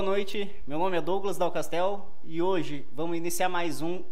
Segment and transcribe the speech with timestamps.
[0.00, 4.02] Boa noite, meu nome é Douglas Dal Castel e hoje vamos iniciar mais um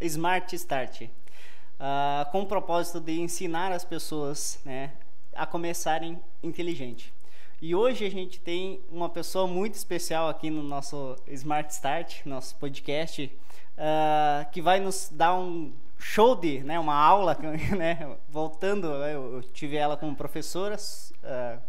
[0.00, 4.94] Smart Start, uh, com o propósito de ensinar as pessoas né,
[5.34, 7.12] a começarem inteligente.
[7.60, 12.56] E hoje a gente tem uma pessoa muito especial aqui no nosso Smart Start, nosso
[12.56, 13.30] podcast,
[13.76, 15.70] uh, que vai nos dar um
[16.04, 17.36] show de, né, uma aula,
[17.76, 21.60] né, voltando, eu, tive ela como professora, uh,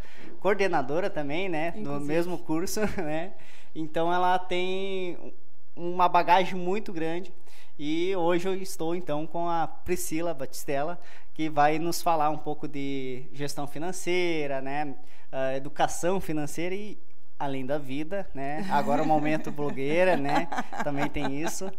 [0.42, 1.94] coordenadora também, né, Inclusive.
[1.94, 3.32] no mesmo curso, né,
[3.74, 5.34] então ela tem
[5.74, 7.34] uma bagagem muito grande
[7.80, 11.00] e hoje eu estou então com a Priscila Batistella,
[11.34, 14.96] que vai nos falar um pouco de gestão financeira, né,
[15.32, 17.00] uh, educação financeira e
[17.38, 18.66] além da vida, né?
[18.72, 20.48] Agora o momento blogueira, né?
[20.84, 21.70] Também tem isso.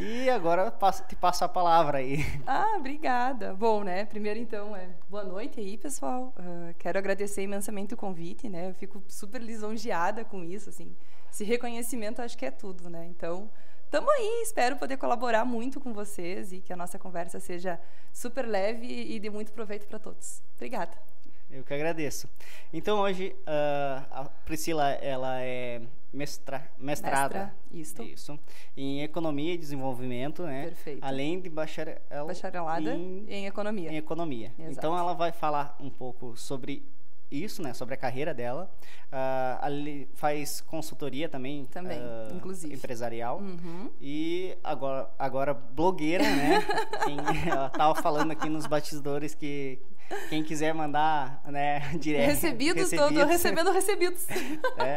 [0.00, 0.72] E agora
[1.08, 2.24] te passo a palavra aí.
[2.46, 3.54] Ah, obrigada.
[3.54, 4.04] Bom, né?
[4.04, 6.34] Primeiro então, é, boa noite aí, pessoal.
[6.38, 8.68] Uh, quero agradecer imensamente o convite, né?
[8.68, 10.94] Eu fico super lisonjeada com isso, assim.
[11.32, 13.06] Esse reconhecimento acho que é tudo, né?
[13.06, 13.50] Então,
[13.88, 17.80] Tamo aí, espero poder colaborar muito com vocês e que a nossa conversa seja
[18.12, 20.42] super leve e de muito proveito para todos.
[20.56, 21.15] Obrigada.
[21.50, 22.28] Eu que agradeço.
[22.72, 25.80] Então hoje uh, a Priscila ela é
[26.12, 28.38] mestra, mestrada Mestra, isso,
[28.76, 30.64] em economia e desenvolvimento, né?
[30.64, 31.04] Perfeito.
[31.04, 33.92] Além de bacharel, bacharelada em, em economia.
[33.92, 34.52] Em economia.
[34.58, 34.72] Exato.
[34.72, 36.82] Então ela vai falar um pouco sobre
[37.30, 38.70] isso, né, sobre a carreira dela.
[39.06, 43.38] Uh, ali faz consultoria também, também uh, inclusive empresarial.
[43.38, 43.90] Uhum.
[44.00, 46.60] E agora, agora blogueira, né?
[47.04, 47.16] Quem,
[47.50, 49.80] ela estava falando aqui nos batidores que
[50.28, 52.30] quem quiser mandar, né, direto.
[52.30, 54.26] Recebidos, estou recebendo recebidos.
[54.78, 54.96] É,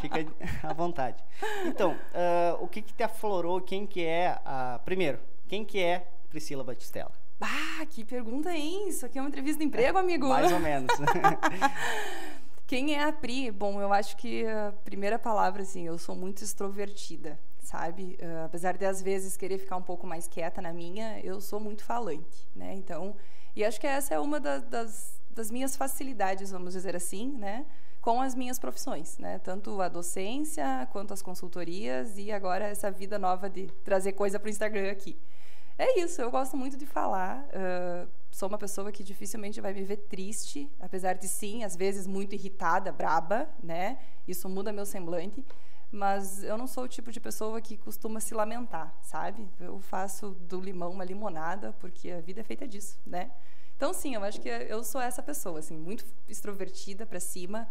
[0.00, 0.26] fica
[0.62, 1.22] à vontade.
[1.66, 3.60] Então, uh, o que, que te aflorou?
[3.60, 4.80] Quem que é a.
[4.84, 5.18] Primeiro,
[5.48, 7.10] quem que é Priscila Batistella?
[7.40, 9.06] Ah, que pergunta é isso?
[9.06, 10.28] Aqui é uma entrevista de emprego, amigo?
[10.28, 10.92] Mais ou menos.
[12.66, 13.50] Quem é a Pri?
[13.50, 18.18] Bom, eu acho que a primeira palavra, assim, eu sou muito extrovertida, sabe?
[18.20, 21.58] Uh, apesar de às vezes querer ficar um pouco mais quieta na minha, eu sou
[21.58, 22.74] muito falante, né?
[22.74, 23.16] Então,
[23.56, 27.64] e acho que essa é uma da, das, das minhas facilidades, vamos dizer assim, né?
[28.02, 29.38] Com as minhas profissões, né?
[29.38, 34.48] Tanto a docência quanto as consultorias e agora essa vida nova de trazer coisa para
[34.48, 35.16] o Instagram aqui.
[35.78, 37.44] É isso, eu gosto muito de falar.
[37.44, 42.04] Uh, sou uma pessoa que dificilmente vai me ver triste, apesar de sim, às vezes
[42.04, 43.96] muito irritada, braba, né?
[44.26, 45.44] Isso muda meu semblante.
[45.90, 49.48] Mas eu não sou o tipo de pessoa que costuma se lamentar, sabe?
[49.60, 53.30] Eu faço do limão uma limonada, porque a vida é feita disso, né?
[53.76, 57.68] Então, sim, eu acho que eu sou essa pessoa, assim, muito extrovertida para cima.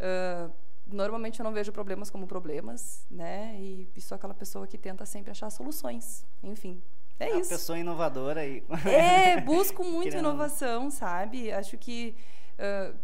[0.00, 0.50] Uh,
[0.86, 3.54] normalmente eu não vejo problemas como problemas, né?
[3.60, 6.24] E sou aquela pessoa que tenta sempre achar soluções.
[6.42, 6.82] Enfim,
[7.20, 7.50] é a isso.
[7.50, 8.64] pessoa inovadora aí.
[8.86, 11.52] É, busco muito inovação, sabe?
[11.52, 12.16] Acho que
[12.58, 12.96] uh,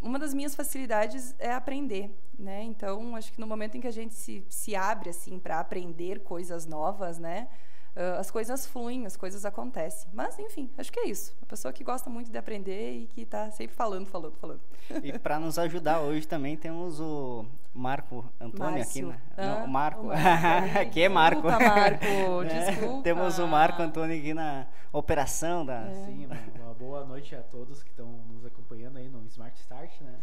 [0.00, 2.62] uma das minhas facilidades é aprender, né?
[2.62, 6.20] Então, acho que no momento em que a gente se, se abre assim para aprender
[6.20, 7.48] coisas novas, né?
[7.94, 10.08] Uh, as coisas fluem, as coisas acontecem.
[10.14, 11.34] Mas, enfim, acho que é isso.
[11.42, 14.60] Uma pessoa que gosta muito de aprender e que está sempre falando, falando, falando.
[15.02, 17.44] E para nos ajudar hoje também temos o
[17.74, 19.10] Marco Antônio Márcio.
[19.10, 19.18] aqui.
[19.36, 19.46] Né?
[19.46, 20.06] Não, o Marco.
[20.06, 20.78] Marco.
[20.80, 21.42] aqui é Marco.
[21.42, 22.04] Desculpa, Marco.
[22.42, 22.70] É.
[22.70, 23.02] Desculpa.
[23.02, 25.86] Temos o Marco Antônio aqui na operação da.
[25.86, 26.06] É.
[26.06, 26.28] Sim,
[26.62, 30.14] uma boa noite a todos que estão nos acompanhando aí no Smart Start, né?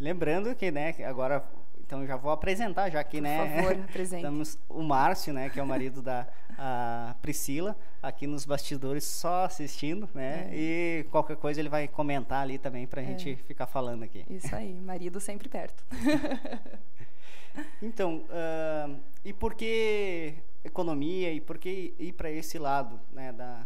[0.00, 1.44] Lembrando que, né, agora
[1.88, 3.38] então já vou apresentar já aqui, Por né?
[3.38, 4.22] Por favor, apresente.
[4.22, 6.28] Estamos o Márcio, né, que é o marido da
[7.22, 10.50] Priscila, aqui nos bastidores só assistindo, né?
[10.52, 10.54] É.
[10.54, 13.06] E qualquer coisa ele vai comentar ali também para a é.
[13.06, 14.22] gente ficar falando aqui.
[14.28, 15.82] Isso aí, marido sempre perto.
[17.80, 23.64] então, uh, e por que economia e por que ir para esse lado, né, da,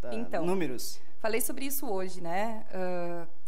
[0.00, 0.98] da então, números?
[1.18, 2.64] Falei sobre isso hoje, né?
[2.72, 3.39] Uh,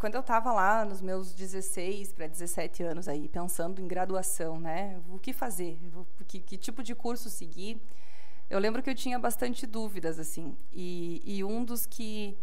[0.00, 4.98] quando eu estava lá nos meus 16 para 17 anos aí, pensando em graduação, né?
[5.10, 5.78] O que fazer?
[6.26, 7.78] Que, que, tipo de curso seguir?
[8.48, 10.56] Eu lembro que eu tinha bastante dúvidas, assim.
[10.72, 12.34] E, e um dos que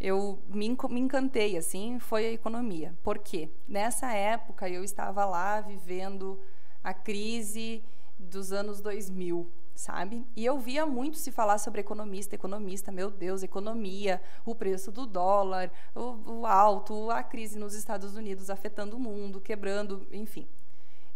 [0.00, 2.96] eu me, me encantei, assim, foi a economia.
[3.02, 3.50] Por quê?
[3.68, 6.40] Nessa época, eu estava lá vivendo
[6.82, 7.84] a crise
[8.18, 10.26] dos anos 2000, sabe?
[10.36, 15.06] E eu via muito se falar sobre economista, economista, meu Deus, economia, o preço do
[15.06, 20.46] dólar, o, o alto, a crise nos Estados Unidos afetando o mundo, quebrando, enfim.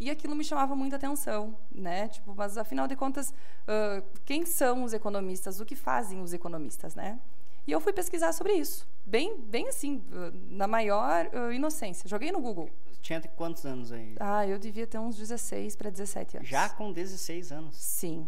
[0.01, 2.09] E aquilo me chamava muita atenção, né?
[2.09, 5.59] Tipo, mas afinal de contas, uh, quem são os economistas?
[5.61, 7.19] O que fazem os economistas, né?
[7.67, 10.03] E eu fui pesquisar sobre isso, bem, bem assim,
[10.49, 12.09] na maior uh, inocência.
[12.09, 12.71] Joguei no Google.
[13.03, 14.15] Tinha quantos anos aí?
[14.19, 16.49] Ah, eu devia ter uns 16 para 17 anos.
[16.49, 17.77] Já com 16 anos?
[17.77, 18.27] Sim.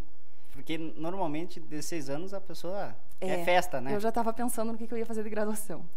[0.61, 3.95] Porque normalmente, 16 anos, a pessoa é, é festa, né?
[3.95, 5.89] Eu já estava pensando no que, que, eu ia fazer de graduação.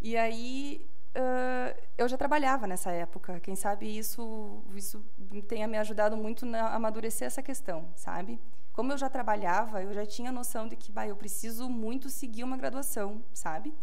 [0.00, 3.38] E aí, uh, eu já trabalhava nessa época.
[3.38, 5.04] Quem sabe isso, isso
[5.46, 8.40] tenha me ajudado muito a amadurecer essa questão, sabe?
[8.72, 12.44] Como eu já trabalhava, eu já tinha noção de que, bah, eu preciso muito seguir
[12.44, 13.74] uma graduação, sabe?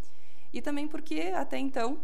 [0.52, 2.00] E também porque, até então,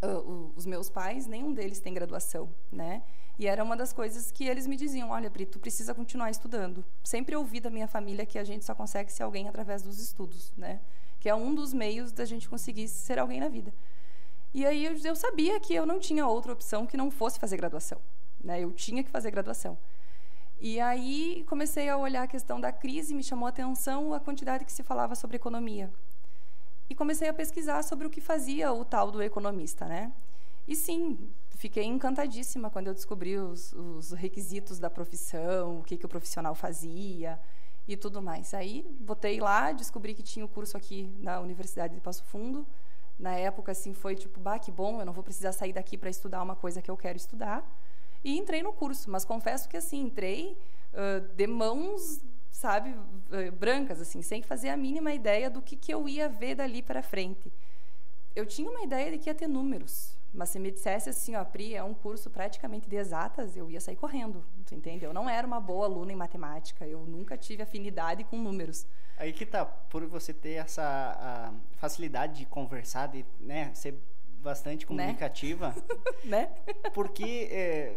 [0.00, 3.02] uh, os meus pais, nenhum deles tem graduação, né?
[3.38, 6.84] E era uma das coisas que eles me diziam: olha, Pri, tu precisa continuar estudando.
[7.02, 10.52] Sempre ouvi da minha família que a gente só consegue ser alguém através dos estudos,
[10.56, 10.80] né?
[11.18, 13.72] Que é um dos meios da gente conseguir ser alguém na vida.
[14.54, 17.56] E aí eu, eu sabia que eu não tinha outra opção que não fosse fazer
[17.56, 17.98] graduação,
[18.42, 18.60] né?
[18.60, 19.78] Eu tinha que fazer graduação.
[20.60, 24.64] E aí comecei a olhar a questão da crise, me chamou a atenção a quantidade
[24.64, 25.90] que se falava sobre economia.
[26.88, 30.12] E comecei a pesquisar sobre o que fazia o tal do economista, né?
[30.66, 31.18] E sim,
[31.50, 36.54] fiquei encantadíssima quando eu descobri os, os requisitos da profissão, o que, que o profissional
[36.54, 37.38] fazia
[37.86, 38.54] e tudo mais.
[38.54, 42.66] Aí botei lá, descobri que tinha o um curso aqui na Universidade de Passo Fundo.
[43.18, 46.10] Na época, assim, foi tipo, bah, que bom, eu não vou precisar sair daqui para
[46.10, 47.64] estudar uma coisa que eu quero estudar.
[48.24, 50.56] E entrei no curso, mas confesso que, assim, entrei
[50.92, 55.92] uh, de mãos, sabe, uh, brancas, assim, sem fazer a mínima ideia do que, que
[55.92, 57.52] eu ia ver dali para frente.
[58.34, 61.44] Eu tinha uma ideia de que ia ter números, mas se me dissesse assim, ó,
[61.44, 65.04] Pri, é um curso praticamente de exatas, eu ia sair correndo, tu entende?
[65.04, 68.86] Eu não era uma boa aluna em matemática, eu nunca tive afinidade com números.
[69.18, 73.98] Aí que tá, por você ter essa facilidade de conversar, de né, ser
[74.42, 74.86] bastante né?
[74.86, 75.74] comunicativa,
[76.24, 76.50] né?
[76.94, 77.96] porque é,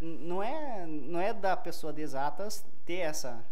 [0.00, 3.44] não é não é da pessoa de exatas ter essa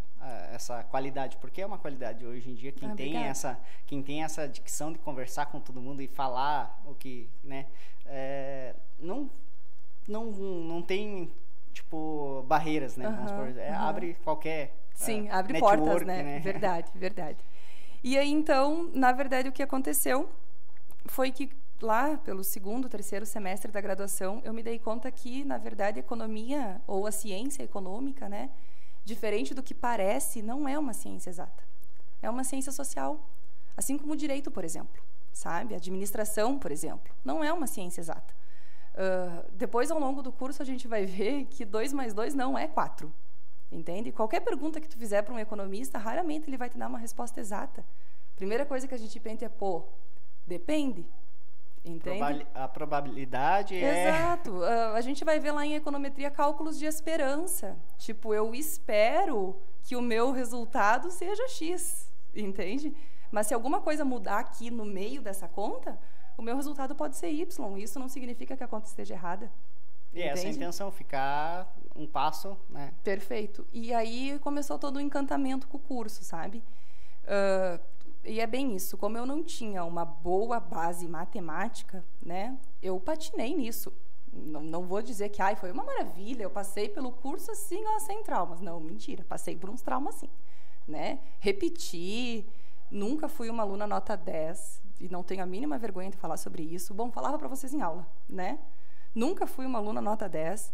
[0.53, 4.25] essa qualidade, porque é uma qualidade hoje em dia quem ah, tem essa quem tem
[4.25, 7.67] essa dicção de conversar com todo mundo e falar o que, né?
[8.09, 9.31] é, não,
[10.07, 11.31] não, não tem,
[11.73, 13.09] tipo, barreiras, né?
[13.09, 13.77] Uhum, por, é, uhum.
[13.77, 16.23] Abre qualquer Sim, uh, abre portas, né?
[16.23, 16.39] né?
[16.45, 17.39] Verdade, verdade.
[18.03, 20.29] E aí, então, na verdade, o que aconteceu
[21.07, 25.59] foi que lá pelo segundo, terceiro semestre da graduação, eu me dei conta que, na
[25.59, 28.51] verdade, a economia ou a ciência econômica, né,
[29.07, 31.65] diferente do que parece, não é uma ciência exata.
[32.21, 33.31] É uma ciência social,
[33.75, 35.75] assim como o direito, por exemplo sabe?
[35.75, 38.35] Administração, por exemplo, não é uma ciência exata.
[38.95, 42.57] Uh, depois, ao longo do curso, a gente vai ver que 2 mais 2 não
[42.57, 43.13] é 4.
[43.71, 44.11] Entende?
[44.11, 47.39] Qualquer pergunta que tu fizer para um economista, raramente ele vai te dar uma resposta
[47.39, 47.85] exata.
[48.35, 49.85] Primeira coisa que a gente pensa é, pô,
[50.47, 51.05] depende.
[51.87, 52.45] Entende?
[52.53, 54.09] a probabilidade é.
[54.09, 54.63] Exato.
[54.65, 57.79] A gente vai ver lá em econometria cálculos de esperança.
[57.97, 62.13] Tipo, eu espero que o meu resultado seja X.
[62.35, 62.93] Entende?
[63.31, 65.99] Mas se alguma coisa mudar aqui no meio dessa conta,
[66.37, 67.79] o meu resultado pode ser Y.
[67.79, 69.51] Isso não significa que a conta esteja errada.
[70.13, 70.29] E entende?
[70.29, 72.93] essa é a intenção, ficar um passo, né?
[73.05, 73.67] Perfeito.
[73.73, 76.63] E aí começou todo o encantamento com o curso, sabe?
[77.25, 77.81] Uh,
[78.27, 78.97] e é bem isso.
[78.97, 82.59] Como eu não tinha uma boa base matemática, né?
[82.83, 83.93] Eu patinei nisso.
[84.33, 87.99] Não, não vou dizer que ai, foi uma maravilha, eu passei pelo curso assim, ó,
[88.01, 88.61] sem traumas.
[88.61, 89.25] Não, mentira.
[89.25, 90.29] Passei por uns traumas assim,
[90.87, 91.21] né?
[91.41, 92.47] Repeti,
[92.91, 96.63] Nunca fui uma aluna nota 10 e não tenho a mínima vergonha de falar sobre
[96.63, 96.95] isso.
[96.95, 98.59] Bom, falava para vocês em aula, né?
[99.15, 100.73] Nunca fui uma aluna nota 10 uh,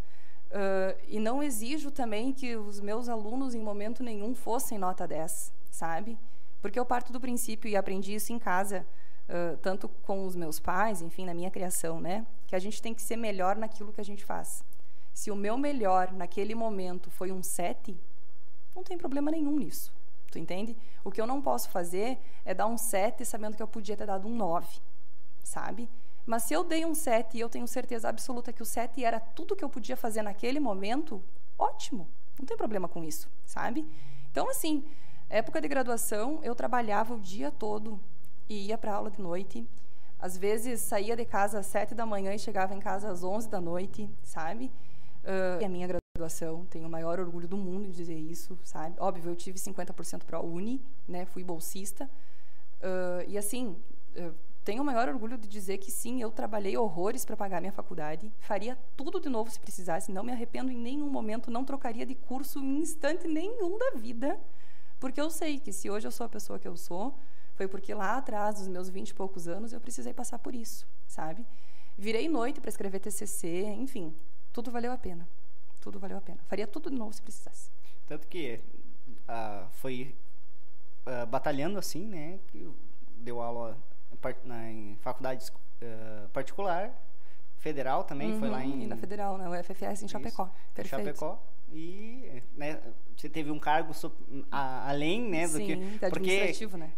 [1.09, 6.19] e não exijo também que os meus alunos, em momento nenhum, fossem nota 10, sabe?
[6.63, 8.87] Porque eu parto do princípio e aprendi isso em casa,
[9.29, 12.25] uh, tanto com os meus pais, enfim, na minha criação, né?
[12.47, 14.65] Que a gente tem que ser melhor naquilo que a gente faz.
[15.13, 18.01] Se o meu melhor naquele momento foi um 7,
[18.75, 19.93] não tem problema nenhum nisso.
[20.31, 20.77] Tu entende?
[21.05, 24.07] O que eu não posso fazer é dar um 7 sabendo que eu podia ter
[24.07, 24.81] dado um 9,
[25.43, 25.91] sabe?
[26.25, 29.19] Mas se eu dei um 7 e eu tenho certeza absoluta que o 7 era
[29.19, 31.23] tudo que eu podia fazer naquele momento,
[31.59, 32.09] ótimo.
[32.39, 33.87] Não tem problema com isso, sabe?
[34.31, 34.85] Então, assim,
[35.33, 37.99] época de graduação, eu trabalhava o dia todo
[38.49, 39.67] e ia para aula de noite.
[40.19, 43.49] Às vezes saía de casa às 7 da manhã e chegava em casa às 11
[43.49, 44.71] da noite, sabe?
[45.25, 48.95] Uh, a minha graduação, tenho o maior orgulho do mundo de dizer isso, sabe?
[49.01, 51.25] Óbvio, eu tive 50% para a Uni, né?
[51.25, 52.05] Fui bolsista.
[52.81, 53.77] Uh, e assim,
[54.65, 58.31] tenho o maior orgulho de dizer que sim, eu trabalhei horrores para pagar minha faculdade,
[58.39, 62.15] faria tudo de novo se precisasse, não me arrependo em nenhum momento, não trocaria de
[62.15, 64.39] curso em instante nenhum da vida,
[65.03, 67.19] porque eu sei que se hoje eu sou a pessoa que eu sou,
[67.55, 70.87] foi porque lá atrás, dos meus 20 e poucos anos, eu precisei passar por isso,
[71.07, 71.45] sabe?
[71.99, 74.15] Virei noite para escrever TCC, enfim,
[74.53, 75.29] tudo valeu a pena
[75.83, 76.39] tudo valeu a pena.
[76.45, 77.69] Faria tudo de novo se precisasse.
[78.07, 78.61] Tanto que
[79.29, 80.15] uh, foi
[81.05, 82.39] uh, batalhando assim, né?
[83.17, 83.77] Deu aula
[84.45, 86.95] na, em faculdade uh, particular,
[87.59, 88.87] federal também, uhum, foi lá uhum, em...
[88.87, 90.45] na federal, na UFFS em Chapecó.
[90.45, 91.05] Isso, Perfeito.
[91.05, 91.43] Chapecó.
[91.73, 92.79] E né,
[93.17, 94.13] você teve um cargo so,
[94.51, 95.47] a, além, né?
[95.47, 96.91] Sim, do que, porque, administrativo, né?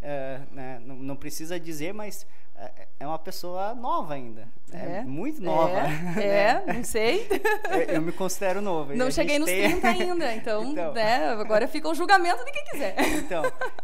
[0.50, 2.26] né não, não, precisa dizer, mas
[2.56, 4.48] é, é uma pessoa nova ainda.
[4.72, 5.78] É, É, muito nova.
[6.20, 7.28] É, é, não sei.
[7.70, 8.94] Eu, eu me considero novo.
[8.96, 10.92] Não cheguei nos tem- 30 ainda, então, Então.
[10.92, 12.94] né, agora fica o julgamento de quem quiser.
[13.18, 13.42] Então,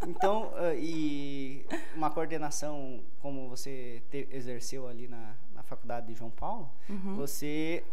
[0.08, 6.30] então ah, e uma coordenação como você te- exerceu ali na, na faculdade de João
[6.30, 7.14] Paulo, Uhum.
[7.16, 7.84] você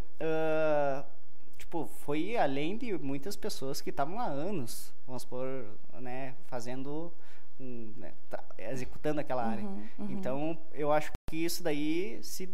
[1.68, 5.66] tipo foi além de muitas pessoas que estavam há anos, vamos supor,
[6.00, 7.12] né, fazendo
[7.60, 9.64] um, né, tá- executando aquela área.
[9.64, 10.10] Uhum, uhum.
[10.10, 12.48] Então, eu acho que isso daí se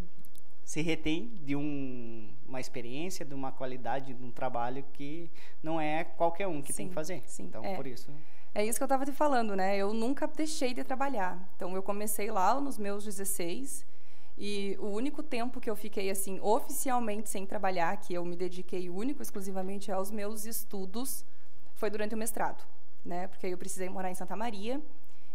[0.65, 5.31] se retém de um, uma experiência, de uma qualidade, de um trabalho que
[5.63, 7.23] não é qualquer um que tem Sim, que fazer.
[7.27, 7.77] sim, então, é.
[7.77, 8.11] por isso.
[8.55, 9.77] É isso que eu estava te falando, né?
[9.77, 11.39] Eu nunca deixei de trabalhar.
[11.55, 13.85] Então, eu comecei lá nos meus 16
[14.37, 18.91] e o único tempo que eu fiquei, assim, oficialmente sem trabalhar, que eu me dediquei
[18.91, 21.25] único, exclusivamente aos meus estudos,
[21.75, 22.65] foi durante o mestrado,
[23.05, 23.29] né?
[23.29, 24.81] Porque aí eu precisei morar em Santa Maria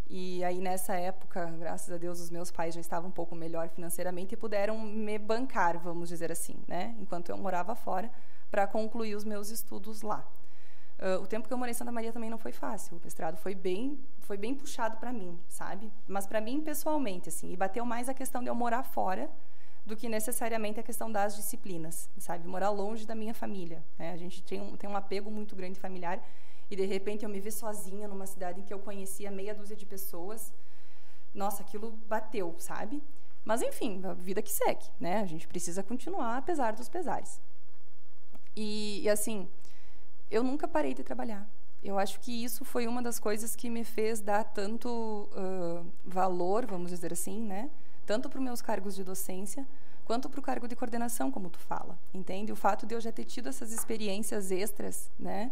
[0.10, 3.70] e aí, nessa época, graças a Deus, os meus pais já estavam um pouco melhor
[3.70, 6.96] financeiramente e puderam me bancar, vamos dizer assim, né?
[7.00, 8.12] Enquanto eu morava fora,
[8.50, 10.27] para concluir os meus estudos lá.
[11.00, 12.98] Ah, o tempo que eu morei em Santa Maria também não foi fácil.
[12.98, 15.91] O mestrado foi bem, foi bem puxado para mim, sabe?
[16.08, 19.29] Mas para mim pessoalmente, assim, e bateu mais a questão de eu morar fora
[19.86, 22.48] do que necessariamente a questão das disciplinas, sabe?
[22.48, 23.84] Morar longe da minha família.
[23.98, 24.12] Né?
[24.12, 26.22] A gente tem um, tem um apego muito grande familiar
[26.70, 29.75] e de repente eu me ver sozinha numa cidade em que eu conhecia meia dúzia
[29.75, 30.53] de pessoas.
[31.34, 33.01] Nossa, aquilo bateu, sabe?
[33.44, 35.22] Mas enfim, a vida que segue, né?
[35.22, 37.41] A gente precisa continuar apesar dos pesares.
[38.56, 39.50] E, e assim,
[40.29, 41.50] eu nunca parei de trabalhar.
[41.83, 46.65] Eu acho que isso foi uma das coisas que me fez dar tanto ah, valor,
[46.65, 47.70] vamos dizer assim, né?
[48.05, 49.65] Tanto para os meus cargos de docência,
[50.05, 52.51] quanto para o cargo de coordenação, como tu fala, entende?
[52.51, 55.51] O fato de eu já ter tido essas experiências extras, né?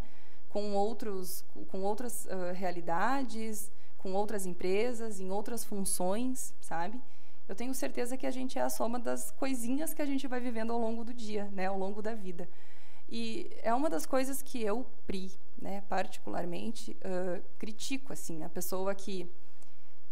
[0.50, 7.02] Com outros, com outras ah, realidades, com outras empresas, em outras funções, sabe?
[7.48, 10.42] Eu tenho certeza que a gente é a soma das coisinhas que a gente vai
[10.42, 11.68] vivendo ao longo do dia, né?
[11.68, 12.50] Ao longo da vida.
[13.10, 18.94] E é uma das coisas que eu, Pri, né, particularmente, ah, critico, assim, a pessoa
[18.94, 19.30] que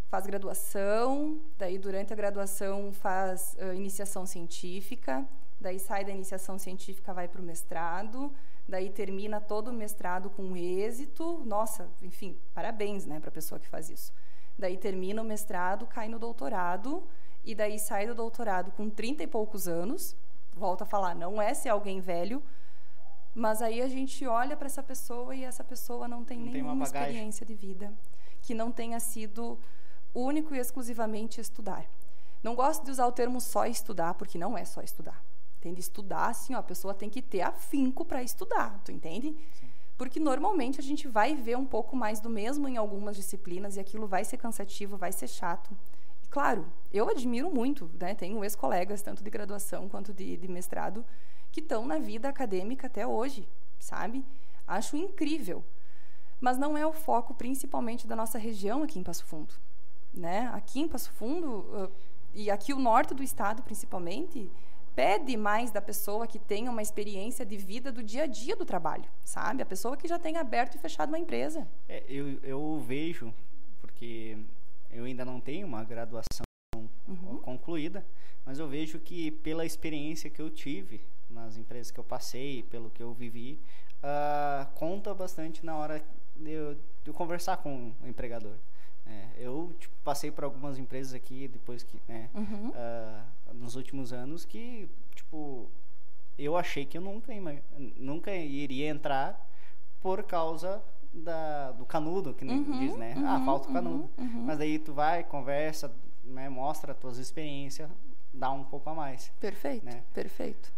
[0.10, 5.28] faz graduação, daí durante a graduação faz ah, iniciação científica,
[5.60, 8.32] daí sai da iniciação científica, vai para o mestrado,
[8.68, 13.68] daí termina todo o mestrado com êxito, nossa, enfim, parabéns, né, para a pessoa que
[13.68, 14.14] faz isso.
[14.58, 17.04] Daí termina o mestrado, cai no doutorado,
[17.44, 20.16] e daí sai do doutorado com 30 e poucos anos,
[20.54, 22.42] volta a falar, não é ser alguém velho,
[23.36, 26.62] mas aí a gente olha para essa pessoa e essa pessoa não tem Não tem
[26.62, 27.10] uma nenhuma bagagem.
[27.10, 27.94] experiência de vida
[28.42, 29.60] que não tenha sido
[30.14, 31.86] único e exclusivamente estudar.
[32.42, 35.22] Não gosto de usar o termo só estudar, porque não é só estudar.
[35.58, 35.82] Entende?
[35.82, 39.36] Estudar, assim, ó, a pessoa tem que ter afinco para estudar, tu entende?
[39.98, 43.80] Porque normalmente a gente vai ver um pouco mais do mesmo em algumas disciplinas e
[43.80, 45.76] aquilo vai ser cansativo, vai ser chato.
[46.24, 48.14] E, claro, eu admiro muito, né?
[48.14, 51.04] Tenho ex-colegas, tanto de graduação quanto de, de mestrado,
[51.56, 53.48] que estão na vida acadêmica até hoje,
[53.80, 54.26] sabe?
[54.68, 55.64] Acho incrível.
[56.42, 59.54] Mas não é o foco principalmente da nossa região aqui em Passo Fundo,
[60.14, 60.52] né?
[60.54, 61.90] Aqui em Passo Fundo
[62.34, 64.52] e aqui o norte do estado principalmente
[64.94, 68.66] pede mais da pessoa que tenha uma experiência de vida do dia a dia do
[68.66, 69.64] trabalho, sabe?
[69.64, 71.66] A pessoa que já tenha aberto e fechado uma empresa.
[71.88, 73.34] É, eu, eu vejo,
[73.80, 74.38] porque
[74.92, 76.44] eu ainda não tenho uma graduação
[77.08, 77.38] Uhum.
[77.38, 78.04] concluída,
[78.46, 81.00] mas eu vejo que pela experiência que eu tive
[81.36, 83.60] nas empresas que eu passei, pelo que eu vivi,
[84.02, 86.02] ah, conta bastante na hora
[86.36, 88.56] de eu, de eu conversar com o empregador.
[89.06, 92.72] É, eu tipo, passei por algumas empresas aqui depois que, né, Uhum.
[92.74, 95.70] ah, nos últimos anos que, tipo,
[96.38, 97.32] eu achei que eu nunca,
[97.98, 99.40] nunca iria entrar
[100.02, 100.82] por causa
[101.14, 103.14] da, do canudo, que nem Uhum, diz, né?
[103.26, 104.10] ah, uhum, falta o uhum, canudo.
[104.18, 104.44] uhum.
[104.46, 105.94] Mas daí tu vai, conversa,
[106.24, 107.90] né, mostra as tuas experiências,
[108.34, 109.32] dá um pouco a mais.
[109.40, 110.04] Perfeito, né?
[110.14, 110.74] perfeito.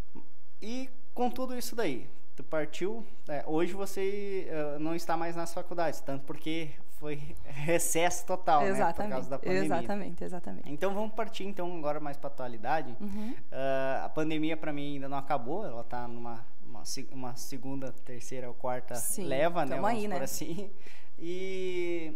[0.61, 5.53] E com tudo isso daí, tu partiu, é, hoje você eh, não está mais nas
[5.53, 9.63] faculdades, tanto porque foi recesso total, né, por exatamente, causa da pandemia.
[9.65, 10.71] exatamente, exatamente.
[10.71, 12.95] Então vamos partir então agora mais para atualidade.
[12.99, 13.35] Uhum.
[13.51, 18.47] Ah, a pandemia para mim ainda não acabou, ela está numa uma, uma segunda, terceira
[18.47, 19.75] ou quarta Sim, leva, né?
[19.77, 20.19] Vamos aí, né?
[20.21, 20.69] assim.
[21.17, 22.13] E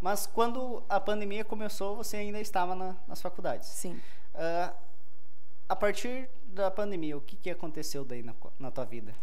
[0.00, 3.66] mas quando a pandemia começou, você ainda estava na- nas faculdades.
[3.68, 4.00] Sim.
[4.34, 4.72] Ah,
[5.68, 9.14] a partir da pandemia, o que, que aconteceu daí na, na tua vida?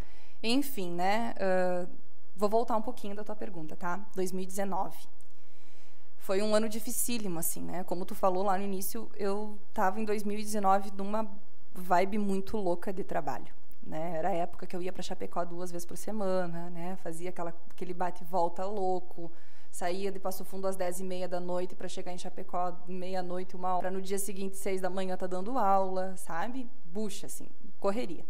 [0.41, 1.33] Enfim, né?
[1.39, 1.87] ah,
[2.35, 4.05] vou voltar um pouquinho da tua pergunta, tá?
[4.15, 4.97] 2019.
[6.17, 7.83] Foi um ano dificílimo, assim, né?
[7.83, 11.29] Como tu falou lá no início, eu estava em 2019 numa
[11.73, 13.53] vibe muito louca de trabalho.
[13.83, 14.17] Né?
[14.17, 16.97] Era a época que eu ia para Chapecó duas vezes por semana, né?
[17.03, 19.31] Fazia aquela, aquele bate e volta louco,
[19.75, 23.57] Saía de Passo Fundo às 10 e meia da noite para chegar em Chapecó meia-noite,
[23.57, 23.81] uma hora.
[23.81, 26.69] Pra no dia seguinte, seis da manhã, tá dando aula, sabe?
[26.85, 28.25] Bucha, assim, correria.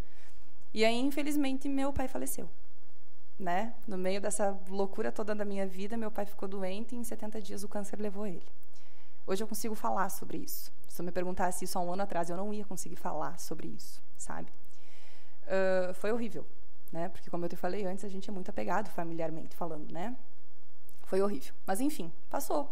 [0.73, 2.49] E aí, infelizmente, meu pai faleceu.
[3.37, 3.75] Né?
[3.87, 7.39] No meio dessa loucura toda da minha vida, meu pai ficou doente e em 70
[7.39, 8.47] dias o câncer levou ele.
[9.27, 10.71] Hoje eu consigo falar sobre isso.
[10.87, 13.67] Se eu me perguntasse isso há um ano atrás, eu não ia conseguir falar sobre
[13.67, 14.51] isso, sabe?
[15.43, 16.43] Uh, foi horrível,
[16.91, 17.07] né?
[17.07, 20.17] Porque como eu te falei antes, a gente é muito apegado familiarmente falando, né?
[21.05, 21.53] Foi horrível.
[21.65, 22.69] Mas enfim, passou.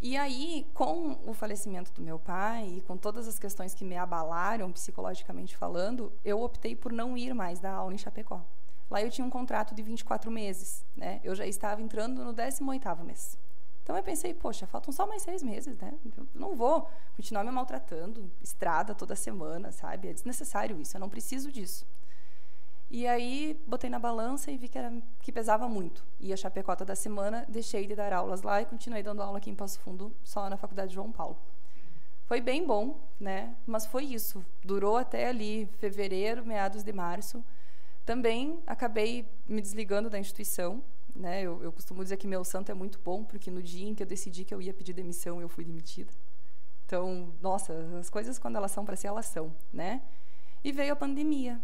[0.00, 3.96] E aí, com o falecimento do meu pai e com todas as questões que me
[3.96, 8.40] abalaram psicologicamente falando, eu optei por não ir mais dar aula em Chapecó.
[8.88, 11.20] Lá eu tinha um contrato de 24 meses, né?
[11.24, 13.36] Eu já estava entrando no 18º mês.
[13.82, 15.92] Então eu pensei, poxa, faltam só mais seis meses, né?
[16.16, 20.08] Eu não vou continuar me maltratando, estrada toda semana, sabe?
[20.08, 21.86] É desnecessário isso, eu não preciso disso.
[22.90, 26.02] E aí botei na balança e vi que, era, que pesava muito.
[26.18, 29.54] Ia Chapecó toda semana, deixei de dar aulas lá e continuei dando aula aqui em
[29.54, 31.36] Passo Fundo, só na Faculdade João Paulo.
[32.24, 33.54] Foi bem bom, né?
[33.66, 34.44] Mas foi isso.
[34.62, 37.44] Durou até ali fevereiro, meados de março.
[38.06, 40.82] Também acabei me desligando da instituição,
[41.14, 41.42] né?
[41.42, 44.02] Eu, eu costumo dizer que meu santo é muito bom, porque no dia em que
[44.02, 46.12] eu decidi que eu ia pedir demissão, eu fui demitida.
[46.86, 50.00] Então, nossa, as coisas quando elas são para ser, elas são, né?
[50.64, 51.60] E veio a pandemia.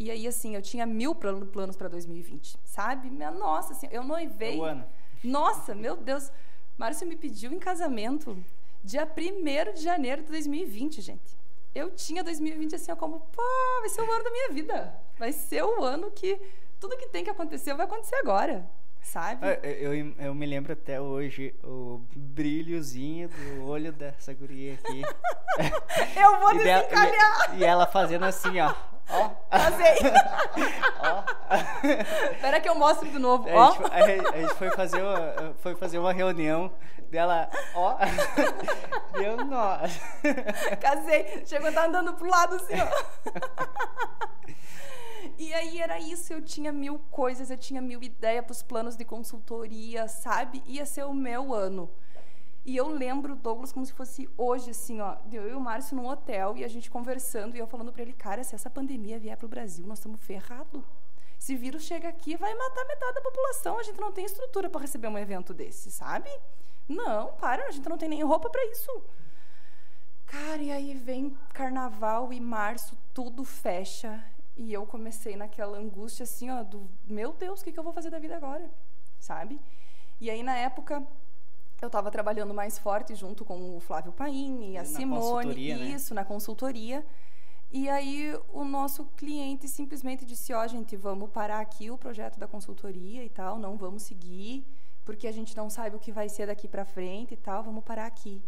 [0.00, 3.10] E aí, assim, eu tinha mil planos para 2020, sabe?
[3.10, 4.58] Minha, nossa, assim, eu noivei.
[4.58, 4.82] O ano.
[5.22, 6.32] Nossa, meu Deus.
[6.78, 8.34] Márcio me pediu em casamento
[8.82, 11.38] dia 1 de janeiro de 2020, gente.
[11.74, 13.42] Eu tinha 2020 assim, ó, como, pô,
[13.80, 14.98] vai ser o ano da minha vida.
[15.18, 16.40] Vai ser o ano que
[16.80, 18.66] tudo que tem que acontecer vai acontecer agora,
[19.02, 19.46] sabe?
[19.62, 25.02] Eu, eu, eu, me lembro até hoje o brilhozinho do olho dessa guria aqui.
[26.16, 27.54] eu vou desencalhar!
[27.54, 28.74] E, e, ela fazendo assim, ó.
[29.10, 29.30] Ó.
[29.50, 29.98] Casei.
[31.00, 31.24] ó.
[32.32, 33.48] Espera que eu mostro de novo.
[33.48, 33.72] A, ó.
[33.72, 36.72] Gente, a, a gente foi fazer uma, foi fazer uma reunião
[37.10, 37.96] dela, ó.
[39.18, 39.78] Deu nó.
[40.80, 41.42] Casei.
[41.44, 42.88] Chegou a estar andando pro lado assim, ó.
[45.40, 48.94] E aí era isso, eu tinha mil coisas, eu tinha mil ideias para os planos
[48.94, 50.62] de consultoria, sabe?
[50.66, 51.88] Ia ser o meu ano.
[52.62, 56.06] E eu lembro Douglas como se fosse hoje, assim, ó, eu e o Márcio num
[56.06, 59.34] hotel e a gente conversando e eu falando para ele, cara, se essa pandemia vier
[59.34, 60.82] para o Brasil, nós estamos ferrados.
[61.38, 63.78] Se vírus chega aqui, vai matar metade da população.
[63.78, 66.28] A gente não tem estrutura para receber um evento desse, sabe?
[66.86, 69.02] Não, para, a gente não tem nem roupa para isso.
[70.26, 74.22] Cara, e aí vem carnaval e março, tudo fecha.
[74.56, 77.92] E eu comecei naquela angústia assim, ó, do meu Deus, o que, que eu vou
[77.92, 78.70] fazer da vida agora?
[79.18, 79.60] Sabe?
[80.20, 81.02] E aí, na época,
[81.80, 85.86] eu estava trabalhando mais forte junto com o Flávio Paim e a na Simone, né?
[85.88, 86.20] isso, né?
[86.20, 87.04] na consultoria.
[87.72, 92.38] E aí o nosso cliente simplesmente disse: "Ó, oh, gente, vamos parar aqui o projeto
[92.38, 94.66] da consultoria e tal, não vamos seguir,
[95.04, 97.84] porque a gente não sabe o que vai ser daqui para frente e tal, vamos
[97.84, 98.42] parar aqui".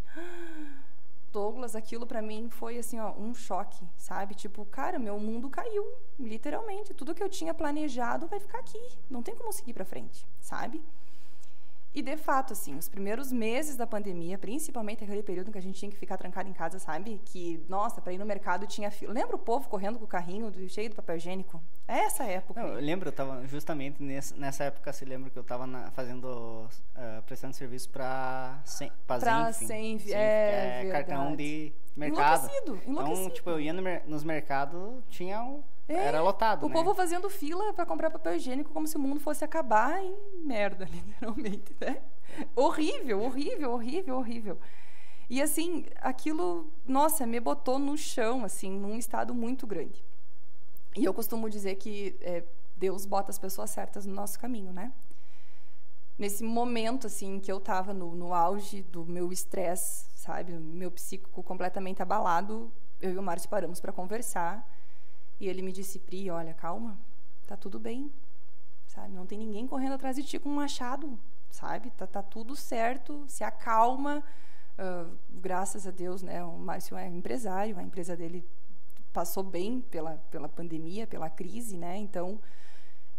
[1.33, 4.35] Douglas, aquilo para mim foi assim, ó, um choque, sabe?
[4.35, 5.85] Tipo, cara, meu mundo caiu,
[6.19, 6.93] literalmente.
[6.93, 10.83] Tudo que eu tinha planejado vai ficar aqui, não tem como seguir para frente, sabe?
[11.95, 15.79] E de fato, assim, os primeiros meses da pandemia, principalmente aquele período que a gente
[15.79, 17.21] tinha que ficar trancado em casa, sabe?
[17.25, 19.13] Que, nossa, para ir no mercado tinha fila.
[19.13, 21.63] Lembra o povo correndo com o carrinho cheio de papel higiênico?
[21.87, 22.63] É essa época.
[22.63, 26.27] Não, eu lembro, eu tava justamente nessa, nessa época, se lembra que eu estava fazendo,
[26.27, 28.63] uh, prestando serviço para
[29.07, 32.49] Para Senf, é, é cartão de mercado.
[32.49, 33.21] Enlouquecido, enlouquecido.
[33.21, 36.75] Então, tipo, eu ia no, nos mercados, tinha um é, Era lotado, O né?
[36.75, 40.85] povo fazendo fila para comprar papel higiênico como se o mundo fosse acabar em merda,
[40.91, 42.03] literalmente, né?
[42.57, 44.59] horrível, horrível, horrível, horrível.
[45.29, 50.05] E assim, aquilo, nossa, me botou no chão, assim, num estado muito grande.
[50.97, 52.45] E eu costumo dizer que é,
[52.77, 54.93] Deus bota as pessoas certas no nosso caminho, né?
[56.19, 60.53] Nesse momento, assim, que eu estava no, no auge do meu estresse, sabe?
[60.53, 64.69] Meu psíquico completamente abalado, eu e o Márcio paramos para conversar.
[65.43, 66.97] E ele me disse, Pri, olha, calma,
[67.49, 68.13] tá tudo bem,
[68.87, 69.13] sabe?
[69.13, 71.19] Não tem ninguém correndo atrás de ti com um machado,
[71.51, 71.91] sabe?
[71.91, 74.23] Tá, tá tudo certo, se acalma.
[74.79, 76.45] Uh, graças a Deus, né?
[76.45, 78.49] O Márcio é empresário, a empresa dele
[79.13, 81.97] passou bem pela, pela pandemia, pela crise, né?
[81.97, 82.39] Então,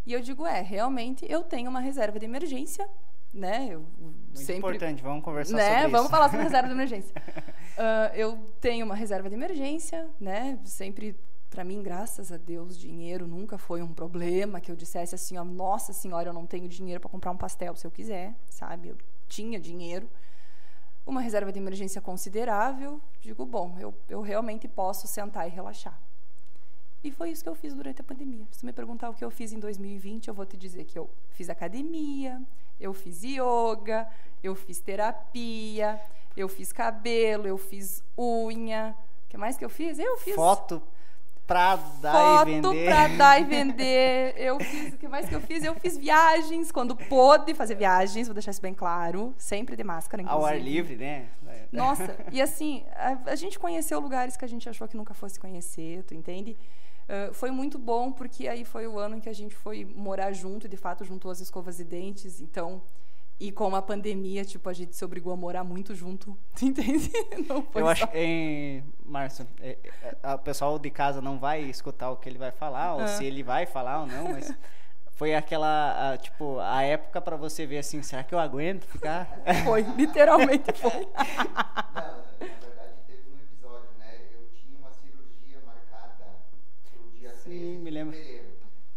[0.05, 2.89] e eu digo, é, realmente eu tenho uma reserva de emergência,
[3.33, 3.67] né?
[3.69, 5.75] Eu Muito sempre, importante, vamos conversar né?
[5.75, 6.09] sobre vamos isso.
[6.09, 7.13] falar sobre reserva de emergência.
[7.17, 10.57] Uh, eu tenho uma reserva de emergência, né?
[10.63, 11.19] Sempre
[11.53, 15.43] para mim, graças a Deus, dinheiro nunca foi um problema que eu dissesse assim, ó,
[15.43, 18.89] nossa senhora, eu não tenho dinheiro para comprar um pastel se eu quiser, sabe?
[18.89, 20.09] Eu tinha dinheiro.
[21.05, 26.01] Uma reserva de emergência considerável, digo, bom, eu, eu realmente posso sentar e relaxar.
[27.03, 28.47] E foi isso que eu fiz durante a pandemia.
[28.49, 30.97] Se tu me perguntar o que eu fiz em 2020, eu vou te dizer que
[30.97, 32.41] eu fiz academia,
[32.79, 34.09] eu fiz yoga,
[34.41, 36.01] eu fiz terapia,
[36.35, 38.97] eu fiz cabelo, eu fiz unha.
[39.25, 39.99] O que mais que eu fiz?
[39.99, 40.33] Eu fiz.
[40.33, 40.81] Foto
[41.45, 42.85] pra dar Foto e vender.
[42.85, 44.33] pra dar e vender.
[44.37, 44.93] Eu fiz.
[44.93, 45.63] O que mais que eu fiz?
[45.63, 49.33] Eu fiz viagens, quando pôde fazer viagens, vou deixar isso bem claro.
[49.37, 50.43] Sempre de máscara, inclusive.
[50.43, 51.27] Ao ar livre, né?
[51.71, 55.39] Nossa, e assim, a, a, gente conheceu lugares que a gente achou que nunca fosse
[55.39, 56.55] conhecer, tu entende?
[57.03, 60.31] Uh, foi muito bom porque aí foi o ano em que a gente foi morar
[60.31, 62.39] junto e de fato juntou as escovas e dentes.
[62.39, 62.81] Então,
[63.39, 67.11] e com a pandemia, tipo, a gente se obrigou a morar muito junto, entende?
[67.75, 69.77] Eu acho, em Márcio, é,
[70.23, 73.07] é, o pessoal de casa não vai escutar o que ele vai falar, ou ah.
[73.07, 74.53] se ele vai falar ou não, mas
[75.15, 79.41] foi aquela, a, tipo, a época para você ver assim, será que eu aguento ficar?
[79.65, 81.07] Foi, literalmente foi.
[87.43, 88.17] Sim, me lembro.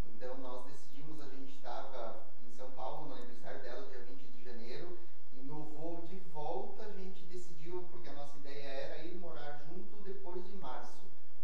[0.07, 4.45] Então nós decidimos, a gente estava em São Paulo, no aniversário dela, dia 20 de
[4.45, 4.99] janeiro,
[5.35, 9.61] e no voo de volta a gente decidiu, porque a nossa ideia era ir morar
[9.69, 10.97] junto depois de março.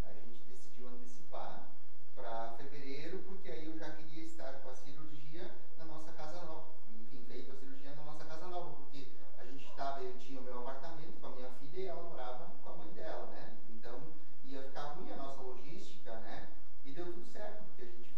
[0.04, 1.68] A gente decidiu antecipar
[2.14, 6.68] para fevereiro, porque aí eu já queria estar com a cirurgia na nossa casa nova.
[6.88, 10.44] Enfim, feito a cirurgia na nossa casa nova, porque a gente estava, eu tinha o
[10.44, 13.56] meu apartamento com a minha filha e ela morava com a mãe dela, né?
[13.70, 14.00] Então
[14.44, 16.48] ia ficar ruim a nossa logística, né?
[16.84, 18.10] E deu tudo certo, porque a gente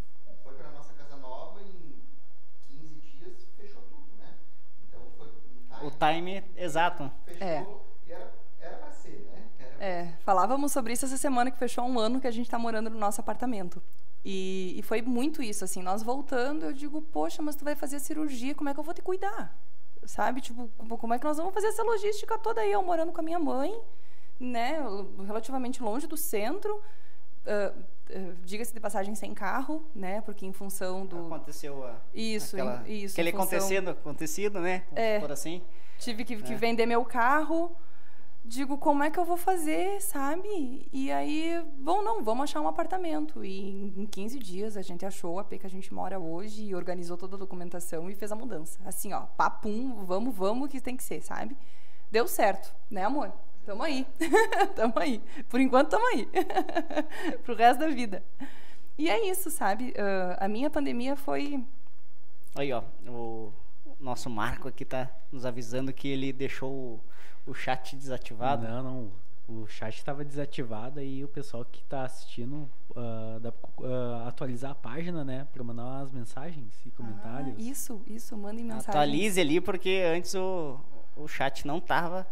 [0.42, 4.34] foi para nossa casa nova e em 15 dias fechou tudo, né?
[4.86, 7.10] Então foi um O time exato.
[7.24, 7.66] Fechou É.
[8.06, 9.42] e era era para ser, né?
[9.58, 12.46] Era pra É, falávamos sobre isso essa semana que fechou um ano que a gente
[12.46, 13.82] está morando no nosso apartamento.
[14.24, 17.96] E, e foi muito isso, assim, nós voltando, eu digo, poxa, mas tu vai fazer
[17.96, 19.54] a cirurgia, como é que eu vou te cuidar?
[20.06, 23.20] Sabe, tipo, como é que nós vamos fazer essa logística toda aí, eu morando com
[23.20, 23.78] a minha mãe,
[24.40, 24.78] né,
[25.26, 26.82] relativamente longe do centro,
[27.46, 27.72] ah,
[28.44, 31.26] diga-se de passagem sem carro, né, porque em função do...
[31.26, 34.84] Aconteceu a, Isso, aquela, isso, aquele função- acontecido, acontecido, né?
[34.94, 35.20] É.
[35.20, 35.62] Por assim.
[35.98, 36.56] Tive que, que É.
[36.56, 37.74] vender meu carro.
[38.46, 40.86] Digo, como é que eu vou fazer, sabe?
[40.92, 43.42] E aí, bom, não, vamos achar um apartamento.
[43.42, 46.62] E em em 15 dias a gente achou o AP que a gente mora hoje
[46.64, 48.78] e organizou toda a documentação e fez a mudança.
[48.84, 51.56] Assim, ó, papum, vamos, vamos que tem que ser, sabe?
[52.10, 53.32] Deu certo, né, amor?
[53.64, 54.06] Tamo aí.
[54.76, 55.22] tamo aí.
[55.48, 56.28] Por enquanto, tamo aí.
[57.44, 58.22] Pro resto da vida.
[58.98, 59.94] E é isso, sabe?
[59.96, 61.64] Ah, a minha pandemia foi.
[62.54, 63.50] Aí, ó, o
[64.00, 67.00] nosso Marco aqui tá nos avisando que ele deixou o,
[67.46, 68.66] o chat desativado.
[68.66, 69.24] Não, não.
[69.46, 73.52] O chat estava desativado e o pessoal que está assistindo ah, dá
[73.82, 75.46] ah, atualizar a página, né?
[75.52, 77.54] Para mandar umas mensagens e comentários.
[77.58, 78.88] Ah, isso, isso, mandem mensagem.
[78.88, 80.80] Atualize ali, porque antes o,
[81.14, 82.26] o chat não tava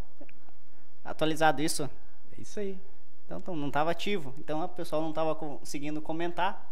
[1.04, 1.88] atualizado isso.
[2.36, 2.80] É isso aí.
[3.26, 4.34] Então, então, não estava ativo.
[4.38, 6.70] Então o pessoal não estava conseguindo comentar.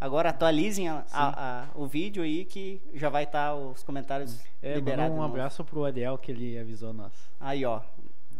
[0.00, 4.74] Agora atualizem a- a- a- o vídeo aí que já vai estar os comentários É,
[4.74, 5.12] liberados.
[5.12, 5.28] um novo.
[5.34, 7.12] abraço pro Ariel que ele avisou nós.
[7.40, 7.80] Aí, ó.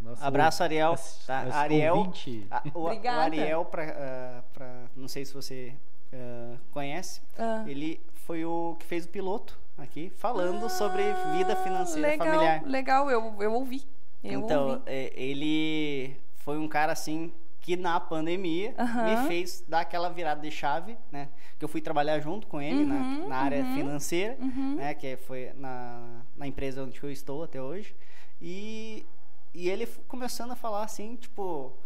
[0.02, 0.94] Nosso Abraço, Ariel.
[1.26, 1.38] Tá?
[1.52, 2.12] Ariel.
[2.50, 2.88] a- o, o.
[2.88, 5.74] Ariel, pra, ah, pra- não sei se você
[6.12, 7.64] ah, conhece, Ah.
[7.66, 11.02] ele foi o que fez o piloto aqui, falando sobre
[11.36, 12.62] vida financeira legal, familiar.
[12.66, 13.82] Legal, eu, eu ouvi.
[14.22, 14.82] Eu então, ouvi.
[14.86, 17.32] é, ele foi um cara assim
[17.66, 19.22] que na pandemia Aham.
[19.22, 21.28] me fez dar aquela virada de chave, né?
[21.58, 23.74] Que eu fui trabalhar junto com ele na, Uhum, na área uhum.
[23.74, 24.76] financeira, Uhum.
[24.76, 24.94] né?
[24.94, 27.92] Que foi na, na empresa onde eu estou até hoje.
[28.40, 29.04] E,
[29.52, 31.76] e ele começando a falar assim, tipo...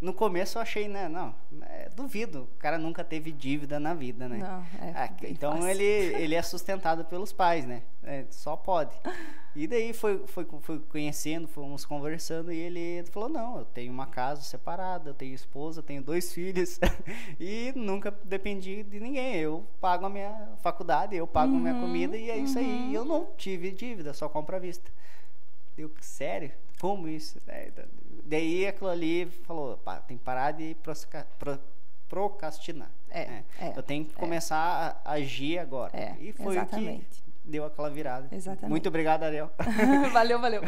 [0.00, 1.08] No começo eu achei, né?
[1.08, 2.48] Não, é, duvido.
[2.54, 4.38] O cara nunca teve dívida na vida, né?
[4.38, 5.68] Não, é Ah, então fácil.
[5.68, 7.82] ele, ele é sustentado pelos pais, né?
[8.02, 8.94] É, só pode.
[9.54, 14.06] E daí foi, foi, foi conhecendo, fomos conversando e ele falou, não, eu tenho uma
[14.06, 16.78] casa separada, eu tenho esposa, tenho dois filhos
[17.38, 19.36] e nunca dependi de ninguém.
[19.36, 22.80] Eu pago a minha faculdade, eu pago a minha Uhum, comida e é isso aí.
[22.80, 22.90] uhum.
[22.90, 24.90] E eu não tive dívida, só compro à vista.
[25.76, 26.52] Eu, sério?
[26.80, 27.38] Como isso?
[27.46, 27.84] É, da-
[28.24, 30.76] daí aquilo ali falou, pá, tem que parar de
[32.08, 32.90] procrastinar.
[33.08, 33.44] É, né?
[33.60, 35.96] é, Eu tenho que começar a agir agora.
[35.96, 37.22] É, e foi o exatamente.
[37.22, 38.28] que deu aquela virada.
[38.34, 38.70] Exatamente.
[38.70, 39.50] Muito obrigado, Ariel.
[40.12, 40.62] valeu, valeu.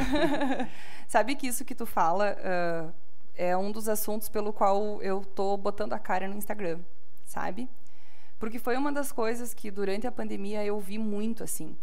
[1.07, 2.93] Sabe que isso que tu fala ah,
[3.35, 6.81] é um dos assuntos pelo qual eu tô botando a cara no Instagram,
[7.25, 7.69] sabe?
[8.39, 11.77] Porque foi uma das coisas que durante a pandemia eu vi muito assim.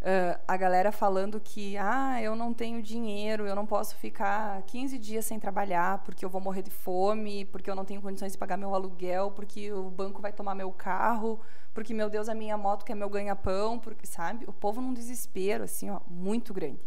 [0.00, 4.98] Ah, a galera falando que, ah, eu não tenho dinheiro, eu não posso ficar 15
[4.98, 8.38] dias sem trabalhar porque eu vou morrer de fome, porque eu não tenho condições de
[8.38, 11.40] pagar meu aluguel, porque o banco vai tomar meu carro,
[11.74, 14.44] porque, meu Deus, a minha moto que é meu ganha-pão, porque, sabe?
[14.48, 16.80] O povo num desespero, assim, ó, muito grande.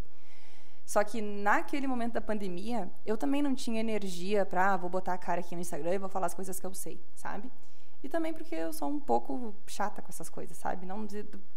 [0.86, 5.14] Só que naquele momento da pandemia, eu também não tinha energia para, ah, vou botar
[5.14, 7.52] a cara aqui no Instagram e vou falar as coisas que eu sei, sabe?
[8.04, 10.86] E também porque eu sou um pouco chata com essas coisas, sabe?
[10.86, 11.08] Não,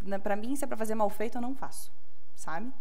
[0.01, 1.91] né, para mim, se é para fazer mal feito, eu não faço,
[2.35, 2.71] sabe?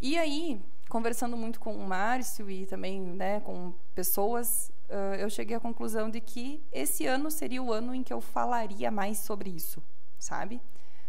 [0.00, 5.56] E aí, conversando muito com o Márcio e também né, com pessoas, uh, eu cheguei
[5.56, 9.50] à conclusão de que esse ano seria o ano em que eu falaria mais sobre
[9.50, 9.82] isso,
[10.18, 10.60] sabe?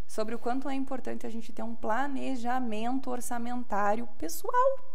[0.06, 4.92] Sobre o quanto é importante a gente ter um planejamento orçamentário pessoal.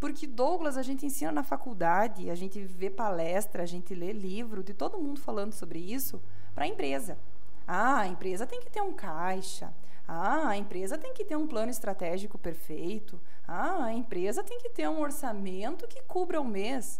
[0.00, 4.64] Porque Douglas a gente ensina na faculdade, a gente vê palestra, a gente lê livro
[4.64, 6.22] de todo mundo falando sobre isso
[6.54, 7.18] para a empresa.
[7.66, 9.72] Ah, a empresa tem que ter um caixa.
[10.08, 13.20] Ah, a empresa tem que ter um plano estratégico perfeito.
[13.46, 16.98] Ah, a empresa tem que ter um orçamento que cubra o mês.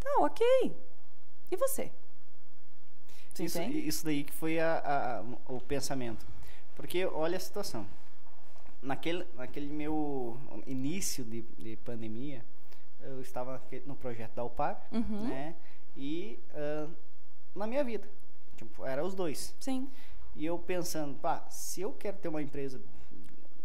[0.00, 0.74] Tá, ok.
[1.50, 1.92] E você?
[3.34, 6.26] você isso, isso daí que foi a, a, o pensamento.
[6.74, 7.86] Porque olha a situação.
[8.80, 12.44] Naquele, naquele meu início de, de pandemia,
[13.00, 15.28] eu estava no projeto da UPAR, uhum.
[15.28, 15.56] né?
[15.96, 16.90] E uh,
[17.54, 18.08] na minha vida.
[18.56, 19.54] Tipo, era os dois.
[19.60, 19.88] Sim.
[20.34, 22.80] E eu pensando, pá, se eu quero ter uma empresa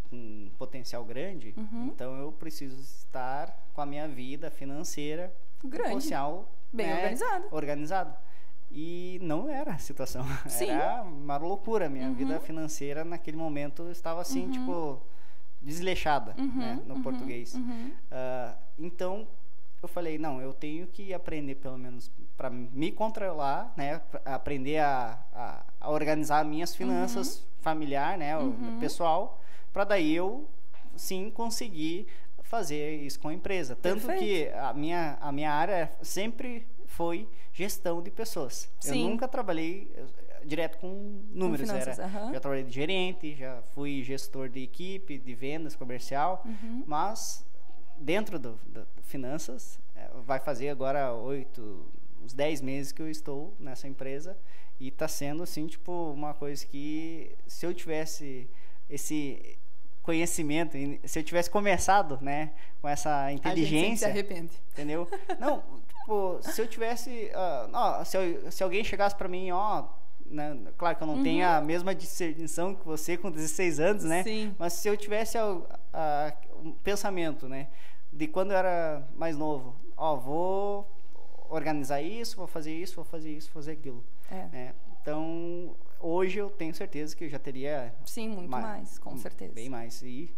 [0.10, 1.88] com potencial grande, uhum.
[1.88, 5.90] então eu preciso estar com a minha vida financeira grande.
[5.90, 7.48] potencial bem né, organizado.
[7.52, 8.18] organizado.
[8.74, 10.26] E não era a situação.
[10.50, 10.70] Sim.
[10.70, 11.88] Era uma loucura.
[11.88, 12.16] Minha uhum.
[12.16, 14.52] vida financeira naquele momento estava assim, uhum.
[14.52, 15.02] tipo,
[15.62, 16.56] desleixada, uhum.
[16.56, 17.02] né, no uhum.
[17.04, 17.54] português.
[17.54, 19.28] Uh, então,
[19.82, 25.20] eu falei, não, eu tenho que aprender pelo menos para me controlar, né, aprender a,
[25.32, 27.44] a, a, organizar minhas finanças uhum.
[27.60, 28.34] familiar, né,
[28.80, 29.40] pessoal,
[29.72, 30.50] para daí eu
[30.96, 32.08] sim conseguir
[32.44, 33.76] fazer isso com a empresa.
[33.76, 34.20] Tanto Perfeito.
[34.20, 38.70] que a minha, a minha área sempre foi gestão de pessoas.
[38.80, 39.04] Sim.
[39.04, 39.92] Eu nunca trabalhei
[40.46, 41.70] direto com números.
[41.70, 46.44] Com finanças, era, Já trabalhei de gerente, já fui gestor de equipe, de vendas, comercial,
[46.46, 46.84] uhum.
[46.86, 47.46] mas
[47.98, 51.86] dentro do, do finanças, é, vai fazer agora oito,
[52.22, 54.38] uns dez meses que eu estou nessa empresa
[54.80, 58.50] e está sendo assim tipo uma coisa que se eu tivesse
[58.90, 59.58] esse
[60.02, 60.76] conhecimento
[61.06, 62.52] se eu tivesse começado né
[62.82, 65.08] com essa inteligência a gente se arrepende entendeu
[65.40, 65.64] não
[66.04, 69.86] tipo se eu tivesse uh, ó, se, eu, se alguém chegasse para mim ó
[70.26, 70.58] né?
[70.78, 71.24] Claro que eu não uhum.
[71.24, 74.24] tenho a mesma discernição que você com 16 anos, né?
[74.24, 74.56] Sim.
[74.58, 75.62] Mas se eu tivesse a,
[75.94, 77.70] a, um pensamento, né?
[78.12, 80.92] De quando eu era mais novo, ó, vou
[81.50, 84.04] organizar isso, vou fazer isso, vou fazer isso, vou fazer aquilo.
[84.30, 84.48] É.
[84.48, 84.76] Né?
[85.02, 87.94] Então, hoje eu tenho certeza que eu já teria...
[88.06, 89.54] Sim, muito mais, mais com certeza.
[89.54, 90.02] Bem mais.
[90.02, 90.34] E,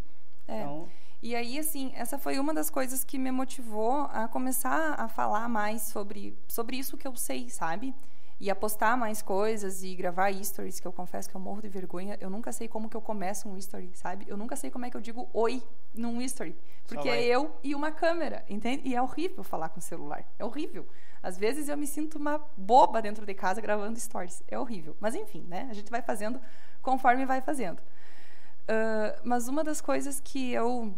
[0.48, 0.62] é.
[0.62, 0.88] Então,
[1.26, 5.50] e aí, assim, essa foi uma das coisas que me motivou a começar a falar
[5.50, 7.96] mais sobre, sobre isso que eu sei, sabe?
[8.40, 11.70] e a postar mais coisas e gravar stories, que eu confesso que eu morro de
[11.70, 12.18] vergonha.
[12.20, 14.26] Eu nunca sei como que eu começo um story, sabe?
[14.28, 16.56] Eu nunca sei como é que eu digo oi num story.
[16.86, 18.82] Porque é eu e uma câmera, entende?
[18.86, 20.26] E é horrível falar com o celular.
[20.38, 20.86] É horrível.
[21.24, 24.44] Às vezes eu me sinto uma boba dentro de casa gravando stories.
[24.48, 24.98] É horrível.
[25.00, 25.68] Mas enfim, né?
[25.72, 26.40] A gente vai fazendo
[26.82, 27.80] conforme vai fazendo.
[27.80, 30.94] Uh, mas uma das coisas que eu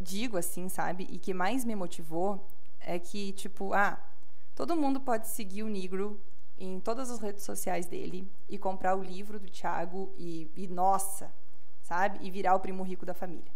[0.00, 1.06] digo, assim, sabe?
[1.10, 2.46] E que mais me motivou
[2.80, 3.98] é que, tipo, ah,
[4.54, 6.20] todo mundo pode seguir o Negro
[6.58, 11.32] em todas as redes sociais dele e comprar o livro do Tiago e, e, nossa,
[11.82, 12.18] sabe?
[12.22, 13.50] E virar o primo rico da família.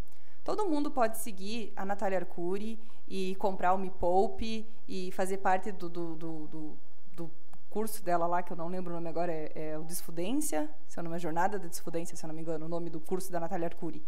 [0.45, 5.71] Todo mundo pode seguir a Natália Arcuri e comprar o Me Poupe e fazer parte
[5.71, 6.79] do, do, do, do,
[7.15, 7.31] do
[7.71, 11.01] curso dela lá, que eu não lembro o nome agora, é, é o Desfudência, se
[11.01, 13.39] não é Jornada da Desfudência, se eu não me engano, o nome do curso da
[13.39, 14.03] Natália Arcuri.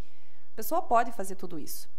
[0.54, 1.90] A pessoa pode fazer tudo isso.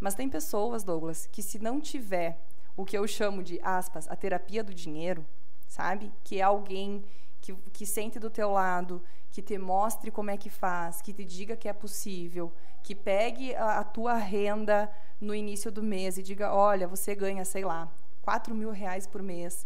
[0.00, 2.40] Mas tem pessoas, Douglas, que se não tiver
[2.76, 5.24] o que eu chamo de, aspas, a terapia do dinheiro,
[5.68, 6.10] sabe?
[6.24, 7.04] Que é alguém
[7.40, 11.24] que, que sente do teu lado, que te mostre como é que faz, que te
[11.24, 14.90] diga que é possível, que pegue a, a tua renda
[15.20, 17.88] no início do mês e diga, olha, você ganha, sei lá,
[18.22, 19.64] 4 mil reais por mês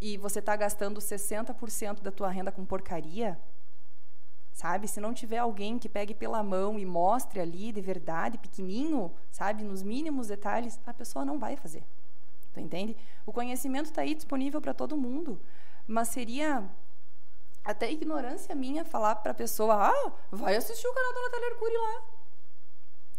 [0.00, 3.38] e você está gastando 60% da tua renda com porcaria,
[4.56, 4.88] sabe?
[4.88, 9.62] Se não tiver alguém que pegue pela mão e mostre ali de verdade, pequenininho, sabe,
[9.62, 11.84] nos mínimos detalhes, a pessoa não vai fazer.
[12.54, 12.96] Tu entende?
[13.26, 15.38] O conhecimento está aí disponível para todo mundo,
[15.86, 16.64] mas seria
[17.62, 21.76] até ignorância minha falar para a pessoa: ah, vai assistir o canal da Natália Arcuri
[21.76, 22.02] lá.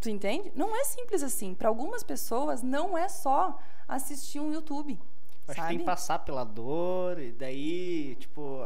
[0.02, 0.52] Tu entende?
[0.56, 1.54] Não é simples assim.
[1.54, 5.00] Para algumas pessoas, não é só assistir um YouTube.
[5.48, 5.62] Acho sabe?
[5.62, 8.64] que tem que passar pela dor e daí, tipo,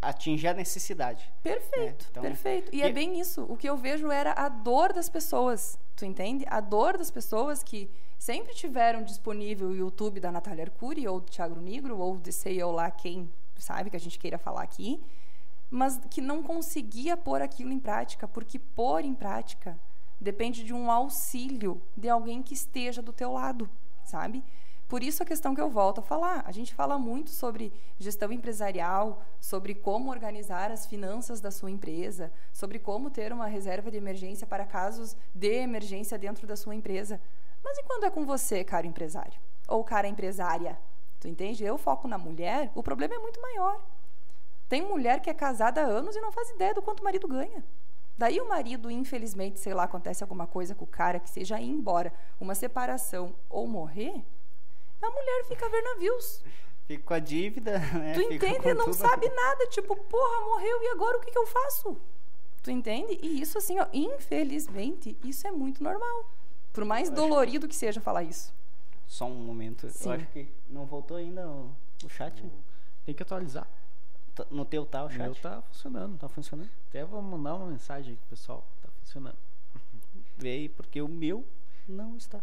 [0.00, 1.32] atingir a necessidade.
[1.42, 2.08] Perfeito, né?
[2.10, 2.74] então, perfeito.
[2.74, 3.44] E é bem isso.
[3.48, 5.78] O que eu vejo era a dor das pessoas.
[5.96, 6.44] Tu entende?
[6.48, 11.30] A dor das pessoas que sempre tiveram disponível o YouTube da Natália Arcuri ou do
[11.30, 15.00] Thiago Negro ou de sei eu lá quem sabe que a gente queira falar aqui,
[15.70, 19.78] mas que não conseguia pôr aquilo em prática, porque pôr em prática
[20.20, 23.68] depende de um auxílio de alguém que esteja do teu lado,
[24.04, 24.42] sabe?
[24.92, 26.44] Por isso a questão que eu volto a falar.
[26.46, 32.30] A gente fala muito sobre gestão empresarial, sobre como organizar as finanças da sua empresa,
[32.52, 37.18] sobre como ter uma reserva de emergência para casos de emergência dentro da sua empresa.
[37.64, 39.40] Mas e quando é com você, cara empresário?
[39.66, 40.78] Ou cara empresária?
[41.18, 41.64] Tu entende?
[41.64, 43.80] Eu foco na mulher, o problema é muito maior.
[44.68, 47.26] Tem mulher que é casada há anos e não faz ideia do quanto o marido
[47.26, 47.64] ganha.
[48.18, 51.70] Daí o marido, infelizmente, sei lá, acontece alguma coisa com o cara que seja ir
[51.70, 54.22] embora, uma separação ou morrer,
[55.02, 56.42] a mulher fica a ver navios.
[56.86, 58.14] Fica com a dívida, né?
[58.14, 58.74] Tu entende?
[58.74, 58.94] Não tudo.
[58.94, 61.96] sabe nada, tipo, porra, morreu e agora o que, que eu faço?
[62.62, 63.18] Tu entende?
[63.22, 66.30] E isso, assim, ó, infelizmente, isso é muito normal.
[66.72, 68.54] Por mais Eu acho- dolorido que seja falar isso.
[69.06, 69.90] Só um momento.
[69.90, 70.08] Sim.
[70.08, 71.70] Eu acho que não voltou ainda o,
[72.04, 72.42] o chat.
[73.04, 73.68] Tem que atualizar.
[74.34, 75.18] Tá- No teu tá o chat?
[75.20, 76.18] meu tá funcionando.
[76.18, 76.70] Tá funcionando?
[76.88, 78.64] Até vou mandar uma mensagem aí pro pessoal.
[78.80, 79.36] Tá funcionando.
[80.38, 81.44] Vê aí, porque o meu
[81.86, 82.40] não está.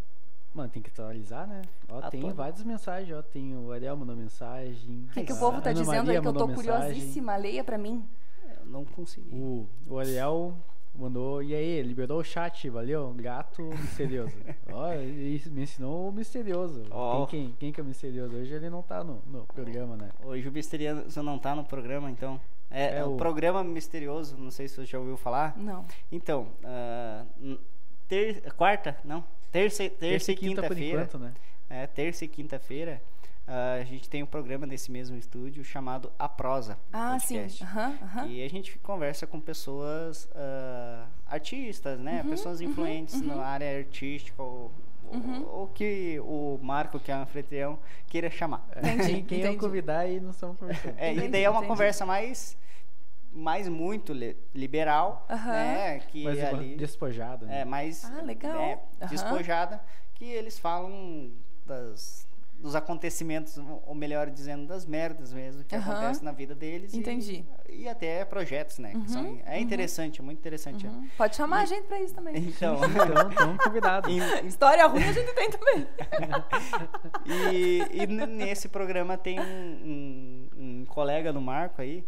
[0.54, 1.62] Mano, tem que atualizar, né?
[1.88, 2.34] Ó, tem Atualiza.
[2.34, 3.22] várias mensagens, ó.
[3.22, 5.06] Tem o Ariel mandou mensagem.
[5.10, 6.74] O que, que o povo tá Ana dizendo Maria aí que eu tô mensagem.
[6.82, 7.36] curiosíssima?
[7.38, 8.04] Leia pra mim.
[8.60, 9.30] Eu não consegui.
[9.32, 10.56] O, o Ariel
[10.96, 13.14] mandou, e aí, liberou o chat, valeu?
[13.16, 14.36] Gato misterioso.
[14.74, 16.84] Ó, ele me ensinou o misterioso.
[16.90, 17.26] Ó.
[17.28, 18.36] Quem, quem, quem que é o misterioso?
[18.36, 20.10] Hoje ele não tá no, no programa, né?
[20.24, 22.42] Hoje o Misterioso não tá no programa, então.
[22.72, 25.56] É, É o o- programa Misterioso, não sei se você já ouviu falar.
[25.58, 25.86] Não.
[26.12, 27.60] Então, ah, n-
[28.08, 28.98] ter, quarta?
[29.06, 29.24] Não.
[29.52, 31.04] Terça, terça, e por quinta-feira.
[31.04, 31.34] enquanto, né?
[31.70, 33.02] É, terça e quinta-feira,
[33.48, 36.78] ah, a gente tem um programa nesse mesmo estúdio chamado A Prosa.
[36.94, 37.58] Ah, Podcast.
[37.58, 37.64] sim.
[37.64, 38.28] Aham, aham.
[38.28, 42.22] E a gente conversa com pessoas ah, artistas, né?
[42.24, 44.72] Uhum, pessoas influentes na área artística ou,
[45.12, 45.42] Uhum.
[45.42, 48.64] ou, ou que o Marco, que é o anfitrião, queira chamar.
[48.78, 49.58] Entendi, quem quem eu entendi.
[49.58, 50.94] convidar aí não estamos conversando.
[51.00, 51.70] É, e Entendi, daí é uma entendi.
[51.72, 52.56] conversa mais,
[53.32, 55.52] mais muito li- liberal, Aham.
[55.52, 56.00] né?
[56.00, 57.62] Que Mas ali despojado, né?
[57.62, 58.58] é mais Ah, legal.
[58.58, 59.82] né, despojada,
[60.16, 61.32] que eles falam
[61.66, 65.92] das, dos acontecimentos, ou melhor dizendo, das merdas mesmo que Aham.
[65.92, 66.94] acontecem na vida deles.
[66.94, 67.46] e- Entendi.
[67.70, 68.94] E, até projetos, né?
[69.06, 69.62] que são- Uhum, é uhum.
[69.62, 70.86] interessante, é muito interessante.
[70.88, 71.08] Uhum.
[71.16, 72.36] Pode chamar a gente pra isso também.
[72.36, 74.10] Então, Então, estamos convidados.
[74.44, 75.88] em- História ruim a gente tem também.
[77.54, 80.50] E, e nesse programa tem um, um-
[80.82, 82.04] um colega do Marco aí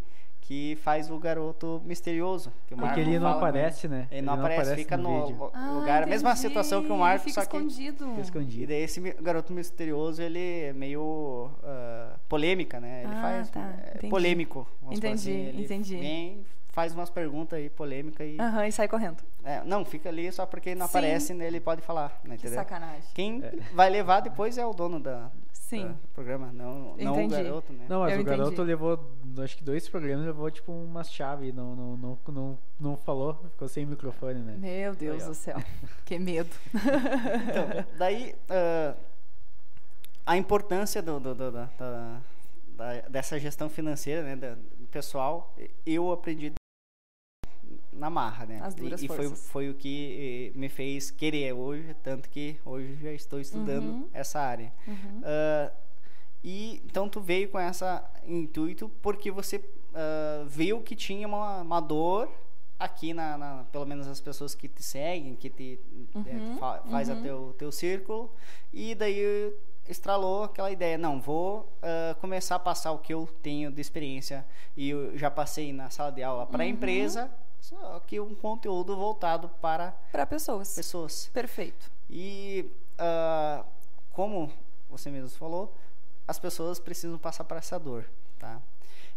[0.52, 2.52] que faz o garoto misterioso.
[2.68, 4.06] Que o Marco Porque ele não aparece, né?
[4.12, 7.30] Ele não aparece, fica no, lo- Ah, lugar, a mesma situação que o Marco, Ele
[7.32, 8.06] fica só que escondido.
[8.08, 8.68] Fica e escondido.
[8.68, 13.04] daí esse garoto misterioso ele é meio ah, polêmica, né?
[13.06, 14.68] Ele Ah, faz tá, é, polêmico.
[14.92, 15.32] Entendi, assim.
[15.32, 15.96] Ele entendi.
[15.96, 19.22] Vem, faz umas perguntas aí polêmicas e Aham, e sai correndo.
[19.44, 20.92] é, não fica ali só porque não Sim.
[20.92, 22.60] aparece, né, ele pode falar, né, Que entendeu?
[22.60, 23.04] sacanagem.
[23.14, 23.52] Quem É.
[23.74, 25.88] vai levar depois é o dono da, Sim.
[25.90, 27.86] do programa, não, não o garoto, né?
[27.90, 28.68] Não, mas Eu o garoto entendi.
[28.68, 29.12] levou,
[29.44, 33.68] acho que dois programas, levou tipo umas chaves, não, não, não, não, não falou, ficou
[33.68, 34.56] sem microfone, né?
[34.58, 35.58] Meu Deus Aí, do céu.
[36.06, 36.50] Que medo.
[36.74, 38.96] Então, daí ah,
[40.26, 44.56] a importância do, do- do- da, da- dessa gestão financeira, né, da-
[44.90, 45.54] pessoal,
[45.86, 46.52] eu aprendi
[47.92, 48.60] na marra, né?
[48.64, 52.58] As duras e, e foi, foi o que eh, me fez querer hoje, tanto que
[52.66, 54.10] hoje já estou estudando Uhum.
[54.14, 54.72] essa área.
[54.88, 55.22] Uhum.
[55.24, 55.72] Ah,
[56.44, 59.64] e então tu veio com essa intuito porque você
[59.94, 62.30] ah, viu que tinha uma, uma dor
[62.80, 65.80] aqui na, na- pelo menos as pessoas que te seguem, que te
[66.16, 67.20] eh, Uhum, fa- faz uhum.
[67.20, 68.32] a teu teu círculo
[68.74, 69.54] e daí
[69.88, 74.46] estralou aquela ideia, não vou ah, começar a passar o que eu tenho de experiência
[74.76, 76.72] e eu já passei na sala de aula para a Uhum.
[76.72, 77.30] empresa,
[77.62, 79.94] só que um conteúdo voltado para...
[80.12, 80.76] Para pessoas.
[80.76, 81.30] Pessoas.
[81.32, 81.92] Perfeito.
[82.10, 83.64] E uh,
[84.12, 84.52] como
[84.90, 85.74] você mesmo falou,
[86.28, 88.06] as pessoas precisam passar por essa dor,
[88.38, 88.60] tá?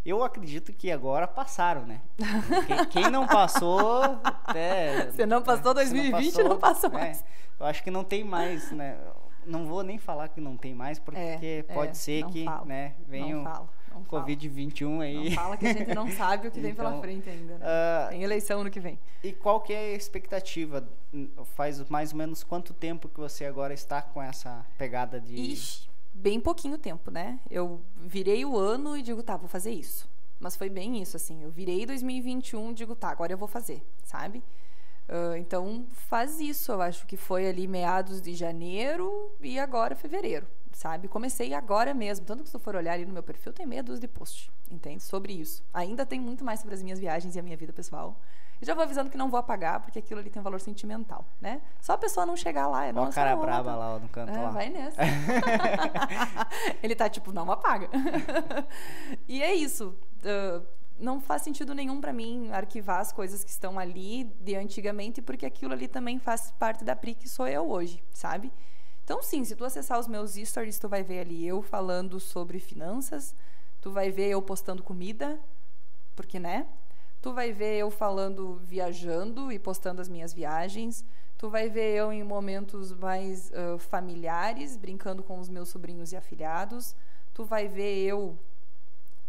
[0.05, 2.03] Eu acredito que agora passaram, né?
[2.93, 5.83] Quem, não passou, até, Você não passou né?
[5.83, 6.93] 2020, não passou, não passou é.
[6.93, 7.25] mais.
[7.59, 8.99] Eu acho que não tem mais, né?
[9.47, 12.45] Não vou nem falar que não tem mais, é, porque é, pode é, ser que,
[12.45, 13.45] falo, né, venham
[14.03, 15.25] Covid-21 aí.
[15.25, 17.59] Não fala que a gente não sabe o que vem pela então, frente ainda.
[17.59, 17.65] Né?
[17.65, 18.99] Uh, Tem eleição no que vem.
[19.23, 20.87] E qual que é a expectativa?
[21.55, 25.35] Faz mais ou menos quanto tempo que você agora está com essa pegada de...
[25.35, 27.39] Ixi, bem pouquinho tempo, né?
[27.51, 30.09] Eu virei o ano e digo, tá, vou fazer isso.
[30.41, 31.43] Mas foi bem isso, assim.
[31.43, 34.43] Eu virei 2021 e digo, tá, agora eu vou fazer, sabe?
[35.09, 36.73] Uh, então, faz isso.
[36.73, 40.47] Eu acho que foi ali meados de janeiro e agora fevereiro
[40.77, 41.09] sabe?
[41.09, 42.27] Comecei agora mesmo.
[42.27, 45.03] Tanto que se for olhar ali no meu perfil, tem meia dúzia de post, entende?
[45.03, 45.65] Sobre isso.
[45.73, 48.21] Ainda tem muito mais sobre as minhas viagens e a minha vida pessoal.
[48.63, 51.27] E já vou avisando que não vou apagar, porque aquilo ali tem um valor sentimental,
[51.41, 51.61] né?
[51.81, 52.85] Só a pessoa não chegar lá.
[52.85, 54.51] É, Ó a "Nossa, cara braba tá- lá no canto é, lá.
[54.51, 55.01] vai nessa.
[56.83, 57.89] Ele tá tipo, não apaga.
[59.29, 59.95] e é isso.
[60.25, 60.63] Ah,
[60.99, 65.45] não faz sentido nenhum para mim arquivar as coisas que estão ali de antigamente, porque
[65.45, 68.53] aquilo ali também faz parte da PRI que sou eu hoje, sabe?
[69.05, 72.59] Então, sim, se tu acessar os meus stories, tu vai ver ali eu falando sobre
[72.59, 73.35] finanças,
[73.81, 75.39] tu vai ver eu postando comida,
[76.17, 76.67] porque, né?
[77.21, 81.05] Tu vai ver eu falando viajando e postando as minhas viagens.
[81.37, 86.17] Tu vai ver eu em momentos mais uh, familiares, brincando com os meus sobrinhos e
[86.17, 86.95] afilhados.
[87.35, 88.39] Tu vai ver eu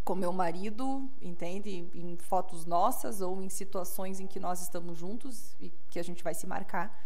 [0.06, 1.90] com meu marido, entende?
[1.94, 6.24] Em fotos nossas ou em situações em que nós estamos juntos e que a gente
[6.24, 6.98] vai se marcar.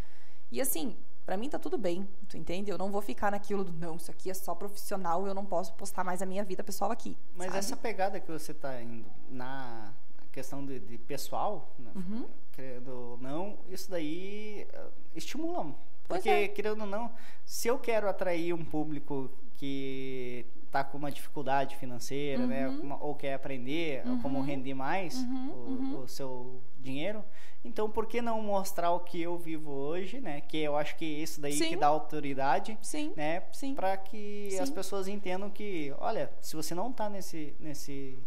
[0.52, 2.70] E assim, para mim tá tudo bem, tu entende?
[2.70, 5.72] Eu não vou ficar naquilo do não, isso aqui é só profissional, eu não posso
[5.74, 7.16] postar mais a minha vida pessoal aqui.
[7.34, 7.58] Mas sabe?
[7.58, 9.92] essa pegada que você está indo na
[10.32, 12.26] questão de, de pessoal, né, Uhum.
[12.52, 15.74] querendo ou não, isso daí eh, estimula.
[16.06, 16.48] Porque, é.
[16.48, 17.12] querendo ou não,
[17.44, 19.30] se eu quero atrair um público
[19.60, 22.80] que está com uma dificuldade financeira, né, Uhum.
[22.80, 24.44] uma- ou quer aprender como Uhum.
[24.44, 26.00] render mais Uhum, o, uhum.
[26.04, 27.22] o seu dinheiro,
[27.62, 30.40] então por que não mostrar o que eu vivo hoje, né?
[30.40, 31.76] Que eu acho que isso daí que Sim.
[31.76, 33.12] dá autoridade, Sim.
[33.16, 33.42] né?
[33.52, 33.74] Sim.
[33.74, 34.74] Para que as Sim.
[34.74, 38.18] pessoas entendam que, olha, se você não tá nesse nesse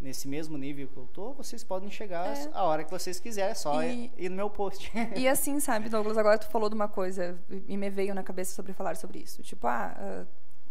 [0.00, 2.48] nesse mesmo nível que eu tô, vocês podem chegar É.
[2.54, 4.90] a hora que vocês quiserem, é só E- ir no meu post.
[5.14, 7.38] E assim, sabe, Douglas, agora tu falou de uma coisa
[7.68, 9.42] e me veio na cabeça sobre falar sobre isso.
[9.42, 10.26] Tipo, ah, ah,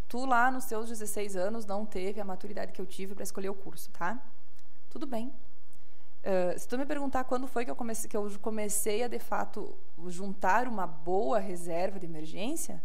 [0.10, 3.50] tu lá nos seus 16 anos não teve a maturidade que eu tive para escolher
[3.50, 4.22] o curso, tá?
[4.90, 5.32] Tudo bem.
[6.24, 9.20] Ah, se tu me perguntar quando foi que eu, comecei, que eu comecei a, de
[9.20, 9.76] fato,
[10.08, 12.82] juntar uma boa reserva de emergência,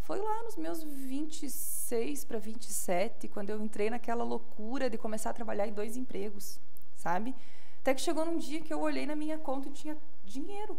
[0.00, 5.34] foi lá nos meus 26 para 27, quando eu entrei naquela loucura de começar a
[5.34, 6.58] trabalhar em dois empregos,
[6.96, 7.34] sabe?
[7.80, 10.76] Até que chegou num dia que eu olhei na minha conta e tinha dinheiro.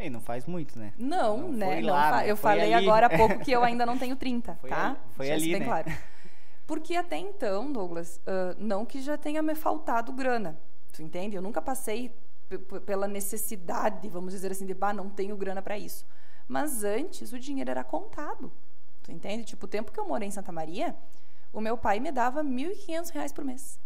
[0.00, 0.92] E não faz muito, né?
[0.98, 1.80] Não, Não né?
[1.80, 2.30] não lá, né?
[2.30, 2.86] Eu falei ali.
[2.88, 4.88] agora há pouco que eu ainda não tenho 30, Foi tá?
[4.90, 5.66] ali- foi Deixa ali, bem né?
[5.66, 5.92] claro.
[6.66, 10.58] Porque até então, Douglas, ah, não que já tenha me faltado grana,
[10.92, 11.36] tu entende?
[11.36, 12.14] Eu nunca passei
[12.86, 16.04] pela necessidade, vamos dizer assim, de, bah, não tenho grana para isso.
[16.48, 18.50] Mas antes, o dinheiro era contado,
[19.02, 19.44] tu entende?
[19.44, 20.96] Tipo, o tempo que eu morei em Santa Maria,
[21.52, 23.78] o meu pai me dava 1.500 reais por mês.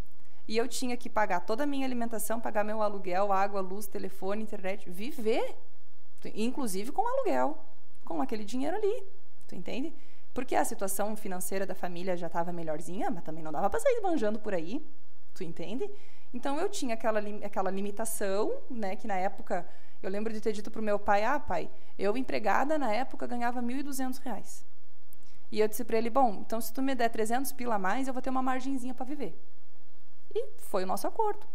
[0.46, 4.42] E eu tinha que pagar toda a minha alimentação, pagar meu aluguel, água, luz, telefone,
[4.42, 5.56] internet, viver.
[6.34, 7.58] Inclusive com aluguel,
[8.04, 9.04] com aquele dinheiro ali.
[9.46, 9.94] Tu entende?
[10.32, 14.00] Porque a situação financeira da família já estava melhorzinha, mas também não dava para sair
[14.00, 14.84] manjando por aí.
[15.34, 15.88] Tu entende?
[16.32, 18.96] Então eu tinha aquela, aquela limitação, né?
[18.96, 19.66] Que na época
[20.02, 23.62] eu lembro de ter dito pro meu pai: Ah, pai, eu empregada na época ganhava
[23.62, 24.66] 1.200 reais.
[25.52, 28.08] E eu disse para ele: Bom, então se tu me der 300 pila a mais,
[28.08, 29.38] eu vou ter uma margenzinha para viver.
[30.34, 31.46] E foi o nosso acordo.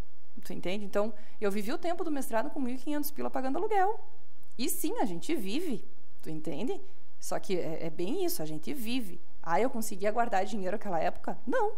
[0.43, 0.85] Tu entende?
[0.85, 3.99] Então, eu vivi o tempo do mestrado com 1.500 pila pagando aluguel.
[4.59, 5.87] E sim, a gente vive.
[6.21, 6.81] Tu entende?
[7.17, 9.21] Só que é, é bem isso, a gente vive.
[9.41, 11.37] Ah, eu conseguia guardar dinheiro naquela época?
[11.47, 11.71] Não.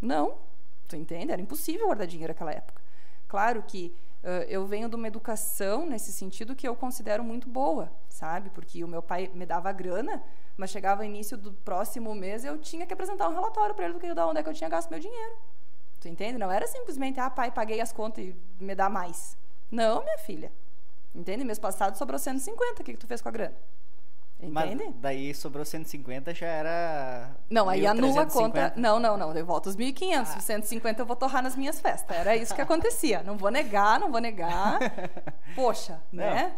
[0.00, 0.38] Não.
[0.86, 1.32] Tu entende?
[1.32, 2.80] Era impossível guardar dinheiro naquela época.
[3.26, 7.90] Claro que ãh, eu venho de uma educação nesse sentido que eu considero muito boa,
[8.08, 8.48] sabe?
[8.50, 10.22] Porque o meu pai me dava grana,
[10.56, 14.00] mas chegava início do próximo mês eu tinha que apresentar um relatório para ele do
[14.00, 15.34] que da onde é que eu tinha gasto meu dinheiro.
[15.98, 16.38] Tu entende?
[16.38, 19.36] Não era simplesmente, ah, pai, paguei as contas e me dá mais.
[19.68, 20.52] Não, minha filha.
[21.14, 21.44] Entende?
[21.44, 23.54] Mês passado sobrou 150, o que, que tu fez com a grana?
[24.40, 24.84] Entende?
[24.86, 27.30] Mas daí sobrou 150, já era.
[27.48, 28.70] Não, aí anula a conta.
[28.70, 28.72] 1.350.
[28.76, 29.32] Não, não, não.
[29.36, 30.36] Eu volto os 1.500.
[30.38, 32.16] Os 150 eu vou torrar nas minhas festas.
[32.16, 33.22] Era isso que acontecia.
[33.22, 34.80] Não vou negar, não vou negar.
[35.54, 36.24] Poxa, Não.
[36.24, 36.52] né?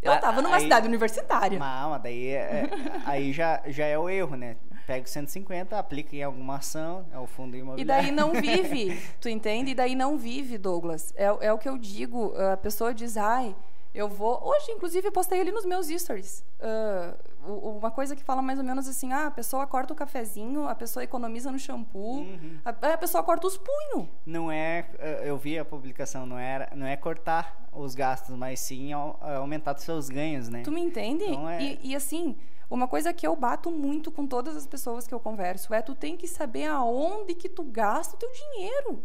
[0.00, 1.58] Eu Mas tava numa aí- cidade universitária.
[1.58, 2.70] Não, mas daí é- é-
[3.04, 4.56] aí já, já é o erro, né?
[4.86, 8.04] Pega os 150, aplica em alguma ação, é o fundo E imobiliário.
[8.06, 9.72] daí não vive, tu entende?
[9.72, 11.12] E daí não vive, Douglas.
[11.16, 12.32] É, é o que eu digo.
[12.52, 13.54] A pessoa diz, ai,
[13.98, 14.40] eu vou.
[14.46, 16.44] Hoje, inclusive, eu postei ali nos meus stories.
[16.60, 17.14] ah,
[17.46, 20.68] u- uma coisa que fala mais ou menos assim: ah, a pessoa corta o cafezinho,
[20.68, 22.58] a pessoa economiza no shampoo, Uhum.
[22.64, 24.08] a, a pessoa corta os punhos.
[24.24, 28.60] Não é, eh, eu vi a publicação, não era, não é cortar os gastos, mas
[28.60, 30.62] sim au- aumentar os seus ganhos, né?
[30.62, 31.24] Tu me entende?
[31.24, 32.36] Então é- e, e, assim,
[32.70, 35.94] uma coisa que eu bato muito com todas as pessoas que eu converso é tu
[35.94, 39.02] tem que saber aonde que tu gasta o teu dinheiro.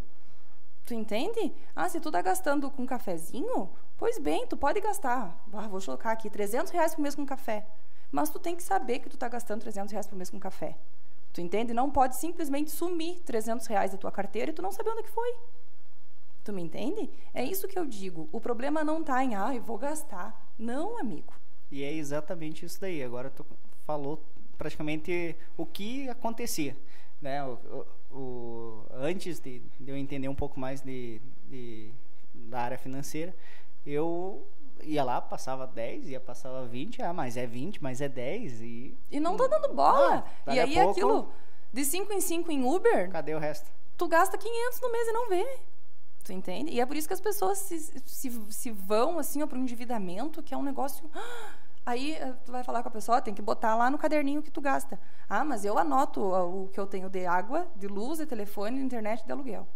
[0.86, 1.54] Tu entende?
[1.76, 5.42] Ah, se tu tá gastando com cafezinho, pois bem, tu pode gastar.
[5.54, 7.66] Ah, vou colocar aqui 300 reais por mês com café.
[8.12, 10.78] Mas tu tem que saber que tu tá gastando 300 reais por mês com café.
[11.32, 11.74] Tu entende?
[11.74, 15.04] Não pode simplesmente sumir 300 reais da tua carteira e tu não saber onde é
[15.04, 15.36] que foi.
[16.44, 17.10] Tu me entende?
[17.34, 18.28] É isso que eu digo.
[18.32, 20.52] O problema não tá em, ah, eu vou gastar.
[20.60, 21.34] Não, amigo.
[21.72, 23.02] E é exatamente isso daí.
[23.02, 23.46] Agora tu
[23.86, 24.22] falou
[24.58, 26.76] praticamente o que acontecia,
[27.24, 27.44] né?
[27.46, 31.20] O, o- antes de, de eu entender um pouco mais de,
[31.50, 31.92] de-
[32.34, 33.36] da área financeira,
[33.86, 34.46] eu
[34.84, 38.98] ia lá, passava 10, ia passava 20, ah, mas é 20, mas é 10 e
[39.10, 40.26] E não tá dando bola.
[40.46, 41.30] Ah, e aí pouco- aquilo,
[41.72, 43.72] de 5 em 5 em Uber, cadê o resto?
[43.96, 45.60] tu gasta 500 no mês e não vê.
[46.26, 46.72] Tu entende?
[46.72, 50.42] E é por isso que as pessoas se, se, se vão assim para o endividamento,
[50.42, 51.10] que é um negócio.
[51.86, 54.52] Aí eh, tu vai falar com a pessoa, tem que botar lá no caderninho que
[54.52, 55.00] tu gasta.
[55.30, 58.86] Ah, mas eu anoto o que eu tenho de água, de luz, de telefone, de
[58.86, 59.68] internet, de aluguel.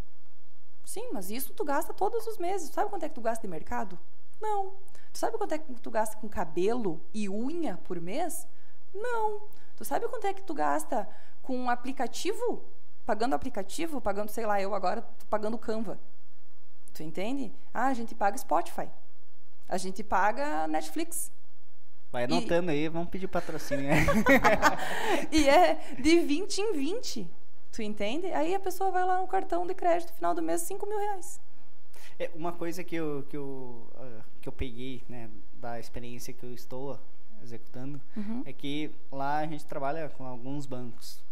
[0.85, 2.69] Sim, mas isso tu gasta todos os meses.
[2.69, 3.99] Sabe quanto é que tu gasta de mercado?
[4.39, 4.73] Não.
[5.11, 8.47] Tu sabe quanto é que tu gasta com cabelo e unha por mês?
[8.93, 9.41] Não.
[9.75, 11.07] Tu sabe quanto é que tu gasta
[11.41, 12.63] com um aplicativo?
[13.05, 15.99] Pagando aplicativo, pagando, sei lá, eu agora tô pagando Canva.
[16.93, 17.53] Tu entende?
[17.73, 18.89] Ah, a gente paga Spotify.
[19.67, 21.31] A gente paga Netflix.
[22.11, 22.75] Vai anotando e...
[22.75, 23.89] aí, vamos pedir patrocínio.
[25.31, 27.27] E é de 20 em 20.
[27.71, 28.27] Tu entende?
[28.27, 31.39] Aí a pessoa vai lá no cartão de crédito, final do mês, 5 mil reais.
[32.19, 35.29] É, uma coisa que eu, que, eu, uh, que eu peguei né,
[35.59, 36.99] da experiência que eu estou
[37.43, 38.41] executando uhum.
[38.45, 41.23] é que lá a gente trabalha com alguns bancos.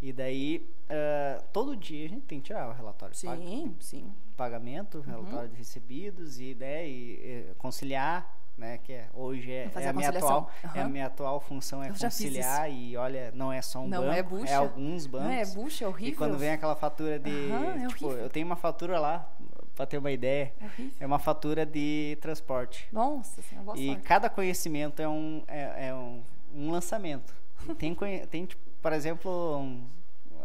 [0.00, 3.14] E daí, uh, todo dia a gente tem que tirar o relatório.
[3.16, 4.14] Sim, pago, sim.
[4.36, 5.52] Pagamento, relatório uhum.
[5.52, 8.78] de recebidos e, né, e, e conciliar né?
[8.78, 10.70] Que é, hoje é, é a, minha atual, uhum.
[10.74, 14.12] é a minha atual função é conciliar e olha, não é só um não banco,
[14.12, 14.52] é, bucha.
[14.52, 15.26] é alguns bancos.
[15.28, 16.12] Não é bucha, é horrível.
[16.12, 19.30] E quando vem aquela fatura de, uhum, é tipo, eu tenho uma fatura lá
[19.74, 22.88] para ter uma ideia, é, é, uma fatura de transporte.
[22.90, 24.02] Nossa, é boa E sorte.
[24.02, 27.32] cada conhecimento é um é, é um, um lançamento.
[27.78, 27.94] tem
[28.28, 29.86] tem tipo, por exemplo, um,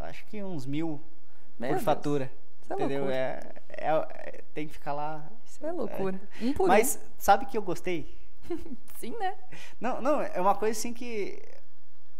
[0.01, 1.01] acho que uns mil
[1.57, 1.83] Meu por Deus.
[1.83, 2.31] fatura.
[2.61, 3.09] Isso entendeu?
[3.09, 3.39] É,
[3.69, 5.27] é, tem que ficar lá
[5.61, 6.19] é loucura.
[6.41, 6.45] É.
[6.45, 7.07] Um por Mas um.
[7.17, 8.17] sabe que eu gostei?
[8.97, 9.35] Sim, né?
[9.79, 11.41] Não, não, é uma coisa assim que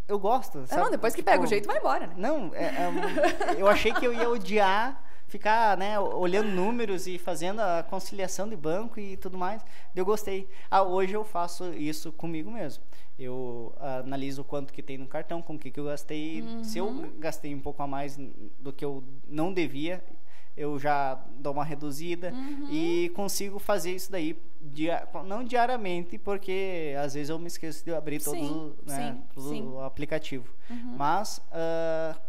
[0.08, 0.66] eu gosto.
[0.70, 2.16] É, não, depois que tipo, pega o jeito, vai embora, né?
[2.18, 5.02] Não, é, é, eu achei que eu ia odiar
[5.34, 9.66] ficar, né, olhando números e fazendo a conciliação de banco e tudo mais.
[9.96, 10.48] Eu gostei.
[10.70, 12.84] Ah, hoje eu faço isso comigo mesmo.
[13.18, 16.42] Eu analiso o quanto que tem no cartão, com o que, que eu gastei.
[16.42, 16.64] Uhum.
[16.64, 18.16] Se eu gastei um pouco a mais
[18.60, 20.04] do que eu não devia,
[20.56, 22.68] eu já dou uma reduzida uhum.
[22.70, 24.39] e consigo fazer isso daí
[25.26, 29.49] não diariamente porque às vezes eu me esqueço de abrir todo, sim, né, sim, todo
[29.49, 29.68] sim.
[29.68, 30.95] o aplicativo uhum.
[30.95, 32.20] mas uh,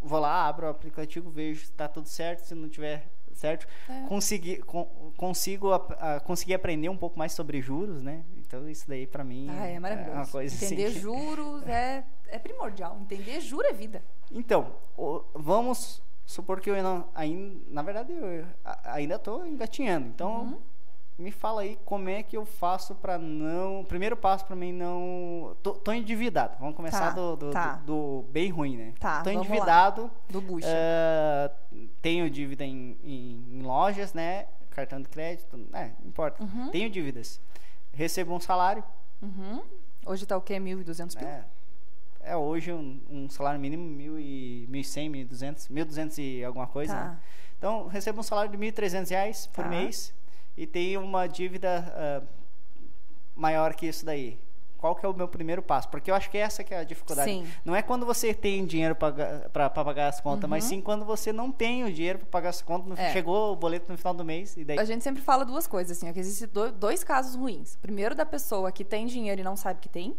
[0.00, 4.06] vou lá abro o aplicativo vejo se está tudo certo se não tiver certo é.
[4.08, 4.84] consegui, con,
[5.16, 5.76] consigo a,
[6.16, 9.66] a, conseguir aprender um pouco mais sobre juros né então isso daí para mim ah,
[9.66, 10.12] é, maravilhoso.
[10.12, 14.02] é uma coisa entender assim, juros é, é primordial entender juro é vida
[14.32, 18.46] então o, vamos supor que eu ainda, ainda na verdade, eu
[18.84, 20.06] ainda estou engatinhando.
[20.06, 20.58] Então, uhum.
[21.18, 23.84] me fala aí como é que eu faço para não.
[23.84, 25.56] Primeiro passo para mim não.
[25.60, 26.56] Tô, tô, endividado.
[26.60, 27.72] Vamos começar tá, do, do, tá.
[27.84, 28.94] do, do, bem ruim, né?
[29.00, 30.02] Tá, tô endividado.
[30.02, 30.10] Lá.
[30.28, 30.68] Do bucha.
[30.68, 34.46] Uh, tenho dívida em, em, em, lojas, né?
[34.70, 36.44] Cartão de crédito, é, importa.
[36.44, 36.70] Uhum.
[36.70, 37.40] Tenho dívidas.
[37.92, 38.84] Recebo um salário.
[39.20, 39.62] Uhum.
[40.06, 40.54] Hoje está o quê?
[40.54, 41.28] 1.200 mil?
[42.22, 46.16] É é hoje um, um salário mínimo mil e mil cem, mil duzentos, mil duzentos
[46.18, 46.94] e alguma coisa.
[46.94, 47.04] Tá.
[47.04, 47.18] Né?
[47.58, 49.70] Então recebo um salário de mil trezentos reais por tá.
[49.70, 50.14] mês
[50.56, 52.26] e tenho uma dívida uh,
[53.34, 54.38] maior que isso daí.
[54.78, 55.90] Qual que é o meu primeiro passo?
[55.90, 57.30] Porque eu acho que essa que é a dificuldade.
[57.30, 57.46] Sim.
[57.62, 60.48] Não é quando você tem dinheiro para pagar as contas, uhum.
[60.48, 62.98] mas sim quando você não tem o dinheiro para pagar as contas.
[62.98, 63.12] É.
[63.12, 64.78] Chegou o boleto no final do mês e daí...
[64.78, 66.48] A gente sempre fala duas coisas, assim, que existem
[66.78, 67.76] dois casos ruins.
[67.76, 70.16] Primeiro da pessoa que tem dinheiro e não sabe que tem,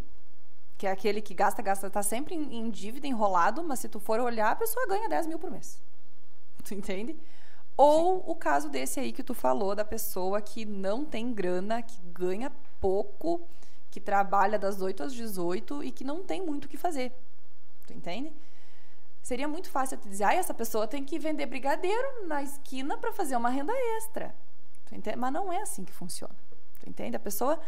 [0.82, 4.00] que é aquele que gasta, gasta, tá sempre em, em, dívida, enrolado, mas se tu
[4.00, 5.80] for olhar, a pessoa ganha 10 mil por mês.
[6.66, 7.16] Tu entende?
[7.78, 8.24] Ou Sim.
[8.26, 12.52] o caso desse aí que tu falou, da pessoa que não tem grana, que ganha
[12.80, 13.48] pouco,
[13.92, 17.14] que trabalha das 8 às 18 e que não tem muito o que fazer.
[17.86, 18.34] Tu entende?
[19.22, 23.14] Seria muito fácil tu dizer, ah, essa pessoa tem que vender brigadeiro na esquina para
[23.14, 24.34] fazer uma renda extra.
[24.88, 25.16] Tu entende?
[25.16, 26.36] Mas não é assim que funciona.
[26.80, 27.16] Tu entende?
[27.16, 27.60] A pessoa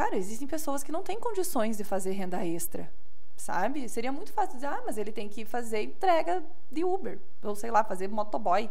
[0.00, 2.90] Cara, existem pessoas que não têm condições de fazer renda extra,
[3.36, 3.86] sabe?
[3.86, 6.42] Seria muito fácil dizer, ah, mas ele tem que fazer entrega
[6.72, 8.70] de Uber, ou sei lá, fazer motoboy.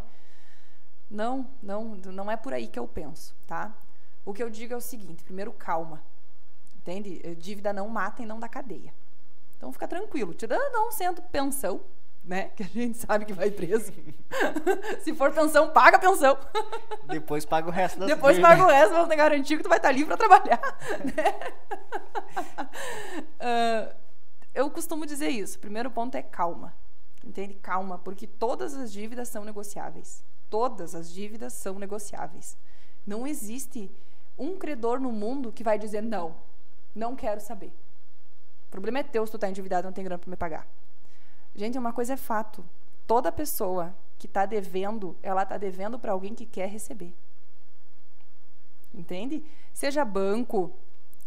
[1.08, 3.78] Não, não, não é por aí que eu penso, tá?
[4.26, 6.04] O que eu digo é o seguinte: primeiro, calma,
[6.76, 7.22] entende?
[7.36, 8.92] Dívida não mata e não dá cadeia.
[9.56, 11.80] Então fica tranquilo, tirando um cento pensão,
[12.30, 12.50] né?
[12.56, 13.92] Que a gente sabe que vai preso.
[15.02, 16.38] Se for pensão, paga a pensão.
[17.10, 19.92] Depois paga o resto da Depois paga o resto, vamos garantir que tu vai estar
[19.92, 20.62] livre para trabalhar.
[21.10, 21.50] Né?
[23.40, 23.96] Uh,
[24.54, 25.58] eu costumo dizer isso.
[25.58, 26.76] O primeiro ponto é calma.
[27.26, 27.56] Entende?
[27.56, 30.24] Calma, porque todas as dívidas são negociáveis.
[30.50, 32.56] Todas as dívidas são negociáveis.
[33.08, 33.92] Não existe
[34.38, 36.36] um credor no mundo que vai dizer não,
[36.94, 37.74] não quero saber.
[38.68, 40.68] O problema é teu se tu está endividado e não tem grana para me pagar.
[41.56, 42.64] Gente, uma coisa é fato.
[43.06, 47.14] Toda pessoa que está devendo, ela está devendo para alguém que quer receber.
[48.94, 49.44] Entende?
[49.74, 50.72] Seja banco,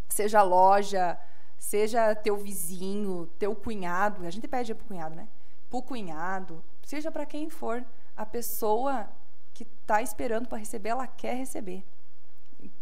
[0.09, 1.19] seja loja,
[1.59, 4.27] seja teu vizinho, teu cunhado.
[4.27, 5.29] A gente pede para o cunhado, né?
[5.71, 7.85] Para o cunhado, seja para quem for.
[8.17, 9.09] A pessoa
[9.55, 11.85] que está esperando para receber, ela quer receber.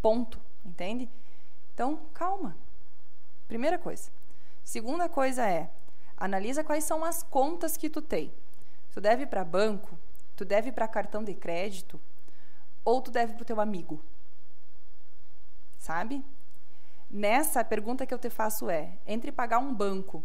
[0.03, 0.41] Ponto.
[0.64, 1.09] Entende?
[1.74, 2.57] Então, calma.
[3.49, 4.11] Primeira coisa.
[4.62, 5.70] Segunda coisa é,
[6.21, 8.31] analisa quais são as contas que tu tem.
[8.93, 9.99] Tu deve para banco,
[10.37, 11.99] tu deve para cartão de crédito
[12.85, 14.01] ou tu deve para o teu amigo.
[15.79, 16.25] Sabe?
[17.11, 20.23] Nessa a pergunta que eu te faço é: entre pagar um banco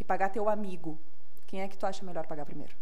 [0.00, 0.98] e pagar teu amigo,
[1.46, 2.74] quem é que tu acha melhor pagar primeiro?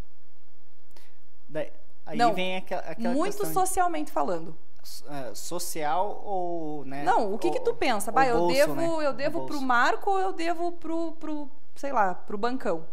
[1.47, 1.71] Daí,
[2.05, 4.57] aí Não, vem aquela, aquela Muito socialmente falando.
[4.81, 7.03] de, eh, social ou, né?
[7.03, 8.09] Não, o que que tu ou- pensa?
[8.09, 8.87] ou Bah, eu bolso, devo, né?
[9.07, 9.61] eu devo pro.
[9.61, 12.85] Marco ou eu devo pro, pro, sei lá, pro bancão?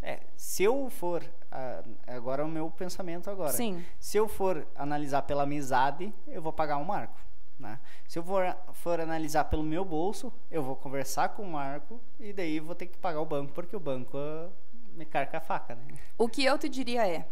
[0.00, 1.22] É, se eu for
[1.52, 3.52] ah, agora é o meu pensamento agora.
[3.52, 3.84] Sim.
[4.00, 7.20] Se eu for analisar pela amizade, eu vou pagar um marco.
[7.58, 7.78] Né?
[8.08, 12.32] Se eu for, for analisar pelo meu bolso, eu vou conversar com o Marco e
[12.32, 14.48] daí vou ter que pagar o banco, porque o banco ah,
[14.94, 15.84] me carca a faca, né?
[16.18, 17.28] O que eu te diria é: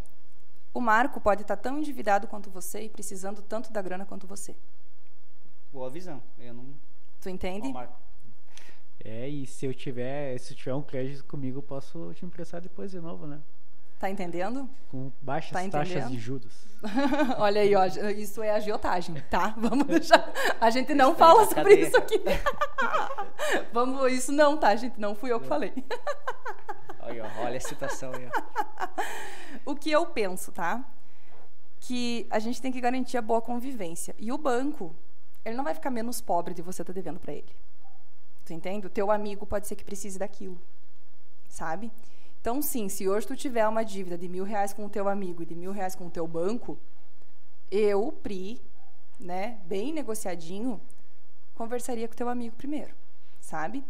[0.72, 4.54] o Marco pode estar tão endividado quanto você e precisando tanto da grana quanto você.
[5.72, 6.22] Boa visão.
[6.38, 6.74] Eu não.
[7.20, 7.68] Tu entende?
[7.68, 7.98] Ó, Marco.
[9.02, 12.90] É, e se eu tiver, se tiver um crédito comigo, eu posso te emprestar depois
[12.90, 13.40] de novo, né?
[13.98, 14.68] Tá entendendo?
[14.90, 16.10] Com baixas Tá taxas entendendo?
[16.10, 16.66] de juros.
[17.38, 17.84] Olha aí, ó,
[18.16, 19.54] isso é agiotagem, tá?
[19.58, 20.32] Vamos deixar.
[20.60, 21.86] A gente não Isso fala sobre cadeia.
[21.86, 22.18] isso aqui.
[23.72, 24.98] Vamos, isso não, tá, gente?
[24.98, 25.72] Não fui eu que falei.
[27.00, 28.28] Olha, olha a citação aí.
[29.66, 30.82] O que eu penso, tá?
[31.80, 34.14] Que a gente tem que garantir a boa convivência.
[34.18, 34.94] E o banco,
[35.44, 37.54] ele não vai ficar menos pobre de você estar devendo para ele.
[38.50, 38.84] Tu entende?
[38.84, 40.60] O teu amigo pode ser que precise daquilo,
[41.48, 41.92] sabe?
[42.40, 45.44] Então, sim, se hoje tu tiver uma dívida de mil reais com o teu amigo
[45.44, 46.76] e de mil reais com o teu banco,
[47.70, 48.60] eu, Pri,
[49.20, 50.80] né, bem negociadinho,
[51.54, 52.92] conversaria com o teu amigo primeiro,
[53.40, 53.84] sabe?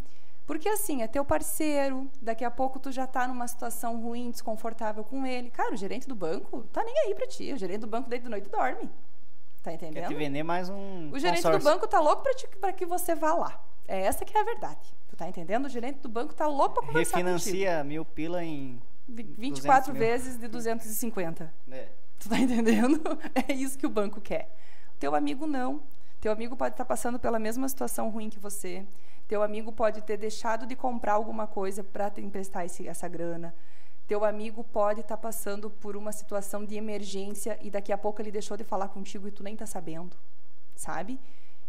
[0.46, 5.02] Porque assim, é teu parceiro, daqui a pouco tu já tá numa situação ruim, desconfortável
[5.02, 5.48] com ele.
[5.48, 7.50] Cara, o gerente do banco tá nem aí pra ti.
[7.50, 8.90] O gerente do banco desde de noite dorme.
[9.62, 10.08] Tá Quer entendendo?
[10.08, 11.11] te vender mais um.
[11.12, 11.70] O gerente do consórcio.
[11.70, 13.70] banco tá louco pra, ti, pra que você vá lá.
[13.91, 14.95] É essa que é a verdade.
[15.09, 15.66] Tu tá entendendo?
[15.66, 18.74] O gerente do banco tá louco pra conversar Refinancia mil pila em.
[18.74, 18.86] contigo.
[19.09, 19.99] Vi- 200 24 mil.
[20.01, 21.53] vezes de 250.
[21.66, 21.88] né?
[22.18, 23.01] Tu tá entendendo?
[23.49, 24.55] É isso que o banco quer.
[24.99, 25.82] Teu amigo não.
[26.20, 28.86] Teu amigo pode estar passando pela mesma situação ruim que você.
[29.26, 33.55] Teu amigo pode ter deixado de comprar alguma coisa para te emprestar esse, essa grana.
[34.07, 38.30] Teu amigo pode estar passando por uma situação de emergência e daqui a pouco ele
[38.30, 40.16] deixou de falar contigo e tu nem tá sabendo,
[40.76, 41.18] sabe?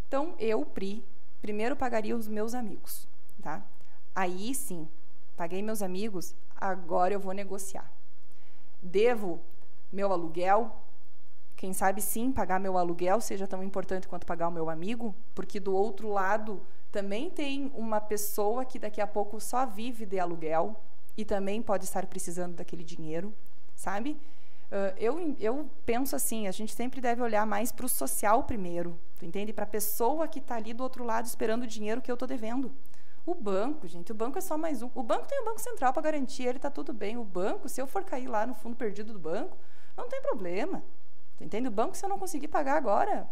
[0.07, 1.05] Então, eu, Pri,
[1.41, 3.07] primeiro pagaria os meus amigos,
[3.41, 3.65] tá?
[4.15, 4.87] Aí sim,
[5.35, 7.91] paguei meus amigos, agora eu vou negociar.
[8.81, 9.41] Devo
[9.91, 10.83] meu aluguel,
[11.55, 15.59] quem sabe sim pagar meu aluguel seja tão importante quanto pagar o meu amigo, porque
[15.59, 16.61] do outro lado
[16.91, 20.75] também tem uma pessoa que daqui a pouco só vive de aluguel
[21.15, 23.33] e também pode estar precisando daquele dinheiro,
[23.75, 24.17] sabe?
[24.71, 28.97] Ah, eu, eu penso assim, a gente sempre deve olhar mais para o social primeiro,
[29.19, 29.51] tu entende?
[29.53, 32.27] Para a pessoa que está ali do outro lado esperando o dinheiro que eu estou
[32.27, 32.71] devendo.
[33.25, 34.89] O banco, gente, o banco é só mais um.
[34.95, 37.17] O banco tem o Banco Central para garantir, ele está tudo bem.
[37.17, 39.55] O banco, se eu for cair lá no fundo perdido do banco,
[39.95, 40.83] não tem problema.
[41.37, 41.67] Tu entende?
[41.67, 43.27] O banco, se eu não conseguir pagar agora,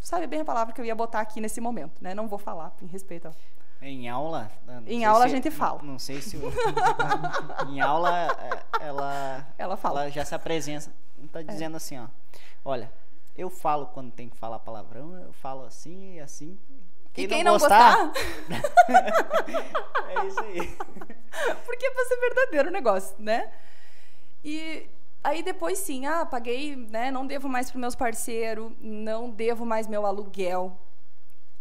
[0.00, 2.14] tu sabe bem a palavra que eu ia botar aqui nesse momento, né?
[2.14, 3.26] Não vou falar, em respeito.
[3.26, 3.34] ao-
[3.86, 4.50] Em aula.
[4.66, 5.82] não Em aula a gente fala.
[5.82, 6.38] Não sei se.
[6.38, 6.52] o-
[7.68, 9.46] em aula, é, ela.
[9.58, 10.02] Ela fala.
[10.02, 10.90] Ela já se apresenta.
[11.30, 12.06] Tá dizendo assim, ó.
[12.64, 12.90] Olha,
[13.36, 16.58] eu falo quando tem que falar palavrão, eu falo assim e assim.
[17.16, 18.10] e quem não gostar,
[20.08, 20.76] é isso aí.
[21.66, 23.52] porque é pra ser verdadeiro o negócio, né?
[24.42, 24.88] E
[25.22, 27.10] aí depois sim, ah, paguei, né?
[27.10, 30.78] Não devo mais para meus parceiros, não devo mais meu aluguel.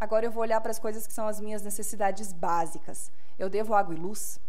[0.04, 3.10] Agora eu vou olhar para as coisas que são as minhas necessidades básicas.
[3.40, 4.40] Eu devo água e luz?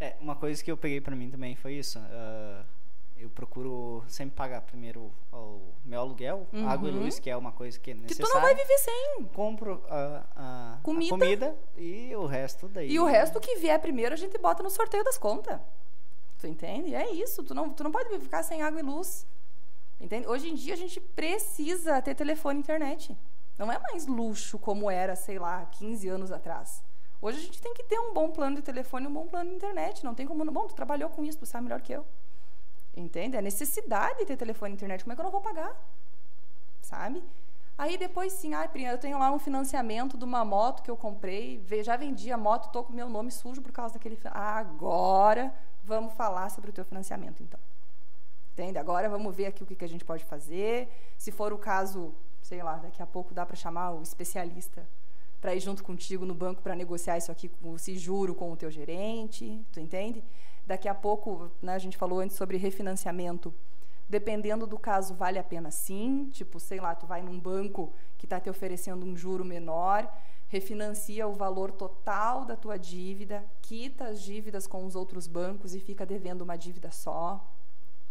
[0.00, 1.98] É, uma coisa que eu peguei pra mim também foi isso.
[1.98, 2.64] ah,
[3.18, 7.04] eu procuro sempre pagar primeiro o meu aluguel, água e Uhum.
[7.04, 8.30] luz, que é uma coisa que é Que necessária.
[8.30, 9.24] tu não vai viver sem.
[9.32, 11.10] Compro a, a- a Comida.
[11.10, 12.90] comida e o resto daí.
[12.90, 15.58] E o resto que vier primeiro a gente bota no sorteio das contas.
[16.38, 16.94] Tu entende?
[16.94, 17.42] É isso.
[17.42, 19.26] Tu não, tu não pode ficar sem água e luz.
[19.98, 20.26] Entende?
[20.26, 23.16] Hoje em dia a gente precisa ter telefone e internet.
[23.58, 26.82] Não é mais luxo como era, sei lá, 15 anos atrás.
[27.20, 29.56] Hoje a gente tem que ter um bom plano de telefone um bom plano de
[29.56, 30.04] internet.
[30.04, 30.44] Não tem como.
[30.50, 32.04] Bom, tu trabalhou com isso, tu sabe melhor que eu.
[32.94, 33.36] Entende?
[33.36, 35.02] É necessidade de ter telefone e internet.
[35.02, 35.74] Como é que eu não vou pagar?
[36.82, 37.22] Sabe?
[37.78, 40.96] Aí depois sim, ai, Pri, eu tenho lá um financiamento de uma moto que eu
[40.96, 44.16] comprei, já vendi a moto, tô com meu nome sujo por causa daquele.
[44.16, 45.52] fi- Agora
[45.84, 47.60] vamos falar sobre o teu financiamento, então.
[48.52, 48.78] Entende?
[48.78, 50.88] Agora vamos ver aqui o que a gente pode fazer.
[51.18, 52.14] Se for o caso,
[52.46, 54.86] sei lá, daqui a pouco dá para chamar o especialista
[55.40, 58.56] para ir junto contigo no banco para negociar isso aqui com esse juro com o
[58.56, 60.22] teu gerente, tu entende?
[60.66, 63.52] Daqui a pouco, né, a gente falou antes sobre refinanciamento.
[64.08, 66.28] Dependendo do caso, vale a pena sim.
[66.32, 70.08] Tipo, sei lá, tu vai num banco que está te oferecendo um juro menor.
[70.48, 75.80] refinancia o valor total da tua dívida, quita as dívidas com os outros bancos e
[75.80, 77.44] fica devendo uma dívida só.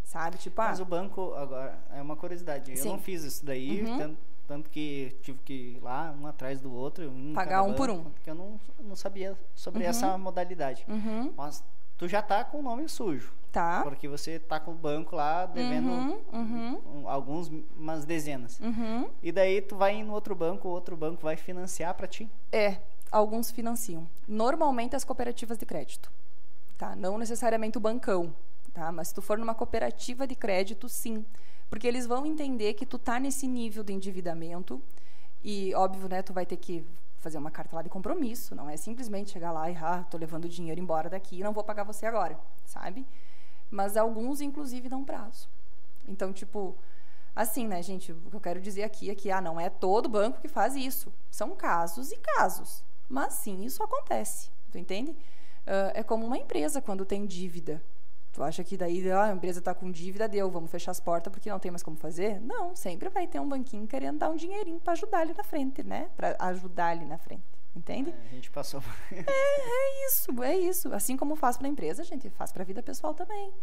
[0.05, 0.37] Sabe?
[0.37, 2.71] Tipo, ah, Mas o banco, agora, é uma curiosidade.
[2.71, 2.89] Eu Sim.
[2.89, 3.97] não fiz isso daí, Uhum.
[3.97, 7.09] tanto, tanto que tive que ir lá, um atrás do outro.
[7.09, 8.11] Um Pagar um por banco, um.
[8.11, 9.89] Porque eu não, não sabia sobre Uhum.
[9.89, 10.85] essa modalidade.
[10.87, 11.63] uhum, Mas
[11.97, 13.33] tu já tá com o nome sujo.
[13.51, 13.81] tá.
[13.83, 18.59] Porque você tá com o banco lá devendo Uhum, uhum, um- alguns, umas dezenas.
[18.59, 19.09] uhum.
[19.23, 22.29] E daí tu vai no outro banco, o outro banco vai financiar para ti.
[22.51, 22.77] É,
[23.11, 24.05] alguns financiam.
[24.27, 26.11] Normalmente as cooperativas de crédito,
[26.77, 26.95] tá?
[26.97, 28.35] Não necessariamente o bancão,
[28.75, 28.91] tá?
[28.91, 31.25] Mas se tu for numa cooperativa de crédito, sim,
[31.69, 34.81] porque eles vão entender que tu tá nesse nível de endividamento
[35.43, 36.85] e óbvio, né, tu vai ter que
[37.19, 40.47] fazer uma carta lá de compromisso, não é simplesmente chegar lá e ah, tô levando
[40.47, 43.05] dinheiro embora daqui, não vou pagar você agora, sabe?
[43.71, 45.49] Mas alguns inclusive dão prazo.
[46.07, 46.77] Então, tipo,
[47.35, 48.13] Assim, né, gente?
[48.13, 50.73] O que eu quero dizer aqui é que ah, não é todo banco que faz
[50.73, 51.11] isso.
[51.29, 52.81] São casos e casos.
[53.09, 54.49] Mas sim, isso acontece.
[54.71, 55.13] Tu entende?
[55.67, 57.83] Ah, é como uma empresa quando tem dívida.
[58.35, 61.31] Tu acha que daí ah, a empresa está com dívida, deu, vamos fechar as portas
[61.31, 62.37] porque não tem mais como fazer?
[62.41, 65.81] Não, sempre vai ter um banquinho querendo dar um dinheirinho para ajudar ali na frente,
[65.83, 66.09] né?
[66.17, 67.45] Para ajudar ali na frente.
[67.73, 68.09] Entende?
[68.09, 68.83] É, a gente passou.
[69.09, 70.93] É isso, é isso.
[70.93, 73.53] Assim como faz para a empresa, a gente faz para a vida pessoal também.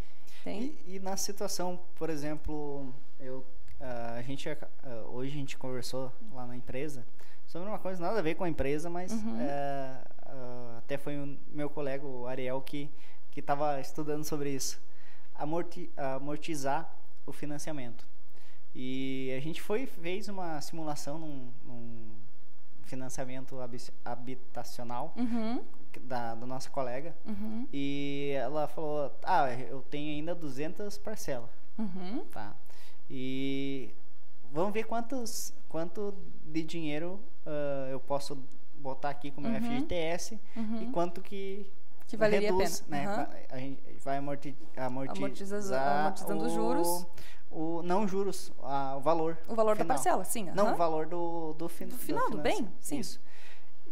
[0.46, 3.44] E, e na situação, por exemplo, eu,
[3.78, 4.58] ah, a gente ah,
[5.12, 7.06] hoje a gente conversou lá na empresa
[7.46, 9.38] sobre uma coisa nada a ver com a empresa, mas Uhum.
[9.38, 12.90] eh, ah, até foi o meu colega o Ariel que
[13.32, 14.80] que estava estudando sobre isso,
[15.34, 16.94] Amorti, amortizar
[17.26, 18.06] o financiamento.
[18.74, 22.12] E a gente foi fez uma simulação num, num
[22.84, 25.62] financiamento habi- habitacional Uhum,
[26.02, 31.50] da, da nossa colega uhum, e ela falou, ah, eu tenho ainda 200 parcelas.
[31.78, 32.24] uhum.
[32.30, 32.54] Tá.
[33.10, 33.90] E
[34.52, 36.14] vamos ver quantos, quanto
[36.44, 38.38] de dinheiro ah, eu posso
[38.74, 39.60] botar aqui com o meu Uhum.
[39.60, 40.38] FGTS
[40.82, 41.70] e quanto que,
[42.12, 42.96] Que valeria a reduz, pena.
[42.98, 43.06] né?
[43.06, 43.28] Aham.
[43.50, 47.06] A gente vai amorti, amortizar Amortiza- amortizando os juros.
[47.50, 49.38] O, não juros, a- o valor.
[49.48, 49.96] O valor da final.
[49.96, 50.50] parcela, sim.
[50.54, 50.74] Não, aham.
[50.74, 52.98] o valor do, do, fin, Do final, do finance- bem, sim.
[52.98, 53.20] Isso.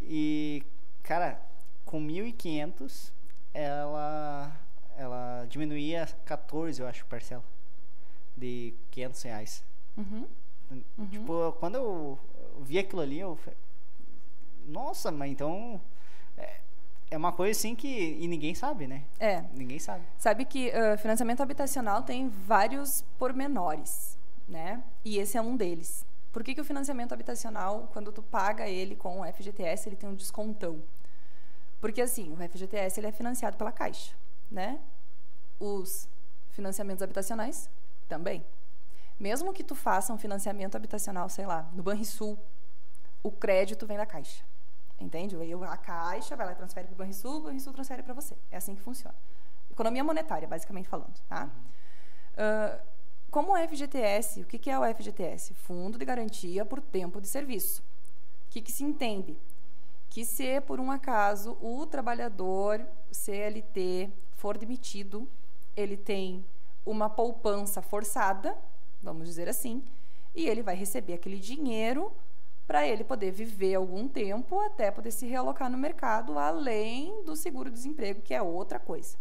[0.01, 0.63] E,
[1.03, 1.41] cara,
[1.85, 3.11] com 1.500,
[3.53, 4.51] ela,
[4.97, 7.43] ela diminuía 14, eu acho, parcela.
[8.37, 9.63] De 500 reais.
[9.97, 10.27] Uhum.
[11.09, 12.19] Tipo, quando eu
[12.61, 13.57] vi aquilo ali, eu falei,
[14.67, 15.81] nossa, mas então
[16.37, 16.61] é,
[17.11, 19.03] é uma coisa assim que e ninguém sabe, né?
[19.19, 19.43] É.
[19.53, 20.03] Ninguém sabe.
[20.17, 24.81] Sabe que ah, financiamento habitacional tem vários pormenores, né?
[25.03, 26.05] E esse é um deles.
[26.31, 30.07] Por que, que o financiamento habitacional, quando tu paga ele com o FGTS, ele tem
[30.07, 30.81] um descontão?
[31.81, 34.13] Porque assim, o FGTS ele é financiado pela Caixa,
[34.49, 34.79] né?
[35.59, 36.07] Os
[36.51, 37.69] financiamentos habitacionais
[38.07, 38.45] também.
[39.19, 42.39] Mesmo que tu faça um financiamento habitacional, sei lá, no Banrisul,
[43.21, 44.41] o crédito vem da Caixa.
[45.01, 45.35] Entende?
[45.35, 48.35] Aí a Caixa vai lá transfere para o Banrisul, o Banrisul transfere para você.
[48.51, 49.15] É assim que funciona.
[49.69, 51.49] Economia monetária, basicamente falando, tá?
[52.37, 52.79] Ah,
[53.31, 55.53] como o FGTS, o que, que é o FGTS?
[55.53, 57.81] Fundo de Garantia por Tempo de Serviço.
[57.81, 59.37] O que, que se entende?
[60.09, 65.27] Que se por um acaso o trabalhador CLT for demitido,
[65.75, 66.45] ele tem
[66.85, 68.57] uma poupança forçada,
[69.01, 69.83] vamos dizer assim,
[70.35, 72.11] e ele vai receber aquele dinheiro
[72.67, 78.21] para ele poder viver algum tempo até poder se realocar no mercado, além do seguro-desemprego,
[78.21, 79.17] que é outra coisa,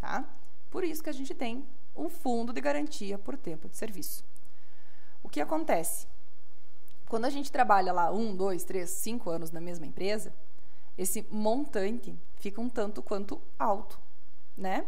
[0.00, 0.28] tá?
[0.70, 4.24] Por isso que a gente tem um fundo de garantia por tempo de serviço.
[5.22, 6.06] O que acontece?
[7.08, 10.32] Quando a gente trabalha lá um, dois, três, cinco anos na mesma empresa,
[10.96, 13.98] esse montante fica um tanto quanto alto,
[14.56, 14.86] né?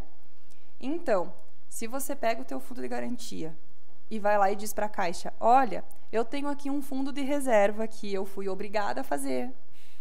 [0.78, 1.32] Então,
[1.68, 3.57] se você pega o teu fundo de garantia
[4.11, 7.22] e vai lá e diz para a caixa, olha, eu tenho aqui um fundo de
[7.22, 9.52] reserva que eu fui obrigada a fazer,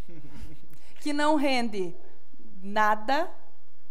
[0.99, 1.95] que não rende
[2.61, 3.29] nada,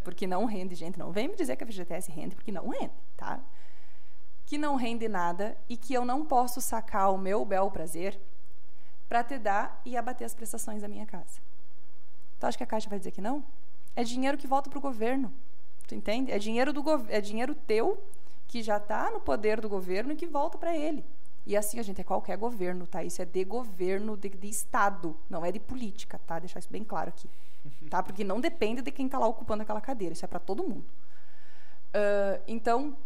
[0.02, 2.92] porque não rende, gente, não vem me dizer que a FGTS rende, porque não rende,
[3.16, 3.40] tá?
[4.44, 8.18] Que não rende nada e que eu não posso sacar o meu bel prazer
[9.08, 11.40] para te dar e abater as prestações da minha casa.
[12.38, 13.44] Tu acha que a Caixa vai dizer que não?
[13.96, 15.32] É dinheiro que volta para o governo.
[15.86, 16.30] Tu entende?
[16.30, 18.02] É dinheiro, do é dinheiro teu
[18.48, 21.04] que já está no poder do governo e que volta para ele.
[21.46, 23.04] E assim, a gente é qualquer governo, tá?
[23.04, 26.38] Isso é de governo, de, de Estado, não é de política, tá?
[26.38, 27.28] Deixar isso bem claro aqui.
[27.90, 28.02] Tá?
[28.02, 30.84] Porque não depende de quem está lá ocupando aquela cadeira, isso é para todo mundo.
[31.88, 32.96] Uh, então,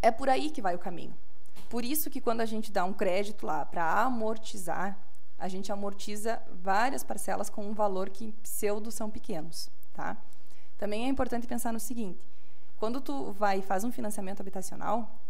[0.00, 1.16] é por aí que vai o caminho.
[1.68, 4.98] Por isso que quando a gente dá um crédito lá para amortizar,
[5.38, 10.16] a gente amortiza várias parcelas com um valor que pseudo são pequenos, tá?
[10.78, 12.20] Também é importante pensar no seguinte:
[12.78, 15.20] quando tu vai e faz um financiamento habitacional,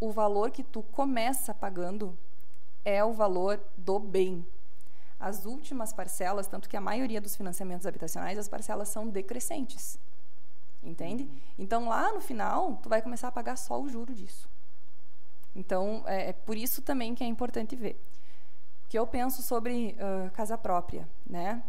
[0.00, 2.16] o valor que tu começa pagando
[2.84, 4.46] é o valor do bem.
[5.20, 9.98] as últimas parcelas, tanto que a maioria dos financiamentos habitacionais, as parcelas são decrescentes.
[10.80, 11.24] Entende?
[11.24, 11.40] Uhum.
[11.58, 14.48] Então, lá no final, tu vai começar a pagar só o juro disso.
[15.56, 18.00] Então, é, é por isso também que é importante ver.
[18.84, 21.64] O que eu penso sobre uh, casa própria, né?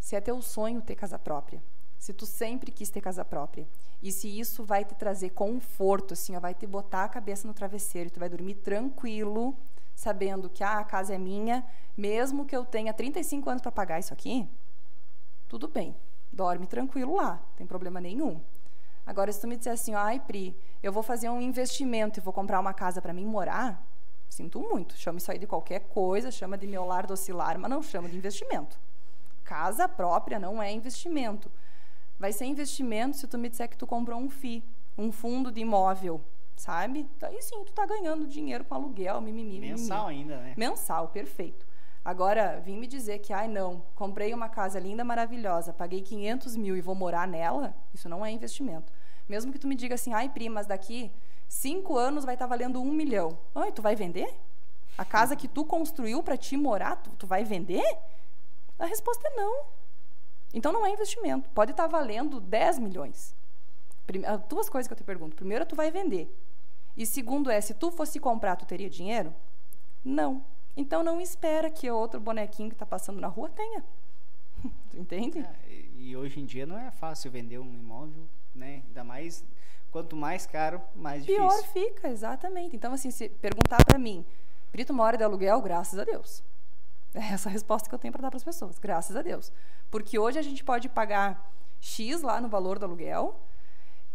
[0.00, 1.62] Se é teu sonho ter casa própria,
[1.98, 3.66] se tu sempre quis ter casa própria,
[4.02, 7.52] e se isso vai te trazer conforto, assim, ó, vai te botar a cabeça no
[7.52, 9.56] travesseiro, tu vai dormir tranquilo,
[9.94, 11.64] sabendo que ah, a casa é minha,
[11.96, 14.48] mesmo que eu tenha 35 anos para pagar isso aqui,
[15.48, 15.96] tudo bem,
[16.32, 18.40] dorme tranquilo lá, não tem problema nenhum.
[19.04, 22.32] Agora, se tu me disser assim, ai, Pri, eu vou fazer um investimento e vou
[22.32, 23.82] comprar uma casa para mim morar,
[24.28, 27.82] sinto muito, chama isso aí de qualquer coisa, chama de meu lar docilar, mas não
[27.82, 28.78] chama de investimento.
[29.42, 31.50] Casa própria não é investimento.
[32.18, 34.64] Vai ser investimento se tu me disser que tu comprou um FI,
[34.96, 36.20] um fundo de imóvel,
[36.56, 37.08] sabe?
[37.22, 39.60] Aí sim, tu tá ganhando dinheiro com aluguel, mimimi.
[39.60, 40.32] Mensal mimimi.
[40.32, 40.54] ainda, né?
[40.56, 41.66] Mensal, perfeito.
[42.04, 46.76] Agora, vim me dizer que, ai não, comprei uma casa linda, maravilhosa, paguei 500 mil
[46.76, 48.92] e vou morar nela, isso não é investimento.
[49.28, 51.12] Mesmo que tu me diga assim, ai primas, daqui
[51.46, 53.38] cinco anos vai estar tá valendo um milhão.
[53.54, 54.34] Ai, tu vai vender?
[54.96, 57.84] A casa que tu construiu para te morar, tu, tu vai vender?
[58.78, 59.77] A resposta é não.
[60.52, 61.48] Então não é investimento.
[61.50, 63.34] Pode estar valendo 10 milhões.
[64.26, 65.36] Ah, duas coisas que eu te pergunto.
[65.36, 66.34] Primeiro, tu vai vender.
[66.96, 69.34] E segundo é, se tu fosse comprar, tu teria dinheiro?
[70.04, 70.44] Não.
[70.76, 73.84] Então não espera que outro bonequinho que está passando na rua tenha.
[74.94, 75.40] Entende?
[75.40, 78.82] É, e hoje em dia não é fácil vender um imóvel, né?
[78.86, 79.44] Ainda mais
[79.90, 81.72] quanto mais caro, mais Pior difícil.
[81.72, 82.74] Pior fica, exatamente.
[82.74, 84.24] Então assim, se perguntar para mim,
[84.72, 86.42] Brito mora de aluguel, graças a Deus.
[87.18, 89.52] É essa a resposta que eu tenho para dar para as pessoas, graças a Deus.
[89.90, 93.40] Porque hoje a gente pode pagar X lá no valor do aluguel,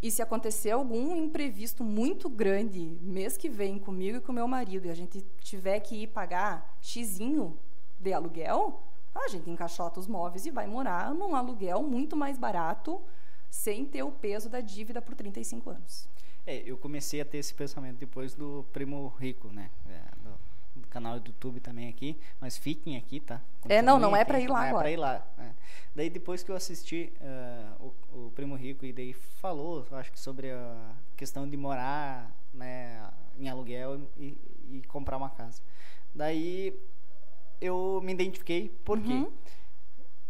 [0.02, 4.88] e se acontecer algum imprevisto muito grande mês que vem comigo e com meu marido,
[4.88, 7.58] e a gente tiver que ir pagar xizinho
[7.98, 8.84] de aluguel,
[9.16, 13.02] a gente encaixota os móveis e vai morar num aluguel muito mais barato,
[13.50, 16.10] sem ter o peso da dívida por 35 anos.
[16.46, 19.70] É, eu comecei a ter esse pensamento depois do Primo Rico, né?
[19.88, 20.02] É,
[20.94, 23.42] canal do YouTube também aqui, mas fiquem aqui, tá?
[23.68, 24.80] é, não, não é para ir lá não agora.
[24.80, 25.28] É para ir lá.
[25.40, 25.50] É.
[25.96, 30.20] Daí depois que eu assisti uh, o, o, Primo Rico e daí falou, acho que
[30.20, 34.38] sobre a questão de morar, né, em aluguel e,
[34.70, 35.62] e comprar uma casa.
[36.14, 36.80] Daí
[37.60, 39.32] eu me identifiquei porque uhum.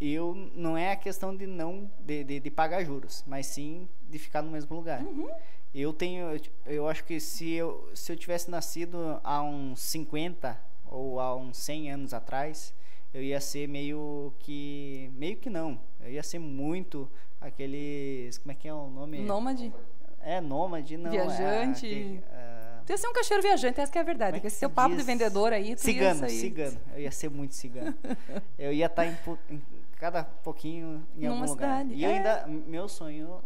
[0.00, 4.18] eu não é a questão de não de, de, de, pagar juros, mas sim de
[4.18, 5.02] ficar no mesmo lugar.
[5.02, 5.28] Uhum.
[5.74, 10.56] Eu tenho, eu acho que se eu, se eu tivesse nascido há uns 50
[10.86, 12.72] ou há uns 100 anos atrás,
[13.12, 17.10] eu ia ser meio que, meio que não, eu ia ser muito
[17.40, 19.18] aqueles, como é que é o nome?
[19.18, 19.72] Nômade.
[20.20, 21.10] É, nômade, não.
[21.10, 22.22] Viajante.
[22.30, 22.80] É, é...
[22.86, 24.32] Tu ia ser um caixeiro viajante, essa é a verdade.
[24.34, 26.40] Porque esse seu papo de vendedor aí, tu cigano, ia sair...
[26.40, 27.94] Cigano, eu ia ser muito cigano.
[28.58, 29.16] eu ia estar em,
[29.50, 29.62] em,
[29.96, 31.82] cada pouquinho em Numa algum lugar.
[31.82, 31.94] Cidade.
[32.00, 32.08] E é.
[32.08, 33.42] ainda, meu sonho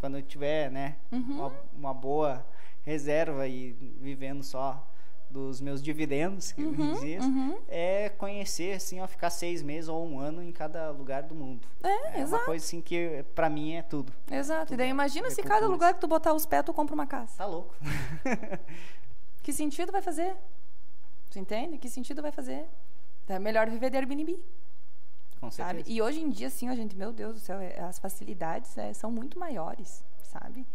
[0.00, 1.20] quando eu tiver, né, uhum.
[1.20, 2.44] uma, uma, boa
[2.82, 4.86] reserva e vivendo só
[5.30, 7.56] dos meus dividendos, que uhum, diz, uhum.
[7.68, 11.68] é conhecer, assim, ó, ficar seis meses ou um ano em cada lugar do mundo.
[11.84, 12.42] É, é exato.
[12.42, 14.12] uma coisa assim que para mim é tudo.
[14.28, 14.66] Exato.
[14.66, 16.94] Tudo e daí imagina é se cada lugar que tu botar os pés tu compra
[16.94, 17.36] uma casa.
[17.36, 17.74] Tá louco.
[19.42, 20.36] que sentido vai fazer?
[21.30, 21.78] Tu entende?
[21.78, 22.66] Que sentido vai fazer?
[23.24, 24.36] Então é melhor viver de Airbnb.
[25.40, 25.82] Com sabe?
[25.86, 28.92] E hoje em dia, assim, a gente, meu Deus do céu, é, as facilidades é,
[28.92, 30.66] são muito maiores, sabe?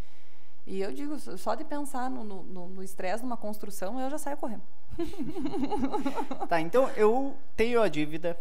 [0.65, 4.63] E eu digo, só de pensar no estresse numa construção, eu já saio correndo.
[6.49, 8.35] tá, então eu tenho a dívida,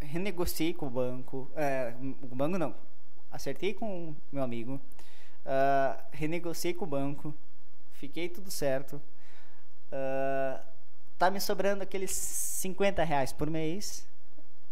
[0.00, 2.74] renegociei com o banco, é, o banco não,
[3.30, 4.80] acertei com o meu amigo,
[5.44, 7.34] uh, renegociei com o banco,
[7.92, 9.00] fiquei tudo certo,
[9.92, 10.60] uh,
[11.18, 14.06] tá me sobrando aqueles 50 reais por mês,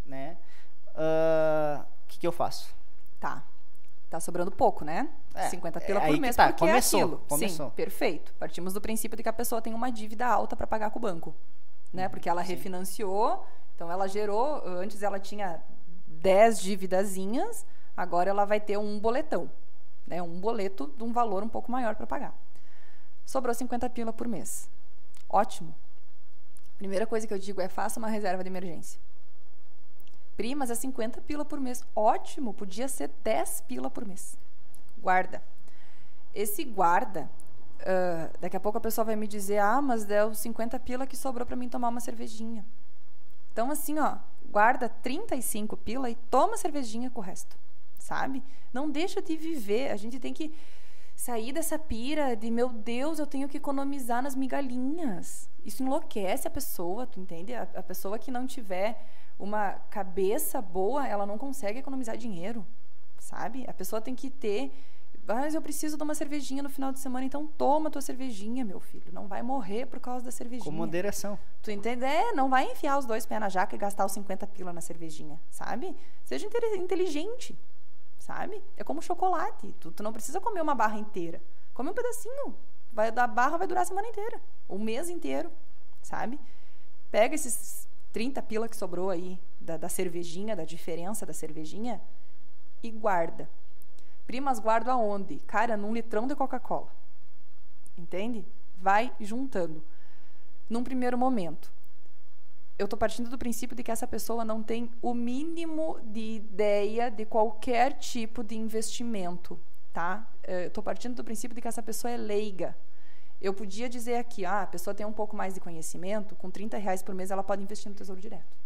[0.05, 0.37] né?
[0.95, 2.75] O uh, ah, que, que eu faço?
[3.19, 3.43] Tá.
[4.09, 5.09] Tá sobrando pouco, né?
[5.35, 6.47] É, 50 pila é por mês, tá.
[6.47, 7.23] porque começou, é aquilo.
[7.29, 7.67] Começou.
[7.67, 8.33] Sim, perfeito.
[8.35, 11.03] Partimos do princípio de que a pessoa tem uma dívida alta para pagar com o
[11.03, 11.35] banco,
[11.93, 12.09] né?
[12.09, 12.51] Porque ela Sim.
[12.51, 15.61] refinanciou, então ela gerou, antes ela tinha
[16.07, 17.67] 10 dívidazinhas,
[17.97, 19.51] agora ela vai ter um boletão,
[20.07, 20.23] né?
[20.23, 22.35] Um boleto de um valor um pouco maior para pagar.
[23.27, 24.69] Sobrou 50 pila por mês.
[25.29, 25.75] Ótimo.
[26.79, 29.01] Primeira coisa que eu digo é faça uma reserva de emergência.
[30.37, 31.85] Primas é 50 pila por mês.
[31.95, 34.37] Ótimo, podia ser 10 pila por mês.
[34.99, 35.43] Guarda.
[36.35, 37.31] Esse guarda,
[37.81, 41.17] uh, daqui a pouco a pessoa vai me dizer, ah, mas deu 50 pila que
[41.17, 42.65] sobrou para mim tomar uma cervejinha.
[43.53, 44.17] Então, assim, ó,
[44.51, 47.57] guarda 35 pila e toma cervejinha com o resto,
[47.99, 48.43] sabe?
[48.73, 49.93] Não deixa de viver.
[49.93, 50.53] A gente tem que
[51.17, 55.49] Sair dessa pira de, meu Deus, eu tenho que economizar nas migalhinhas.
[55.65, 57.55] Isso enlouquece a pessoa, tu entende?
[57.55, 59.01] A, a pessoa que não tiver
[59.39, 62.67] uma cabeça boa, ela não consegue economizar dinheiro,
[63.19, 63.65] sabe?
[63.69, 64.73] A pessoa tem que ter
[65.27, 68.79] mas eu preciso de uma cervejinha no final de semana, então toma tua cervejinha, meu
[68.79, 69.11] filho.
[69.11, 70.65] Não vai morrer por causa da cervejinha.
[70.65, 71.39] Com moderação.
[71.63, 72.05] Tu entende?
[72.05, 74.83] É, não vai enfiar os dois pés na jaca e gastar os 50 pila na
[74.83, 75.97] cervejinha, sabe?
[76.25, 77.59] Seja inteligente,
[78.19, 78.63] sabe?
[78.77, 79.75] É como chocolate.
[79.81, 81.41] Tu, tu não precisa comer uma barra inteira.
[81.73, 82.55] Come um pedacinho.
[82.93, 84.39] Vai, da barra vai durar a semana inteira.
[84.69, 85.51] O mês inteiro,
[86.03, 86.39] sabe?
[87.11, 92.01] Pega esses 30 pila que sobrou aí da, da cervejinha, da diferença da cervejinha
[92.83, 93.47] e guarda
[94.27, 95.37] Primas guardo aonde?
[95.47, 96.91] Cara, num litrão de Coca-Cola.
[97.97, 98.45] Entende?
[98.77, 99.85] Vai juntando.
[100.69, 101.73] Num primeiro momento.
[102.79, 107.11] Eu estou partindo do princípio de que essa pessoa não tem o mínimo de ideia
[107.11, 109.61] de qualquer tipo de investimento,
[109.93, 110.29] tá?
[110.43, 112.77] Estou partindo do princípio de que essa pessoa é leiga.
[113.45, 116.79] Eu podia dizer aqui, ah, a pessoa tem um pouco mais de conhecimento, com 30
[116.79, 118.57] reais por mês ela pode investir no Tesouro Direto.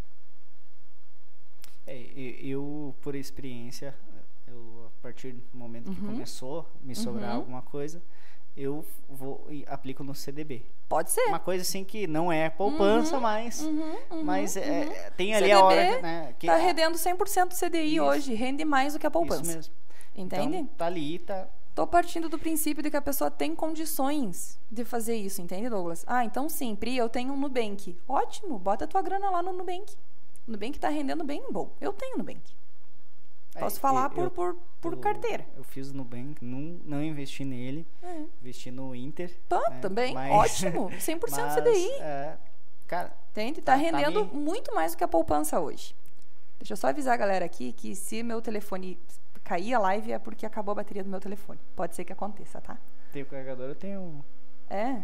[1.84, 1.96] É,
[2.40, 3.92] eu, por experiência,
[4.46, 6.12] eu, a partir do momento que uhum.
[6.12, 7.36] começou me sobrar uhum.
[7.38, 8.00] alguma coisa,
[8.56, 10.62] eu vou e aplico no CDB.
[10.88, 11.22] Pode ser.
[11.22, 14.92] Uma coisa assim que não é poupança, uhum, mas, uhum, uhum, mas é, uhum.
[14.92, 16.02] é tem ali CDB a hora.
[16.02, 19.42] Né, que tá rendendo 100% do CDI isso, hoje, rende mais do que a poupança.
[19.42, 19.74] Isso mesmo.
[20.14, 20.56] Entende?
[20.56, 21.48] Então, tá ali, tá.
[21.78, 26.04] Tô partindo do princípio de que a pessoa tem condições de fazer isso, entende, Douglas?
[26.08, 27.96] Ah, então sim, Pri, eu tenho um Nubank.
[28.08, 29.94] Ótimo, bota a tua grana lá no Nubank.
[30.48, 31.70] O Nubank tá rendendo bem bom.
[31.80, 32.42] Eu tenho Nubank.
[33.60, 35.46] Posso é, falar eu, por, por, por eu, carteira.
[35.56, 38.24] Eu fiz no Nubank, não, não investi nele, é.
[38.42, 39.38] investi no Inter.
[39.48, 39.78] Pô, né?
[39.80, 41.92] também, mas, ótimo, 100% mas, CDI.
[42.00, 42.36] É,
[42.88, 43.62] cara, Entende?
[43.62, 45.94] Tá, tá rendendo tá muito mais do que a poupança hoje.
[46.58, 48.98] Deixa eu só avisar a galera aqui que se meu telefone
[49.48, 51.58] cair a live é porque acabou a bateria do meu telefone.
[51.74, 52.76] Pode ser que aconteça, tá?
[53.10, 54.22] Tem o carregador, eu tenho...
[54.68, 55.00] É,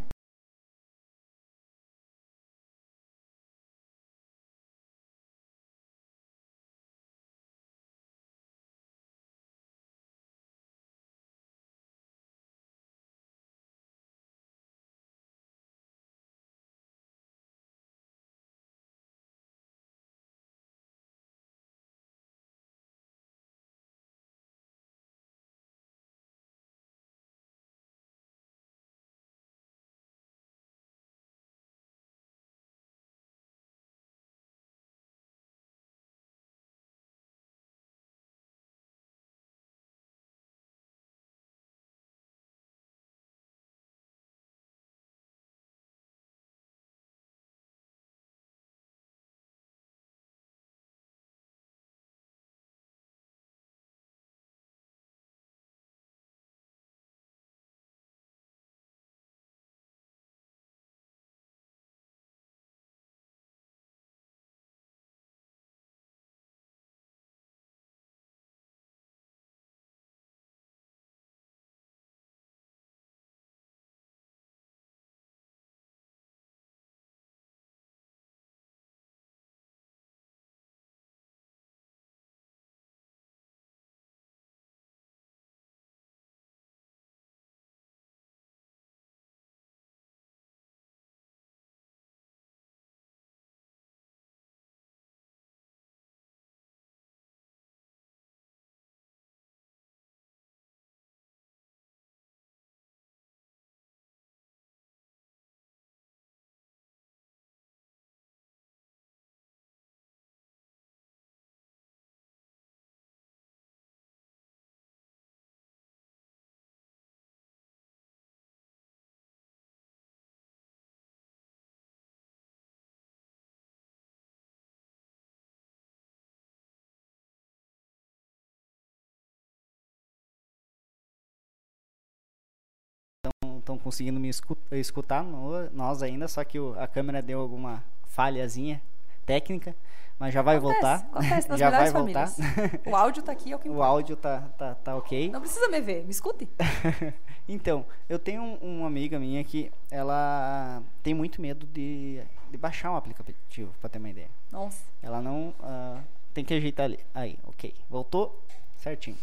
[133.65, 134.31] estão conseguindo me
[134.73, 135.25] escutar,
[135.73, 138.81] nós ainda, só que a câmera deu alguma falhazinha
[139.27, 139.75] técnica,
[140.19, 141.09] mas já vai acontece, voltar.
[141.11, 142.37] Acontece nas já vai famílias.
[142.37, 142.91] voltar.
[142.91, 143.81] O áudio tá aqui, é o que importa.
[143.81, 145.31] O áudio tá, tá, tá ok.
[145.31, 146.49] Não precisa me ver, me escute.
[147.49, 152.93] então, eu tenho um, uma amiga minha que ela tem muito medo de, de baixar
[152.93, 154.29] um aplicativo, para ter uma ideia.
[154.53, 154.85] Nossa.
[155.03, 155.55] Ela não.
[155.61, 156.01] Uh,
[156.33, 157.01] tem que ajeitar ali.
[157.15, 157.75] Aí, ok.
[157.89, 158.41] Voltou
[158.77, 159.17] certinho.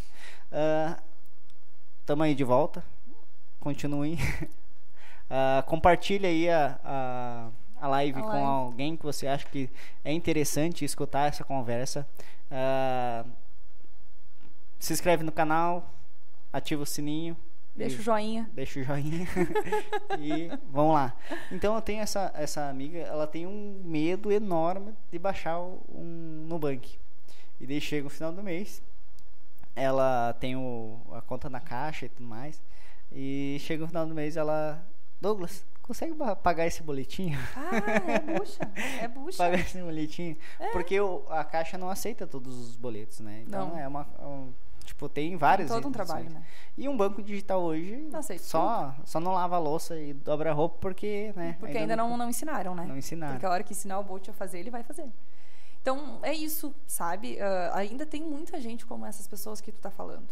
[0.52, 1.00] Uh,
[2.06, 2.84] tamo aí de volta
[3.62, 4.16] continuem.
[4.16, 8.46] uh, compartilhe aí a, a, a live a com live.
[8.46, 9.70] alguém que você acha que
[10.04, 12.06] é interessante escutar essa conversa.
[12.52, 13.30] Uh,
[14.78, 15.94] se inscreve no canal,
[16.52, 17.38] ativa o sininho
[17.76, 18.50] Deixa o joinha.
[18.54, 19.28] Deixa o joinha.
[20.20, 21.16] e vamos lá.
[21.52, 27.00] Então eu tenho essa, essa amiga, ela tem um medo enorme de baixar um Nubank.
[27.60, 28.82] E daí chega o final do mês,
[29.76, 32.62] ela tem o, a conta na caixa e tudo mais.
[33.12, 34.84] E chega o final do mês, ela.
[35.20, 37.34] Douglas, consegue pagar esse boletim?
[37.56, 37.72] Ah,
[38.12, 38.72] é bucha.
[39.02, 39.38] É bucha.
[39.38, 40.36] pagar esse boletim?
[40.72, 43.44] Porque o- a caixa não aceita todos os boletos, né?
[43.46, 43.78] Então Não.
[43.78, 44.08] é uma.
[44.20, 44.52] um-
[44.84, 45.70] tipo, tem várias.
[45.70, 46.42] Todo um trabalho, né?
[46.78, 50.50] E um banco digital hoje Não aceita só, só não lava a louça e dobra
[50.50, 51.56] a roupa porque, né?
[51.60, 52.86] Porque ainda não, não ensinaram, né?
[52.88, 53.34] não ensinaram.
[53.34, 55.06] Porque a hora que ensinar o Bolt a fazer, ele vai fazer.
[55.82, 57.40] Então, é isso, sabe?
[57.40, 60.28] Ah, ainda tem muita gente como essas pessoas que tu tá falando,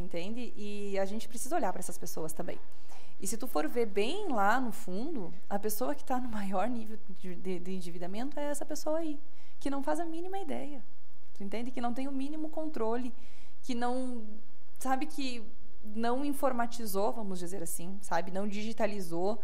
[0.00, 0.52] entende?
[0.56, 2.58] E a gente precisa olhar para essas pessoas também.
[3.20, 6.68] E se tu for ver bem lá no fundo, a pessoa que está no maior
[6.68, 9.18] nível de, de- de endividamento é essa pessoa aí,
[9.58, 10.84] que não faz a mínima ideia.
[11.34, 11.70] Tu entende?
[11.70, 13.12] Que não tem o mínimo controle,
[13.62, 14.22] que não,
[14.78, 15.42] sabe, que
[15.82, 18.30] não informatizou, vamos dizer assim, sabe?
[18.30, 19.40] Não digitalizou.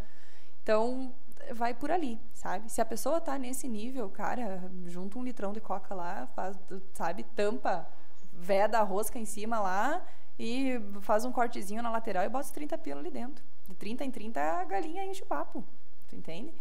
[0.63, 1.15] Então,
[1.55, 2.71] vai por ali, sabe?
[2.71, 6.57] Se a pessoa tá nesse nível, cara, junta um litrão de coca lá, faz,
[6.93, 7.89] sabe, tampa,
[8.33, 10.03] veda a rosca em cima lá
[10.45, 13.45] e faz um cortezinho na lateral e bota os 30 pila ali dentro.
[13.69, 15.65] De 30 em 30 a galinha enche o papo.
[16.09, 16.53] Tu entende?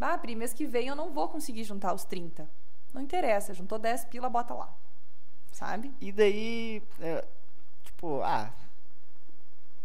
[0.00, 2.50] Ah, Pri, mês que vem eu não vou conseguir juntar os 30.
[2.92, 4.74] Não interessa, juntou 10 pila, bota lá.
[5.52, 5.94] Sabe?
[6.00, 7.24] E daí, é,
[7.84, 8.52] tipo, ah,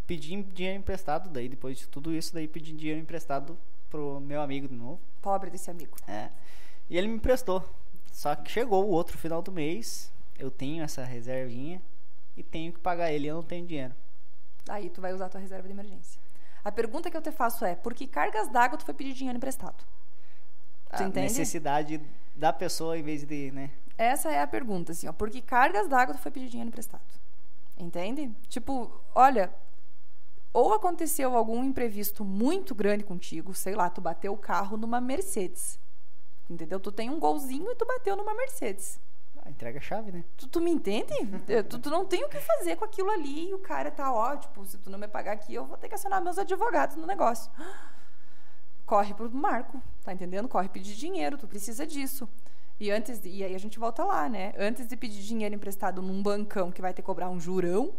[0.07, 3.55] pedi dinheiro emprestado, daí depois de tudo isso, daí pedi dinheiro emprestado
[3.91, 4.99] pro meu amigo de novo.
[5.21, 5.95] Pobre desse amigo.
[6.07, 6.31] É.
[6.89, 7.63] E ele me emprestou.
[8.11, 11.79] Só que chegou o outro final do mês, eu tenho essa reservinha
[12.35, 13.93] e tenho que pagar ele, eu não tenho dinheiro.
[14.67, 16.19] Aí tu vai usar a tua reserva de emergência.
[16.63, 19.37] A pergunta que eu te faço é: por que cargas d'água tu foi pedir dinheiro
[19.37, 19.85] emprestado?
[20.95, 21.27] Tu a entende?
[21.27, 22.01] necessidade
[22.35, 23.71] da pessoa em vez de, né?
[23.97, 25.13] Essa é a pergunta, assim, ó.
[25.13, 27.03] Por que cargas d'água tu foi pedir dinheiro emprestado?
[27.77, 28.31] Entende?
[28.49, 29.53] Tipo, olha,
[30.51, 35.77] ou aconteceu algum imprevisto muito grande contigo, sei lá, tu bateu o carro numa Mercedes.
[36.49, 36.79] Entendeu?
[36.79, 38.99] Tu tem um golzinho e tu bateu numa Mercedes.
[39.47, 40.23] Entrega a chave, né?
[40.35, 41.13] Tu, tu me entende?
[41.69, 44.35] Tu, tu não tem o que fazer com aquilo ali e o cara tá, ó,
[44.35, 47.05] tipo, se tu não me pagar aqui, eu vou ter que acionar meus advogados no
[47.05, 47.51] negócio.
[48.85, 50.47] Corre pro Marco, tá entendendo?
[50.47, 52.27] Corre pedir dinheiro, tu precisa disso.
[52.79, 54.53] E antes de- e aí a gente volta lá, né?
[54.57, 57.93] Antes de pedir dinheiro emprestado num bancão que vai ter que cobrar um jurão,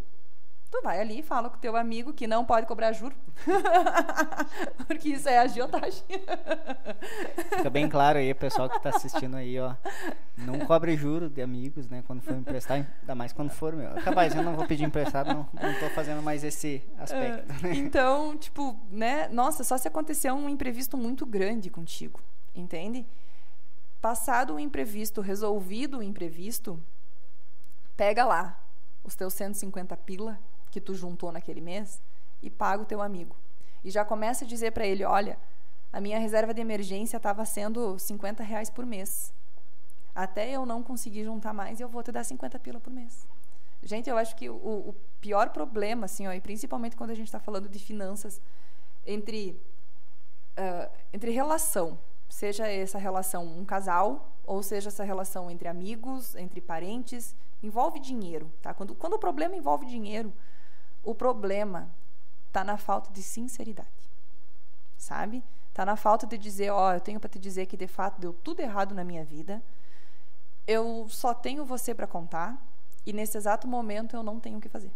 [0.76, 3.14] tu vai ali e fala com o teu amigo que não pode cobrar juro.
[4.86, 6.04] Porque isso é agiotagem.
[7.56, 9.74] Fica bem claro aí, pessoal que tá assistindo aí, ó.
[10.36, 12.04] Não cobre juro de amigos, né?
[12.06, 13.90] Quando for emprestar, ainda mais quando for meu.
[14.02, 17.66] Capaz, eu não vou pedir emprestado, não, não tô fazendo mais esse aspecto.
[17.66, 19.28] É, então, tipo, né?
[19.28, 22.20] Nossa, só se acontecer um imprevisto muito grande contigo,
[22.54, 23.06] entende?
[24.00, 26.82] Passado o imprevisto, resolvido o imprevisto,
[27.96, 28.60] pega lá
[29.02, 30.38] os teus 150 pila
[30.76, 32.02] que tu juntou naquele mês
[32.42, 33.34] e paga o teu amigo.
[33.82, 35.38] E já começa a dizer para ele, olha,
[35.90, 39.32] a minha reserva de emergência estava sendo 50 reais por mês.
[40.14, 43.26] Até eu não conseguir juntar mais, eu vou te dar 50 pila por mês.
[43.82, 44.54] Gente, eu acho que o,
[44.90, 48.38] o pior problema, assim, ó, e principalmente quando a gente está falando de finanças,
[49.06, 49.58] entre,
[50.58, 51.98] ah, entre relação,
[52.28, 58.52] seja essa relação um casal, ou seja essa relação entre amigos, entre parentes, envolve dinheiro,
[58.60, 58.74] tá?
[58.74, 60.30] Quando, quando o problema envolve dinheiro,
[61.06, 61.88] o problema
[62.48, 64.10] está na falta de sinceridade,
[64.98, 65.42] sabe?
[65.70, 68.32] Está na falta de dizer, ó, eu tenho para te dizer que de fato deu
[68.32, 69.62] tudo errado na minha vida,
[70.66, 72.60] eu só tenho você para contar
[73.06, 74.90] e nesse exato momento eu não tenho o que fazer.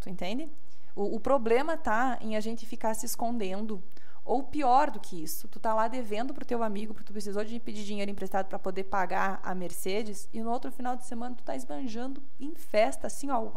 [0.00, 0.48] Tu entende?
[0.96, 3.82] O, o problema tá em a gente ficar se escondendo.
[4.24, 7.44] Ou pior do que isso, tu tá lá devendo pro teu amigo, porque tu precisou
[7.44, 11.34] de pedir dinheiro emprestado para poder pagar a Mercedes, e no outro final de semana
[11.34, 13.50] tu tá esbanjando em festa, assim, ó.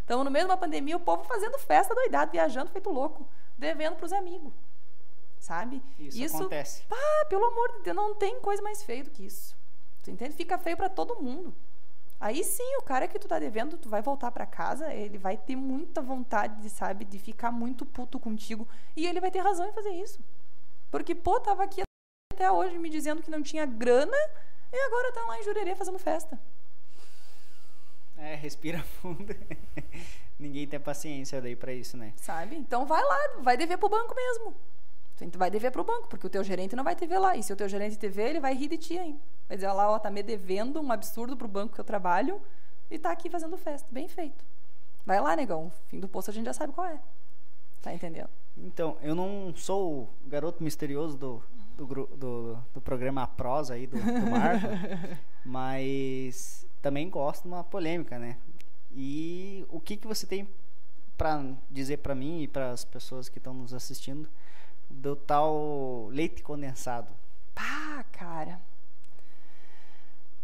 [0.00, 3.96] Estamos no meio de uma pandemia, o povo fazendo festa doidado, viajando feito louco, devendo
[3.96, 4.52] pros amigos.
[5.40, 5.82] Sabe?
[5.98, 6.84] Isso, acontece.
[6.90, 9.56] Ah, pelo amor de Deus, não tem coisa mais feia do que isso.
[10.04, 10.34] Tu entende?
[10.34, 11.54] Fica feio para todo mundo.
[12.20, 15.36] Aí sim, o cara que tu tá devendo, tu vai voltar para casa, ele vai
[15.36, 18.66] ter muita vontade de, sabe, de ficar muito puto contigo.
[18.96, 20.18] E ele vai ter razão em fazer isso.
[20.90, 21.82] Porque, pô, tava aqui
[22.32, 24.16] até hoje me dizendo que não tinha grana
[24.72, 26.40] e agora tá lá em Jurerê fazendo festa.
[28.16, 29.34] É, respira fundo.
[30.38, 32.12] Ninguém tem paciência daí pra isso, né?
[32.16, 32.56] Sabe?
[32.56, 34.56] Então vai lá, vai dever pro banco mesmo.
[35.18, 37.36] Tu vai dever pro banco, porque o teu gerente não vai te ver lá.
[37.36, 39.20] E se o teu gerente te ver, ele vai rir de ti, hein?
[39.48, 42.40] Vai dizer, ó lá, ó, tá me devendo um absurdo pro banco que eu trabalho
[42.90, 43.88] e tá aqui fazendo festa.
[43.90, 44.44] Bem feito.
[45.04, 45.66] Vai lá, negão.
[45.66, 47.00] O fim do poço a gente já sabe qual é.
[47.82, 48.30] Tá entendendo?
[48.56, 51.42] Então, eu não sou o garoto misterioso do,
[51.76, 51.86] do,
[52.16, 54.66] do, do programa Prosa aí, do, do Marco,
[55.44, 58.36] mas também gosto de uma polêmica, né?
[58.92, 60.48] E o que, que você tem
[61.16, 64.28] para dizer para mim e para as pessoas que estão nos assistindo
[64.90, 67.08] do tal leite condensado?
[67.54, 68.60] Pá, cara.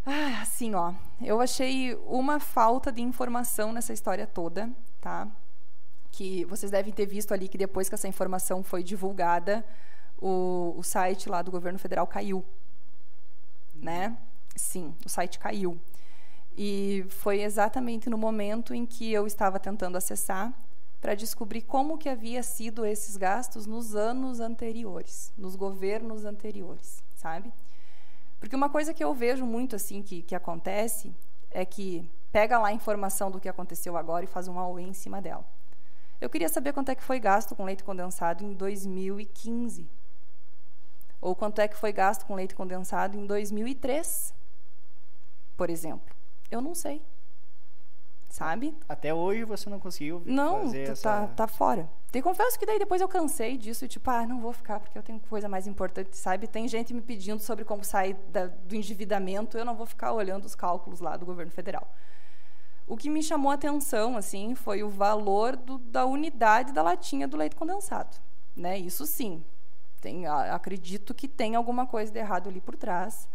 [0.05, 0.93] Ah, assim, ó.
[1.21, 4.69] Eu achei uma falta de informação nessa história toda,
[5.01, 5.27] tá?
[6.11, 9.65] Que vocês devem ter visto ali que depois que essa informação foi divulgada,
[10.21, 12.45] o, o site lá do governo federal caiu.
[13.73, 14.15] Né?
[14.55, 15.79] Sim, o site caiu.
[16.57, 20.53] E foi exatamente no momento em que eu estava tentando acessar
[21.05, 27.53] para descobrir como que havia sido esses gastos nos anos anteriores, nos governos anteriores, sabe?
[28.39, 31.15] Porque uma coisa que eu vejo muito assim que, que acontece
[31.51, 34.93] é que pega lá a informação do que aconteceu agora e faz um AUE em
[34.93, 35.45] cima dela.
[36.19, 39.87] Eu queria saber quanto é que foi gasto com leite condensado em 2015.
[41.21, 44.33] Ou quanto é que foi gasto com leite condensado em 2003,
[45.55, 46.15] por exemplo.
[46.49, 46.99] Eu não sei.
[48.35, 48.75] Sabe?
[48.89, 51.09] Até hoje você não conseguiu não, fazer tá, essa...
[51.09, 51.89] tá, tá fora.
[52.13, 55.01] E confesso que daí depois eu cansei disso, tipo, ah, não vou ficar porque eu
[55.01, 56.45] tenho coisa mais importante, sabe?
[56.45, 60.43] Tem gente me pedindo sobre como sair da, do endividamento, eu não vou ficar olhando
[60.43, 61.89] os cálculos lá do governo federal.
[62.85, 67.29] O que me chamou a atenção, assim, foi o valor do, da unidade da latinha
[67.29, 68.17] do leite condensado,
[68.53, 68.77] né?
[68.77, 69.45] Isso sim,
[70.01, 73.29] tem, acredito que tem alguma coisa de errado ali por trás.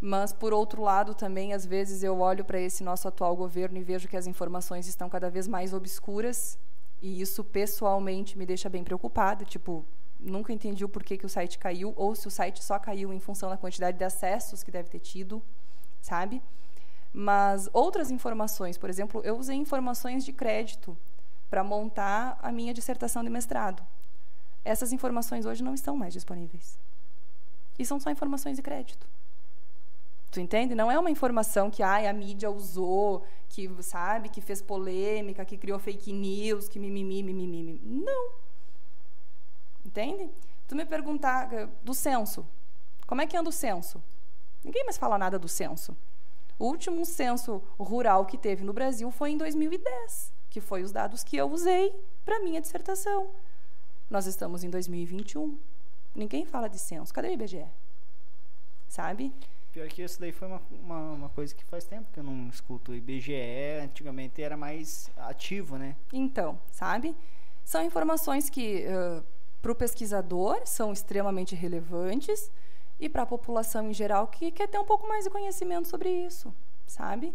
[0.00, 3.82] Mas, por outro lado, também, às vezes, eu olho para esse nosso atual governo e
[3.82, 6.58] vejo que as informações estão cada vez mais obscuras,
[7.02, 9.44] e isso, pessoalmente, me deixa bem preocupada.
[9.44, 9.84] Tipo,
[10.18, 13.20] nunca entendi o porquê que o site caiu, ou se o site só caiu em
[13.20, 15.42] função da quantidade de acessos que deve ter tido,
[16.00, 16.42] sabe?
[17.12, 20.96] Mas outras informações, por exemplo, eu usei informações de crédito
[21.50, 23.82] para montar a minha dissertação de mestrado.
[24.64, 26.78] Essas informações hoje não estão mais disponíveis.
[27.78, 29.06] E são só informações de crédito.
[30.30, 30.74] Tu entende?
[30.74, 35.58] Não é uma informação que ai, a mídia usou, que sabe, que fez polêmica, que
[35.58, 37.80] criou fake news, que mimimi, mimimi.
[37.82, 38.32] Não.
[39.84, 40.30] Entende?
[40.68, 42.46] Tu me perguntar eh, do censo.
[43.06, 44.00] Como é que anda o censo?
[44.62, 45.96] Ninguém mais fala nada do censo.
[46.56, 51.24] O último censo rural que teve no Brasil foi em 2010, que foi os dados
[51.24, 51.92] que eu usei
[52.24, 53.30] para minha dissertação.
[54.08, 55.58] Nós estamos em 2021.
[56.14, 57.12] Ninguém fala de censo.
[57.12, 57.66] Cadê o IBGE?
[58.88, 59.32] Sabe?
[59.72, 62.48] Pior que isso daí foi uma, uma, uma, coisa que faz tempo que eu não
[62.48, 62.90] escuto.
[62.90, 65.96] O IBGE antigamente era mais ativo, né?
[66.12, 67.16] Então, sabe?
[67.64, 69.24] São informações que, uh,
[69.62, 72.50] para o pesquisador, são extremamente relevantes
[72.98, 76.10] e para a população em geral que quer ter um pouco mais de conhecimento sobre
[76.10, 76.52] isso,
[76.86, 77.32] sabe?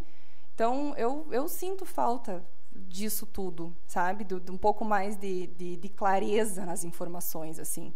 [0.53, 2.43] Então, eu, eu sinto falta
[2.75, 4.25] disso tudo, sabe?
[4.25, 7.93] De, um pouco mais de, de, de clareza nas informações, assim.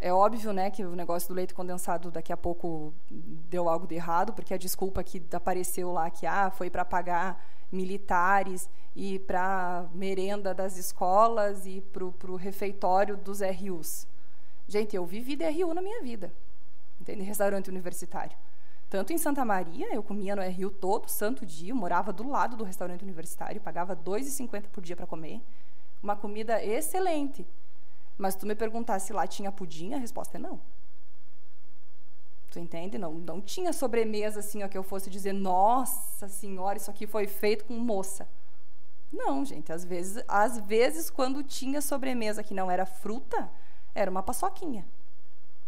[0.00, 3.96] É óbvio, né, que o negócio do leite condensado daqui a pouco deu algo de
[3.96, 9.88] errado, porque a desculpa que apareceu lá que ah, foi para pagar militares e para
[9.92, 14.06] merenda das escolas e para o refeitório dos RUs.
[14.68, 16.32] Gente, eu vivi de RU na minha vida,
[17.00, 17.22] entende?
[17.22, 18.36] Restaurante universitário.
[18.88, 22.64] Tanto em Santa Maria, eu comia no RU todo santo dia, morava do lado do
[22.64, 25.42] restaurante universitário, pagava R$ 2,50 por dia para comer.
[26.02, 27.46] Uma comida excelente.
[28.18, 30.60] Mas tu me perguntar se lá tinha pudim, a resposta é não.
[32.50, 32.98] Tu entende?
[32.98, 37.28] Não, não tinha sobremesa assim, ó, que eu fosse dizer, nossa senhora, isso aqui foi
[37.28, 38.28] feito com moça.
[39.12, 43.48] Não, gente, às vezes, às vezes quando tinha sobremesa que não era fruta,
[43.94, 44.84] era uma paçoquinha.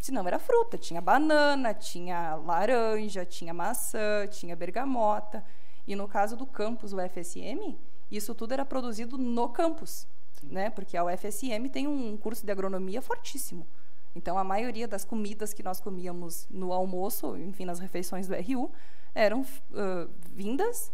[0.00, 5.44] Se não era fruta, tinha banana, tinha laranja, tinha maçã, tinha bergamota.
[5.86, 7.78] E no caso do campus UFSM,
[8.10, 10.06] isso tudo era produzido no campus
[10.42, 10.70] né?
[10.70, 13.66] Porque a UFSM tem um curso de agronomia fortíssimo.
[14.14, 18.70] Então, a maioria das comidas que nós comíamos no almoço, enfim, nas refeições do RU,
[19.14, 20.92] eram uh, vindas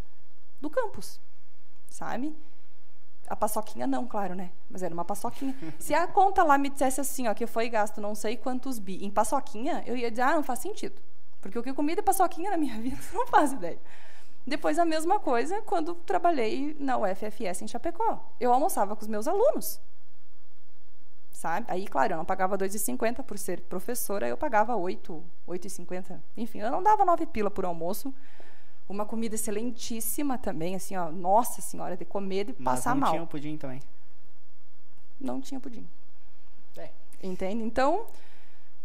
[0.61, 1.21] do campus,
[1.89, 2.35] sabe?
[3.29, 4.53] A paçoquinha não, claro, né?
[4.71, 5.55] Mas era uma paçoquinha.
[5.79, 9.05] Se a conta lá me dissesse assim, ó, que foi gasto não sei quantos bi
[9.05, 11.01] em paçoquinha, eu ia dizer, ah, não faz sentido.
[11.41, 13.79] Porque o que eu comi de paçoquinha na minha vida, você não faz ideia.
[14.47, 18.25] Depois a mesma coisa quando trabalhei na UFFS em Chapecó.
[18.39, 19.81] Eu almoçava com os meus alunos.
[21.33, 21.67] Sabe?
[21.69, 26.21] Aí, claro, eu não pagava 2,50 por ser professora, eu pagava 8, 8,50.
[26.37, 28.15] Enfim, eu não dava 9 pila por almoço.
[28.89, 33.11] Uma comida excelentíssima também, assim, ó, nossa senhora, de comer e passar Mas mal.
[33.11, 33.83] não tinha pudim também.
[35.21, 35.87] Não tinha pudim.
[36.77, 36.91] É.
[37.23, 37.65] Entende?
[37.65, 38.07] Então,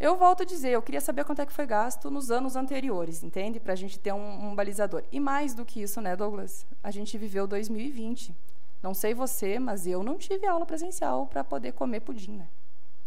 [0.02, 3.24] eu volto a dizer, eu queria saber quanto é que foi gasto nos anos anteriores,
[3.24, 3.60] entende?
[3.60, 5.04] Para a gente ter um, um, balizador.
[5.12, 6.66] E mais do que isso, né, Douglas?
[6.84, 8.36] A gente viveu 2020.
[8.82, 12.48] Não sei você, mas eu não tive aula presencial para poder comer pudim, né?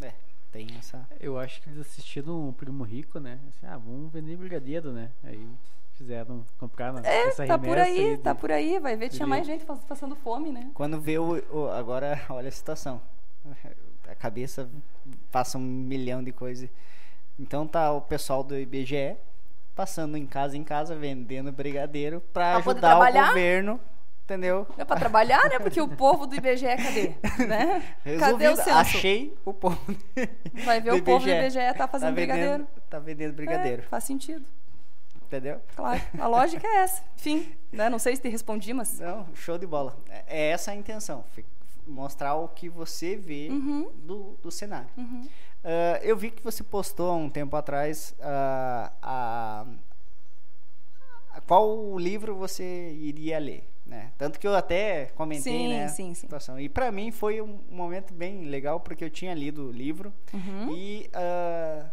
[0.01, 0.13] É,
[0.53, 1.07] tem essa.
[1.19, 3.41] Eu acho que eles assistiram o Primo Rico, né?
[3.49, 5.11] Assim, ah, vamos vender brigadeiro, né?
[5.23, 5.47] Aí
[5.97, 8.81] Fizeram, compraram É, essa tá por aí, e- tá por aí.
[8.81, 10.71] Vai ver, tinha de- mais gente pass- passando fome, né?
[10.75, 13.01] Quando vê o, o- Agora, olha a situação.
[14.15, 14.69] A cabeça
[15.31, 16.71] passa um milhão de coisas.
[17.39, 19.17] Então tá o pessoal do IBGE
[19.75, 23.81] passando em casa em casa, vendendo brigadeiro poder ajudar o governo.
[24.23, 24.67] Entendeu?
[24.79, 25.59] É pra trabalhar, né?
[25.59, 27.15] Porque o povo do IBGE, cadê?
[27.47, 27.83] Né?
[28.19, 28.71] Cadê o censo?
[28.71, 29.79] Achei o povo.
[30.65, 31.59] Vai ver o povo do IBGE.
[31.59, 32.67] IBGE tá fazendo vendendo, brigadeiro.
[32.89, 33.83] Tá vendendo brigadeiro.
[33.83, 34.47] É, faz sentido,
[35.27, 35.61] Entendeu?
[35.77, 36.01] claro.
[36.19, 37.03] A lógica é essa.
[37.19, 37.91] Enfim, né?
[37.91, 38.99] Não sei se te respondi, mas...
[38.99, 39.95] Não, show de bola.
[40.09, 41.23] É é essa a intenção.
[41.87, 43.91] Mostrar o que você vê Uhum.
[43.95, 44.89] do, do cenário.
[44.97, 45.29] Uhum.
[45.63, 49.67] Ah, eu vi que você postou há um tempo atrás ah, a,
[51.31, 54.13] a- qual livro você iria ler, né?
[54.17, 55.89] Tanto que eu até comentei, Sim, né?
[55.89, 56.15] sim, sim.
[56.15, 56.59] situação.
[56.59, 60.75] E para mim foi um momento bem legal porque eu tinha lido o livro Uhum.
[60.77, 61.87] e ah,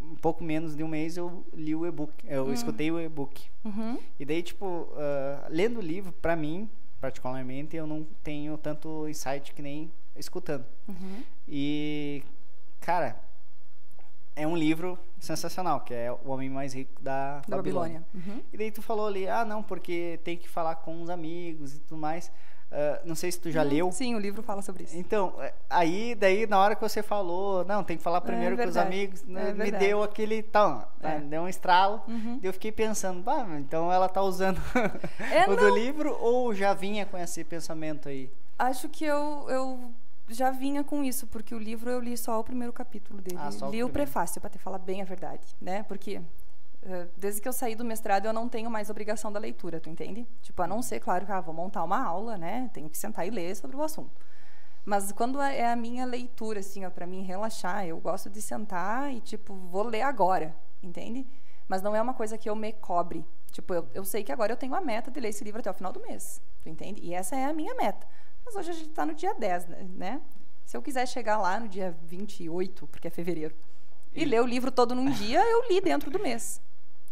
[0.00, 3.44] um pouco menos de um mês eu li o e-book, eu escutei o e-book.
[3.64, 3.98] Uhum.
[4.18, 6.68] E daí, tipo, ah, lendo o livro, pra mim,
[7.00, 10.64] particularmente, eu não tenho tanto insight que nem escutando.
[10.88, 11.22] Uhum.
[11.46, 12.22] E,
[12.80, 13.20] cara,
[14.34, 18.04] é um livro sensacional, que é O Homem Mais Rico da, Da Babilônia.
[18.14, 18.42] Uhum.
[18.52, 21.80] E daí tu falou ali, ah, não, porque tem que falar com os amigos e
[21.80, 22.30] tudo mais.
[22.70, 23.86] Ah, não sei se tu já leu.
[23.86, 23.92] Uhum.
[23.92, 24.96] Sim, o livro fala sobre isso.
[24.96, 28.62] Então, é, aí, daí, na hora que você falou, não, tem que falar primeiro com
[28.62, 31.18] os verdade, amigos, né, é me deu aquele, tá, É.
[31.18, 32.02] deu um estralo.
[32.06, 32.38] Uhum.
[32.42, 34.60] E eu fiquei pensando, bah, então ela tá usando
[35.32, 35.74] É, o do não.
[35.74, 38.30] livro ou já vinha com esse pensamento aí?
[38.58, 39.90] Acho que eu, eu
[40.28, 43.38] já vinha com isso, porque o livro eu li só o primeiro capítulo dele.
[43.40, 43.88] Ah, o li o primeiro.
[43.90, 45.84] prefácio, para te falar bem a verdade, né?
[45.84, 46.20] Porque
[47.16, 50.26] desde que eu saí do mestrado eu não tenho mais obrigação da leitura, tu entende?
[50.42, 52.70] Tipo, a não ser, claro, que ah, vou montar uma aula, né?
[52.72, 54.10] Tenho que sentar e ler sobre o assunto.
[54.84, 58.40] Mas quando é é a minha leitura, assim, ó, para mim relaxar, eu gosto de
[58.40, 61.26] sentar e, tipo, vou ler agora, entende?
[61.66, 63.24] Mas não é uma coisa que eu me cobre.
[63.52, 65.70] Tipo, eu, eu sei que agora eu tenho a meta de ler esse livro até
[65.70, 67.02] o final do mês, tu entende?
[67.02, 68.06] E essa é a minha meta.
[68.46, 70.22] Mas hoje a gente está no dia 10, né- né?
[70.64, 73.54] Se eu quiser chegar lá no dia 28, porque é fevereiro,
[74.14, 76.60] e, E- ler o livro todo num dia, eu li dentro do mês.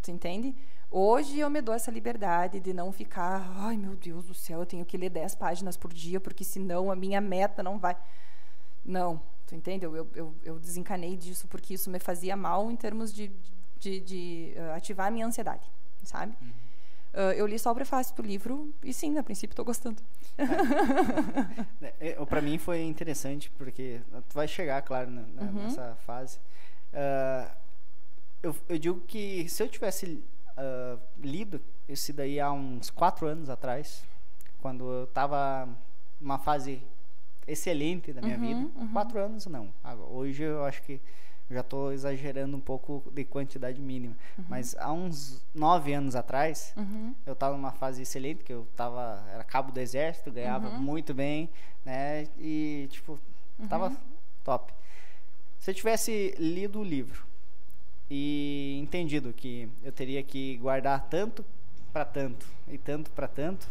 [0.01, 0.55] Tu entende?
[0.89, 4.65] Hoje eu me dou essa liberdade de não ficar, ai meu Deus do céu, eu
[4.65, 7.97] tenho que ler 10 páginas por dia, porque senão a minha meta não vai.
[8.85, 9.85] Não, tu entende?
[9.85, 13.29] Eu, eu, eu, desencanei disso porque isso me fazia mal em termos de,
[13.77, 15.69] de, de, eh, ativar a minha ansiedade,
[16.03, 16.33] sabe?
[17.13, 20.01] Ah, eu li só o prefácio pro livro e sim, a princípio estou gostando.
[21.99, 23.99] É, Para mim foi interessante porque
[24.29, 25.63] tu vai chegar, claro, na- na- Uhum.
[25.63, 26.39] nessa fase.
[26.93, 27.53] Ah,
[28.47, 30.23] eu, eu digo que se eu tivesse
[30.55, 34.03] ah, lido esse daí há uns quatro anos atrás,
[34.61, 35.67] quando eu estava
[36.19, 36.81] numa fase
[37.47, 38.87] excelente da minha Uhum, vida, uhum.
[38.91, 39.71] quatro anos não.
[40.09, 40.99] Hoje eu acho que
[41.49, 44.15] já estou exagerando um pouco de quantidade mínima,
[44.49, 47.13] mas há uns nove anos atrás Uhum.
[47.25, 50.79] eu estava numa fase excelente, que eu tava, era cabo do exército, ganhava Uhum.
[50.79, 51.49] muito bem,
[51.85, 52.27] né?
[52.37, 53.17] E, tipo,
[53.69, 53.95] tava
[54.43, 54.73] top.
[55.59, 57.25] Se eu tivesse lido o livro
[58.09, 61.43] e entendido que eu teria que guardar tanto
[61.91, 63.67] para tanto e tanto para tanto,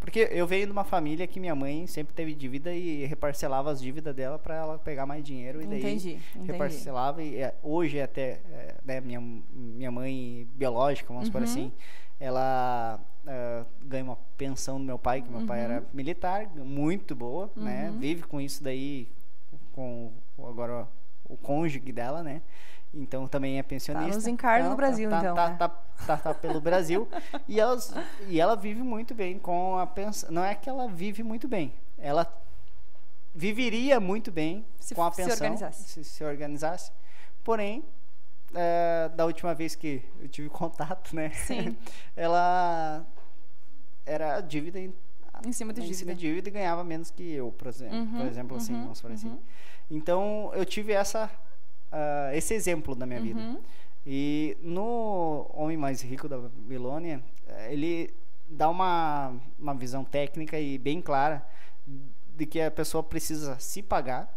[0.00, 3.80] porque eu venho de uma família que minha mãe sempre teve dívida e reparcelava as
[3.80, 6.52] dívidas dela para ela pegar mais dinheiro e daí Entendi, entendi.
[6.52, 11.44] reparcelava e é, hoje até é, né, minha, minha mãe biológica, vamos por Uhum.
[11.44, 11.72] assim,
[12.20, 17.50] ela ah, ganha uma pensão do meu pai, que meu pai era militar, muito boa,
[17.56, 17.90] né?
[17.90, 17.98] Uhum.
[17.98, 19.08] Vive com isso daí,
[19.72, 20.12] com
[21.46, 22.42] cônjuge dela, né?
[22.92, 24.14] Então também é pensionista.
[24.14, 25.56] nos encarna no Brasil, tá, então, Tá, né?
[25.58, 25.68] tá,
[26.06, 27.08] tá, tá pelo Brasil.
[27.46, 27.94] e, elas,
[28.28, 30.30] e ela vive muito bem com a pensão.
[30.30, 32.26] Não é que ela vive muito bem, ela
[33.34, 35.84] viveria muito bem Se com a se pensão organizasse.
[35.84, 36.90] se, se organizasse.
[37.44, 37.84] Porém,
[38.54, 41.30] é, da última vez que eu tive contato, né?
[41.30, 41.76] Sim.
[42.16, 43.04] ela
[44.06, 44.78] era dívida
[45.44, 46.14] em, cima de em cima dívida.
[46.14, 49.00] de dívida e ganhava menos que eu, por exemplo, Uhum, por exemplo assim, uhum, vamos
[49.00, 49.28] falar assim.
[49.28, 49.38] uhum.
[49.90, 51.30] Então, eu tive essa
[51.92, 53.40] ah, esse exemplo na minha vida.
[53.40, 53.58] Uhum.
[54.06, 58.14] E no Homem Mais Rico da Babilônia, eh, ele
[58.48, 61.44] dá uma, uma visão técnica e bem clara
[62.36, 64.32] de que a pessoa precisa se pagar,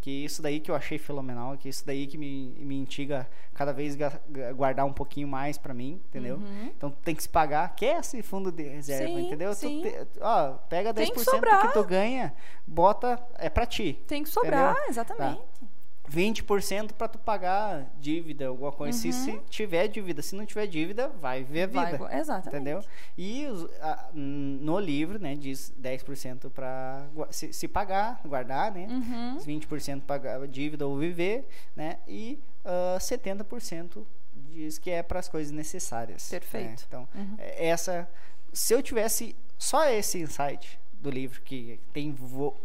[0.00, 3.72] que isso daí que eu achei fenomenal, que isso daí que me, me instiga cada
[3.72, 3.96] vez
[4.54, 6.36] guardar um pouquinho mais pra mim, entendeu?
[6.36, 6.70] Uhum.
[6.76, 9.50] Então tem que se pagar, que é esse fundo de reserva, Sim, entendeu?
[9.50, 9.82] Tu sim.
[9.82, 12.34] te- ó, pega 10% Tem que do que tu ganha,
[12.66, 14.02] bota, é pra ti.
[14.06, 14.90] Tem que sobrar, Entendeu?
[14.90, 15.42] exatamente.
[16.10, 18.98] 20% para tu pagar dívida, alguma coisa.
[18.98, 21.72] Se, se tiver dívida, se não tiver dívida, vai ver a Uhum.
[21.72, 21.98] Vai vida.
[21.98, 22.48] go- exatamente.
[22.56, 22.84] Entendeu?
[23.16, 28.86] E os- a- no livro, né, diz 10% para se, se pagar, guardar, né?
[28.90, 29.36] Uhum.
[29.36, 31.46] Os 20% pagar dívida ou viver,
[31.76, 31.98] né?
[32.08, 34.04] E ah, 70%
[34.34, 36.30] diz que é para as coisas necessárias.
[36.30, 36.38] né?
[36.40, 36.84] Perfeito.
[36.88, 37.34] Então, Uhum.
[37.38, 38.08] é- essa.
[38.52, 42.14] Se eu tivesse só esse insight do livro, que tem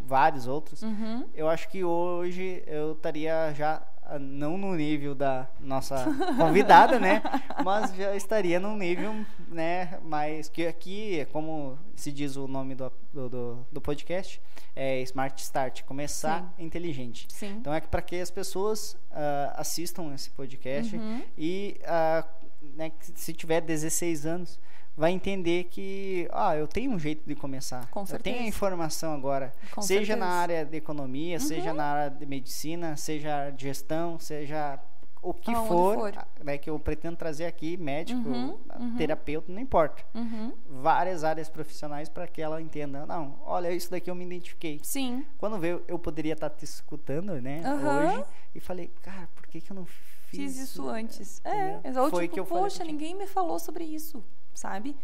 [0.06, 1.26] vários outros, Uhum.
[1.34, 5.96] eu acho que hoje eu estaria já ah, não no nível da nossa
[6.38, 7.24] convidada, né?
[7.64, 9.14] Mas já estaria num nível,
[9.48, 9.98] né?
[10.04, 14.40] Mais que aqui, como se diz o nome do, do, do- podcast,
[14.76, 17.26] é Smart Start, começar inteligente.
[17.30, 17.56] Sim.
[17.60, 21.22] Então é para que as pessoas ah, assistam esse podcast Uhum.
[21.38, 22.28] e ah,
[22.76, 24.60] né, se tiver 16 anos
[24.98, 27.88] vai entender que ah, eu tenho um jeito de começar.
[27.90, 28.44] Com eu tenho a certeza.
[28.44, 30.18] informação agora, Com seja certeza.
[30.20, 31.76] na área de economia, seja Uhum.
[31.78, 34.80] na área de medicina, seja de gestão, seja
[35.22, 36.28] o que Aonde for, for.
[36.44, 38.96] né, que eu pretendo trazer aqui, médico, Uhum, uhum.
[38.96, 40.04] terapeuta, não importa.
[40.14, 40.54] Uhum.
[40.70, 44.80] Várias áreas profissionais para que ela entenda, não, olha, isso daqui eu me identifiquei.
[44.84, 45.26] Sim.
[45.40, 48.24] Quando veio, eu poderia estar te escutando, né, hoje,
[48.54, 51.42] e falei, cara, por que, que eu não fiz, Fiz isso antes.
[51.44, 51.82] É, Entendeu?
[51.92, 52.10] exato.
[52.12, 52.92] Foi tipo, que eu falei poxa, contigo.
[52.94, 54.24] ninguém me falou sobre isso,
[54.56, 54.96] sabe?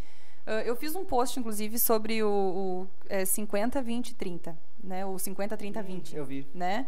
[0.46, 5.06] Ah, eu fiz um post, inclusive, sobre o, o é, 50, 20, 30, né?
[5.06, 6.16] O 50, 30, 20.
[6.16, 6.46] Eu vi.
[6.54, 6.86] né?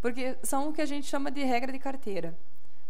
[0.00, 2.36] Porque são o que a gente chama de regra de carteira.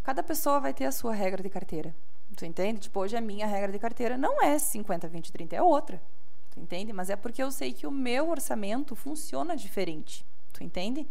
[0.02, 1.94] Cada pessoa vai ter a sua regra de carteira.
[2.36, 2.80] Tu entende?
[2.80, 6.02] Tipo, hoje a minha regra de carteira não é 50, 20, 30, é outra.
[6.50, 6.92] Tu entende?
[6.92, 10.26] Mas é porque eu sei que o meu orçamento funciona diferente.
[10.52, 11.06] Tu entende?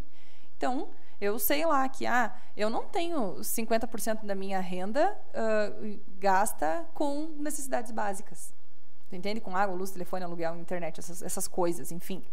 [0.57, 0.89] Então,
[1.23, 5.71] eu sei lá que ah, eu não tenho 50% da minha renda ah,
[6.19, 8.53] gasta com necessidades básicas.
[9.09, 9.39] Tu entende?
[9.39, 12.23] Com água, luz, telefone, aluguel, internet, essas, essas coisas, enfim.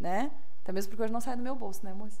[0.00, 0.30] Né?
[0.62, 2.18] Até mesmo porque hoje não sai do meu bolso, né, moça?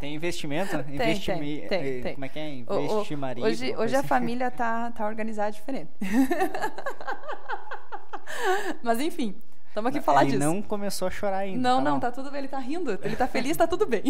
[0.00, 0.82] Tem investimento?
[0.84, 2.14] Tem, Investimi- tem, tem, eh, tem.
[2.14, 2.64] Como é que é?
[2.68, 3.44] O- o- Investimaria?
[3.44, 4.08] Hoje, hoje a assim.
[4.08, 5.90] família tá, tá organizada diferente.
[8.82, 9.34] Mas enfim,
[9.74, 10.44] estamos aqui falar Ele disso.
[10.44, 11.58] não começou a chorar ainda.
[11.60, 12.00] não, tá não, bom.
[12.00, 14.02] tá tudo bem, ele tá rindo, ele tá feliz, tá tudo bem.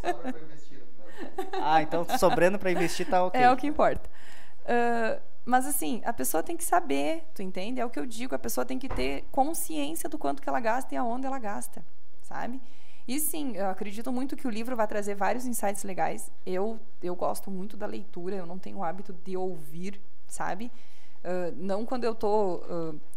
[0.00, 1.62] Sobra pra investir final.
[1.62, 3.40] Ah, então sobrando pra investir tá ok.
[3.40, 4.08] É o que importa.
[4.64, 7.80] Ah, mas assim, a pessoa tem que saber, tu entende?
[7.80, 10.60] É o que eu digo, a pessoa tem que ter consciência do quanto que ela
[10.60, 11.84] gasta e aonde ela gasta,
[12.22, 12.60] sabe?
[13.08, 16.30] E sim, eu acredito muito que o livro vai trazer vários insights legais.
[16.44, 20.70] Eu, eu gosto muito da leitura, eu não tenho o hábito de ouvir, sabe?
[21.56, 22.64] Não quando eu estou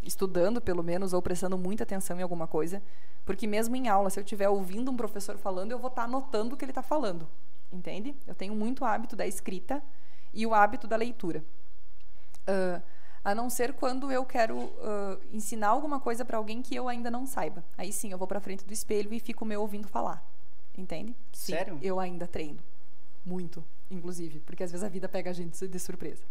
[0.02, 2.82] estudando, pelo menos, ou prestando muita atenção em alguma coisa.
[3.26, 6.56] Porque mesmo em aula, se eu estiver ouvindo um professor falando, eu vou estar anotando
[6.56, 7.28] o que ele está falando.
[7.72, 8.16] Entende?
[8.28, 9.82] Eu tenho muito hábito da escrita
[10.34, 11.44] e o hábito da leitura.
[12.48, 12.82] Ah,
[13.24, 14.74] a não ser quando eu quero
[15.32, 17.64] ensinar alguma coisa para alguém que eu ainda não saiba.
[17.78, 20.26] Aí sim, eu vou para frente do espelho e fico me ouvindo falar.
[20.76, 21.16] Entende?
[21.32, 21.78] Sim, Sério?
[21.82, 22.60] Eu ainda treino.
[23.24, 24.40] Muito, inclusive.
[24.40, 26.24] Porque às vezes a vida pega a gente de surpresa.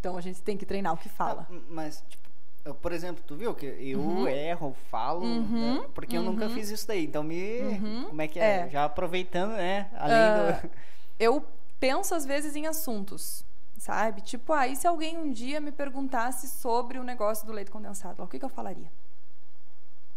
[0.00, 1.46] Então a gente tem que treinar o que fala.
[1.50, 2.28] Ah, mas, tipo,
[2.64, 4.28] eu, por exemplo, tu viu que eu Uhum.
[4.28, 6.54] erro, falo, Uhum, né, porque eu nunca uhum.
[6.54, 7.04] fiz isso daí.
[7.04, 7.60] Então me.
[7.62, 8.60] Uhum, Como é que é?
[8.66, 8.68] é.
[8.70, 9.90] Já aproveitando, né?
[9.94, 10.70] Além Ah, do.
[11.18, 11.44] eu
[11.80, 13.44] penso às vezes em assuntos,
[13.76, 14.20] sabe?
[14.20, 18.22] Tipo, ah, e se alguém um dia me perguntasse sobre o negócio do leite condensado,
[18.22, 18.90] o que, que eu falaria?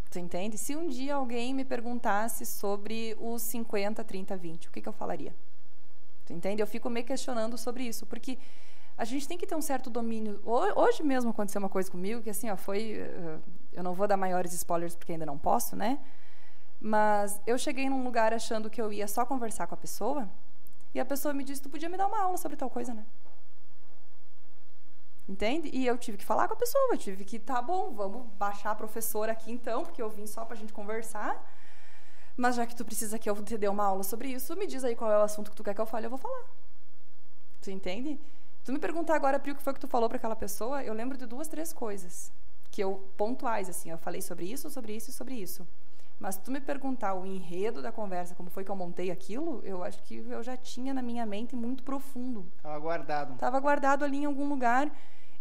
[0.10, 0.58] Tu entende?
[0.58, 4.94] Se um dia alguém me perguntasse sobre os 50, 30, 20, o que, que eu
[4.94, 5.34] falaria?
[6.26, 6.62] Tu entende?
[6.62, 8.38] Eu fico me questionando sobre isso, porque
[8.98, 10.40] a gente tem que ter um certo domínio.
[10.46, 13.40] Ho- Hoje mesmo aconteceu uma coisa comigo que assim, ó, foi, eh,
[13.74, 16.00] eu não vou dar maiores spoilers porque ainda não posso, né?
[16.80, 20.30] Mas eu cheguei num lugar achando que eu ia só conversar com a pessoa,
[20.94, 23.06] e a pessoa me disse: Tu podia me dar uma aula sobre tal coisa, né?
[25.30, 25.70] Entende?
[25.74, 28.72] E eu tive que falar com a pessoa, eu tive que, tá bom, vamos baixar
[28.72, 31.42] a professora aqui então, porque eu vim só pra gente conversar.
[32.36, 34.84] Mas já que tu precisa que eu te dê uma aula sobre isso, me diz
[34.84, 36.44] aí qual é o assunto que tu quer que eu fale, eu vou falar.
[37.62, 38.20] Tu entende?
[38.64, 40.94] Tu me perguntar agora, Pri, o que foi que tu falou para aquela pessoa, eu
[40.94, 42.32] lembro de duas, três coisas
[42.70, 45.68] que eu pontuais assim, eu falei sobre isso, sobre isso e sobre isso.
[46.18, 49.84] Mas tu me perguntar o enredo da conversa, como foi que eu montei aquilo, eu
[49.84, 52.46] acho que eu já tinha na minha mente muito profundo.
[52.62, 53.34] Tava guardado.
[53.34, 54.90] Estava guardado ali em algum lugar.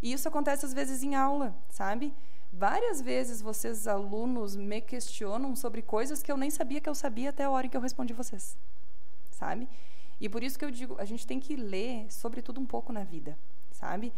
[0.01, 2.11] E isso acontece às vezes em aula, sabe?
[2.51, 7.29] Várias vezes vocês, alunos, me questionam sobre coisas que eu nem sabia que eu sabia
[7.29, 8.57] até a hora em que eu respondi vocês,
[9.29, 9.69] sabe?
[10.21, 12.93] E por isso que eu digo, a gente tem que ler sobre tudo um pouco
[12.93, 13.35] na vida,
[13.71, 14.13] sabe?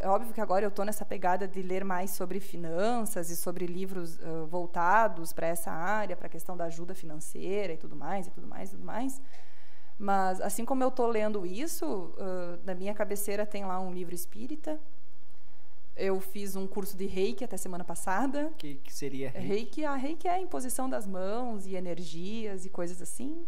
[0.00, 3.64] É óbvio que agora eu estou nessa pegada de ler mais sobre finanças e sobre
[3.64, 8.26] livros ah, voltados para essa área, para a questão da ajuda financeira e tudo mais,
[8.26, 9.22] e tudo mais, e tudo mais.
[9.96, 14.14] Mas, assim como eu estou lendo isso, ah, na minha cabeceira tem lá um livro
[14.14, 14.80] espírita.
[15.94, 18.50] Eu fiz um curso de reiki até semana passada.
[18.58, 19.30] Que, que seria.
[19.30, 23.46] Reiki, a reiki é a imposição das mãos e energias e coisas assim.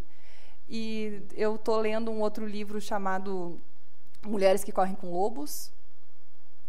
[0.69, 3.61] E eu estou lendo um outro livro chamado
[4.25, 5.73] Mulheres que Correm com Lobos.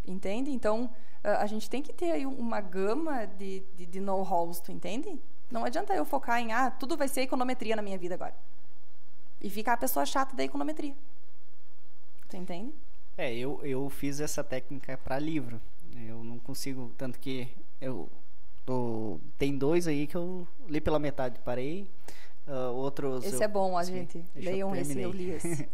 [0.05, 0.51] Entende?
[0.51, 0.89] Então,
[1.23, 5.17] a gente tem que ter aí uma gama de, de, de know-hows, tu entende?
[5.49, 8.35] Não adianta eu focar em, ah, tudo vai ser econometria na minha vida agora.
[9.39, 10.95] E ficar a pessoa chata da econometria.
[12.27, 12.73] Tu entende?
[13.17, 15.61] É, eu, eu fiz essa técnica para livro.
[16.07, 17.47] Eu não consigo, tanto que
[17.79, 18.09] eu
[18.65, 21.87] tô, tem dois aí que eu li pela metade, parei.
[22.47, 23.23] Uh, outros.
[23.23, 24.17] Esse eu, é bom, a sim, gente.
[24.35, 25.69] eu Leiam esse, eu li esse.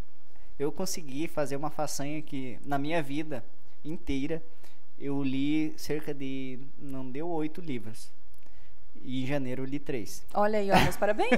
[0.58, 3.42] eu consegui fazer uma façanha que na minha vida
[3.84, 4.42] inteira
[4.98, 8.12] eu li cerca de não deu oito livros
[9.02, 11.30] e em janeiro eu li três Olha aí, ó, meus parabéns.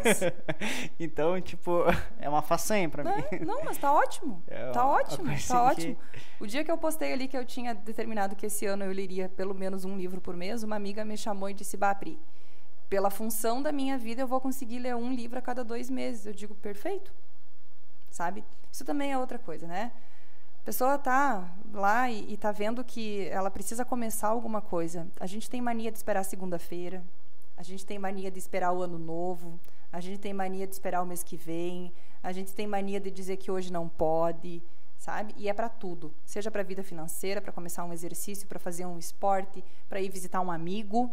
[0.98, 1.84] então tipo
[2.18, 4.42] é uma façanha para mim Não, não, mas tá ótimo.
[4.50, 5.96] É tá uma ótimo, coisa tá que- ótimo.
[6.40, 9.28] O dia que eu postei ali que eu tinha determinado que esse ano eu leria
[9.28, 12.18] pelo menos um livro por mês, uma amiga me chamou e disse: Bapri,
[12.92, 16.26] pela função da minha vida eu vou conseguir ler um livro a cada dois meses.
[16.26, 17.10] Eu digo: perfeito.
[18.10, 18.44] Sabe?
[18.70, 19.90] Isso também é outra coisa, né?
[20.60, 25.08] A pessoa tá lá e, e tá vendo que ela precisa começar alguma coisa.
[25.18, 27.02] A gente tem mania de esperar segunda-feira,
[27.56, 29.58] a gente tem mania de esperar o ano novo,
[29.90, 33.10] a gente tem mania de esperar o mês que vem, a gente tem mania de
[33.10, 34.62] dizer que hoje não pode,
[34.98, 35.34] sabe?
[35.38, 38.84] E é para tudo, seja para a vida financeira, para começar um exercício, para fazer
[38.84, 41.10] um esporte, para ir visitar um amigo,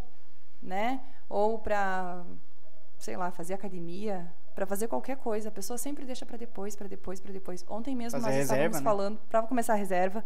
[0.61, 1.01] né?
[1.27, 2.23] Ou para,
[2.97, 5.49] sei lá, fazer academia, para fazer qualquer coisa.
[5.49, 7.65] A pessoa sempre deixa para depois, para depois, para depois.
[7.69, 8.83] Ontem mesmo Fazer nós reserva, estávamos né?
[8.83, 10.23] falando para começar a reserva.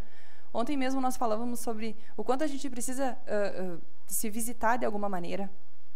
[0.54, 4.86] Ontem mesmo nós falávamos sobre o quanto a gente precisa ah, ah, se visitar de
[4.86, 5.50] alguma maneira.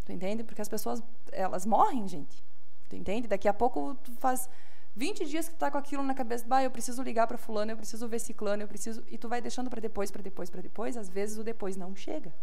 [0.04, 0.42] Tu entende?
[0.42, 1.02] Porque as pessoas,
[1.32, 2.44] elas morrem, gente.
[2.88, 3.28] Tu entende?
[3.28, 4.48] Daqui a pouco tu faz
[4.96, 7.70] 20 dias que tu tá com aquilo na cabeça, bah, eu preciso ligar para fulano,
[7.70, 10.60] eu preciso ver ciclano, eu preciso, e tu vai deixando para depois, para depois, para
[10.60, 12.34] depois, às vezes o depois não chega.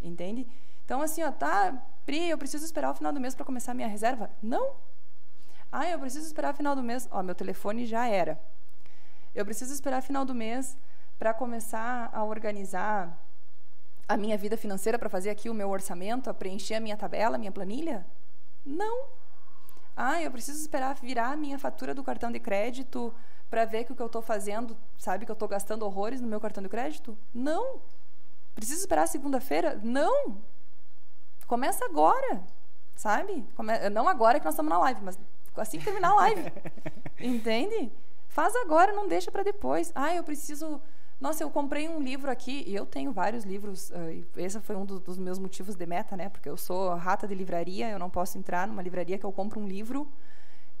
[0.00, 0.46] Entende?
[0.86, 1.74] Então assim, ó, tá,
[2.06, 4.30] Pri, eu preciso esperar o final do mês para começar a minha reserva?
[4.40, 4.76] Não.
[5.70, 7.08] Ah, eu preciso esperar o final do mês.
[7.10, 8.40] Ó, meu telefone já era.
[9.34, 10.78] Eu preciso esperar o final do mês
[11.18, 13.20] para começar a organizar
[14.08, 17.34] a minha vida financeira, para fazer aqui o meu orçamento, a preencher a minha tabela,
[17.34, 18.06] a minha planilha?
[18.64, 19.08] Não.
[19.96, 23.12] Ah, eu preciso esperar virar a minha fatura do cartão de crédito
[23.50, 26.28] para ver que o que eu estou fazendo, sabe que eu estou gastando horrores no
[26.28, 27.18] meu cartão de crédito?
[27.34, 27.80] Não.
[28.54, 29.80] Preciso esperar segunda-feira?
[29.82, 30.40] Não.
[31.46, 32.42] Começa agora,
[32.94, 33.44] sabe?
[33.56, 35.18] Come- Não agora que nós estamos na live, mas
[35.56, 36.52] assim que terminar a live.
[37.20, 37.90] Entende?
[38.28, 39.92] Faz agora, não deixa para depois.
[39.94, 40.80] Ah, eu preciso.
[41.18, 43.90] Nossa, eu comprei um livro aqui, e eu tenho vários livros.
[43.90, 46.28] e esse foi um do- dos meus motivos de meta, né?
[46.28, 49.58] Porque eu sou rata de livraria, eu não posso entrar numa livraria que eu compro
[49.58, 50.06] um livro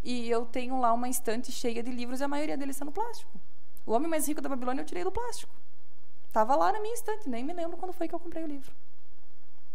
[0.04, 2.92] e eu tenho lá uma estante cheia de livros e a maioria deles está no
[2.92, 3.30] plástico.
[3.86, 5.54] O Homem Mais Rico da Babilônia eu tirei do plástico.
[6.32, 8.70] Tava lá na minha estante, nem me lembro quando foi que eu comprei o livro.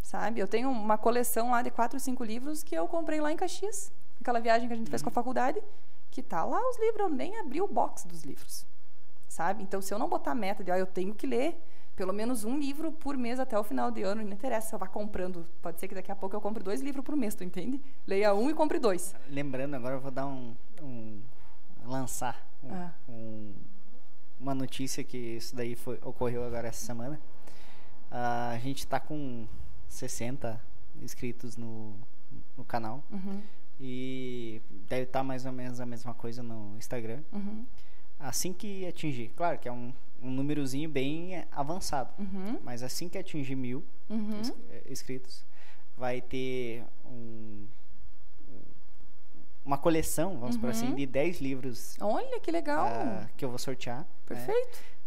[0.02, 0.40] Sabe?
[0.40, 3.91] Eu tenho uma coleção lá de quatro, cinco livros que eu comprei lá em Caxias,
[4.19, 5.61] aquela viagem que a gente fez com a faculdade,
[6.10, 8.65] que tá lá os livros, eu nem abri o box dos livros.
[9.30, 9.64] Sabe?
[9.64, 11.57] Então, se eu não botar meta de, ó, eu tenho que ler
[11.95, 14.80] pelo menos um livro por mês até o final de ano, não interessa se eu
[14.80, 15.45] vá comprando.
[15.61, 17.80] Pode ser que daqui a pouco eu compre dois livros por mês, tu entende?
[18.07, 19.14] Leia um e compre dois.
[19.30, 21.22] lembrando agora eu vou dar um, um
[21.86, 22.91] lançar um- Ah.
[23.07, 23.53] um-
[24.40, 27.19] uma notícia que isso daí foi, ocorreu agora essa semana
[28.10, 29.48] Ah, a gente tá com
[29.92, 30.60] 60
[31.02, 31.94] inscritos no,
[32.58, 33.42] no canal Uhum,
[33.80, 37.66] e deve estar mais ou menos a mesma coisa no Instagram uhum,
[38.20, 43.18] assim que atingir claro que é um, um númerozinho bem avançado uhum, mas assim que
[43.18, 44.42] atingir mil uhum.
[44.70, 45.44] eh, inscritos
[45.98, 47.66] vai ter um
[49.64, 50.96] uma coleção, vamos por assim, Uhum.
[50.96, 52.84] de 10 livros Olha que legal.
[52.88, 54.00] ah, que eu vou sortear.
[54.00, 54.46] né?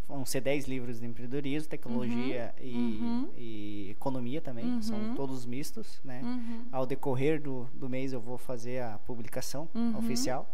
[0.07, 3.29] Vão ser 10 livros de empreendedorismo, tecnologia e, uhum.
[3.37, 4.81] e economia também.
[4.83, 5.15] São Uhum.
[5.15, 6.21] todos mistos, né?
[6.23, 6.65] Uhum.
[6.71, 9.99] Ao decorrer do, do mês eu vou fazer a publicação Uhum.
[9.99, 10.49] oficial.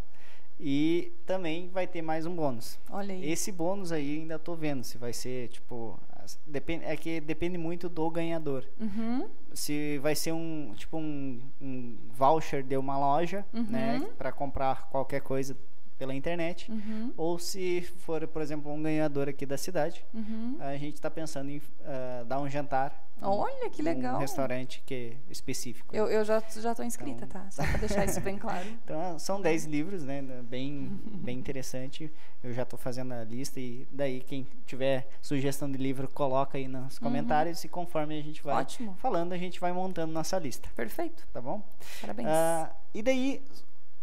[0.62, 2.78] E também vai ter mais um bônus.
[2.90, 3.30] Olha aí.
[3.30, 5.98] Esse bônus aí ainda tô vendo se vai ser, tipo...
[6.46, 8.64] Depende, é que depende muito do ganhador.
[8.78, 9.26] Uhum.
[9.54, 13.98] Se vai ser um, tipo um, um voucher de uma loja, né?
[13.98, 14.12] Uhum.
[14.14, 15.56] Para comprar qualquer coisa
[16.00, 16.72] pela internet.
[16.72, 17.12] Uhum.
[17.14, 20.56] Ou se for, por exemplo, um ganhador aqui da cidade, Uhum.
[20.58, 23.06] a gente está pensando em ah, dar um jantar.
[23.22, 24.18] Olha que legal.
[24.18, 24.94] restaurante que
[25.28, 25.94] é específico.
[25.94, 27.50] Eu, eu já, já tô inscrita, Então- tá?
[27.50, 28.66] Só para deixar isso bem claro.
[28.82, 30.22] Então, são 10 livros, né?
[30.48, 30.88] Bem,
[31.22, 32.10] bem interessante.
[32.42, 36.66] Eu já estou fazendo a lista e daí quem tiver sugestão de livro, coloca aí
[36.66, 38.60] nos comentários e conforme a gente vai Uhum.
[38.62, 38.94] Ótimo.
[38.94, 41.28] falando, a gente vai montando nossa lista, Perfeito.
[41.30, 41.62] tá bom?
[42.00, 42.26] Parabéns.
[42.26, 43.42] Ah, e daí,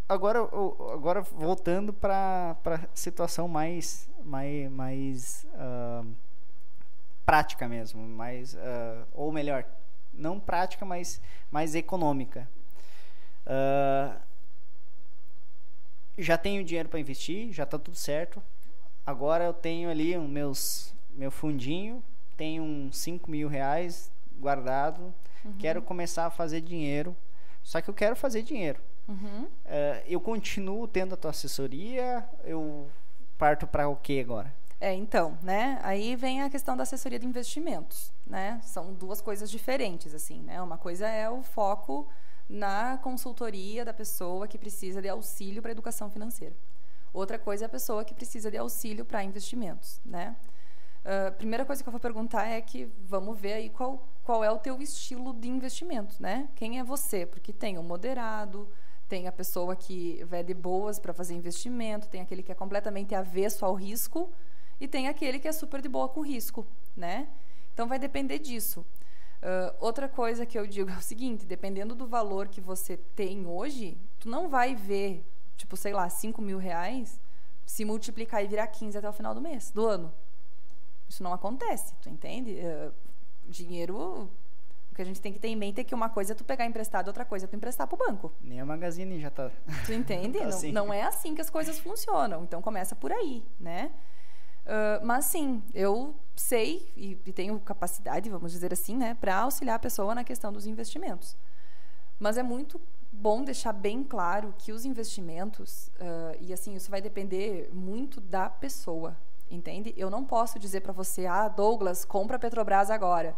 [0.08, 6.04] agora, o- agora voltando para a situação mais, mais, mais ah,
[7.26, 9.66] prática mesmo, mais, ah, ou melhor,
[10.14, 11.22] não prática, mas
[11.52, 12.48] mais econômica.
[13.46, 14.18] Ah,
[16.18, 18.42] já tenho dinheiro para investir, já está tudo certo.
[19.06, 22.04] Agora eu tenho ali um meus, meu fundinho,
[22.36, 25.14] tenho uns 5 mil reais guardado,
[25.60, 27.16] quero começar a fazer dinheiro.
[27.64, 28.80] Só que eu quero fazer dinheiro.
[29.08, 29.48] Uhum.
[29.66, 32.88] Eh, eu continuo tendo a tua assessoria, eu
[33.38, 34.54] parto para o que agora?
[34.80, 35.80] É, então, né?
[35.82, 38.60] Aí vem a questão da assessoria de investimentos, né?
[38.64, 40.62] São duas coisas diferentes, assim, né?
[40.62, 42.08] Uma coisa é o foco
[42.48, 46.56] na consultoria da pessoa que precisa de auxílio para educação financeira.
[47.12, 50.36] Outra coisa é a pessoa que precisa de auxílio para investimentos, né?
[51.04, 54.52] Uh, primeira coisa que eu vou perguntar é que vamos ver aí qual, qual é
[54.52, 56.50] o teu estilo de investimento, né?
[56.56, 57.26] Quem é você?
[57.26, 58.68] Porque tem o moderado,
[59.08, 63.16] tem a pessoa que vai de boas para fazer investimento, tem aquele que é completamente
[63.16, 64.32] avesso ao risco
[64.80, 66.66] e tem aquele que é super de boa com risco,
[66.96, 67.28] né?
[67.74, 68.86] Então vai depender disso.
[69.38, 73.46] Uh, outra coisa que eu digo é o seguinte: dependendo do valor que você tem
[73.46, 75.26] hoje, tu não vai ver,
[75.56, 77.20] tipo, sei lá, 5 mil reais
[77.66, 80.14] se multiplicar e virar 15 até o final do mês, do ano.
[81.08, 82.58] Isso não acontece, tu entende?
[82.60, 82.94] Uh,
[83.50, 84.30] dinheiro
[84.98, 86.66] que a gente tem que ter em mente é que uma coisa é tu pegar
[86.66, 88.34] emprestado, outra coisa é tu emprestar pro banco.
[88.42, 89.52] Nem a Magazine já tá.
[89.86, 90.40] Tu entende?
[90.42, 90.72] tá assim.
[90.72, 92.44] não, não, é assim que as coisas funcionam.
[92.44, 93.92] Então começa por aí, né?
[94.66, 99.78] Uh, mas sim, eu sei e, e, tenho capacidade, vamos dizer assim, né, para auxiliar
[99.78, 101.38] a pessoa na questão dos investimentos.
[102.20, 107.00] Mas é muito bom deixar bem claro que os investimentos, uh, e assim, isso vai
[107.02, 109.16] depender muito da pessoa,
[109.50, 109.94] entende?
[109.96, 113.38] Eu não posso dizer para você, ah, Douglas, compra Petrobras agora.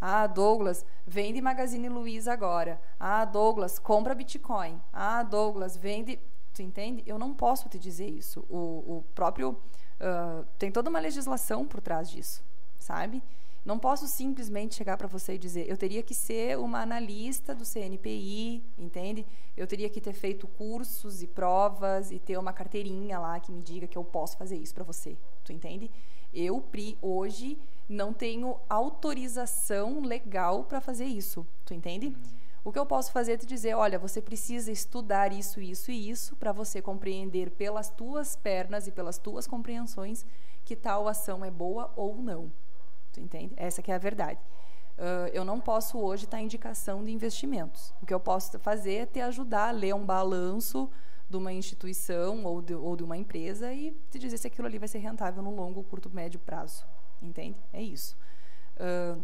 [0.00, 2.80] Ah, Douglas, vende Magazine Luiza agora.
[2.98, 4.80] Ah, Douglas, compra Bitcoin.
[4.92, 6.18] Ah, Douglas, vende.
[6.54, 7.02] Tu entende?
[7.06, 8.44] Eu não posso te dizer isso.
[8.48, 9.50] O, o próprio.
[10.00, 12.44] Uh, tem toda uma legislação por trás disso,
[12.78, 13.20] sabe?
[13.64, 17.64] Não posso simplesmente chegar para você e dizer, eu teria que ser uma analista do
[17.64, 19.26] CNPI, entende?
[19.56, 23.60] Eu teria que ter feito cursos e provas e ter uma carteirinha lá que me
[23.60, 25.18] diga que eu posso fazer isso para você.
[25.44, 25.90] Tu entende?
[26.32, 27.58] Eu, Pri, hoje
[27.88, 31.46] não tenho autorização legal para fazer isso.
[31.64, 32.14] Tu entende?
[32.64, 36.10] O que eu posso fazer é te dizer, olha, você precisa estudar isso, isso e
[36.10, 40.26] isso para você compreender pelas tuas pernas e pelas tuas compreensões
[40.64, 42.52] que tal ação é boa ou não.
[43.12, 43.54] Tu entende?
[43.56, 44.38] Essa que é a verdade.
[44.98, 47.94] Uh, eu não posso hoje estar indicação de investimentos.
[48.02, 50.90] O que eu posso fazer é te ajudar a ler um balanço
[51.30, 54.78] de uma instituição ou de, ou de uma empresa e te dizer se aquilo ali
[54.78, 56.84] vai ser rentável no longo, curto, médio prazo.
[57.22, 57.60] Entende?
[57.72, 58.16] É isso.
[58.76, 59.20] Uh,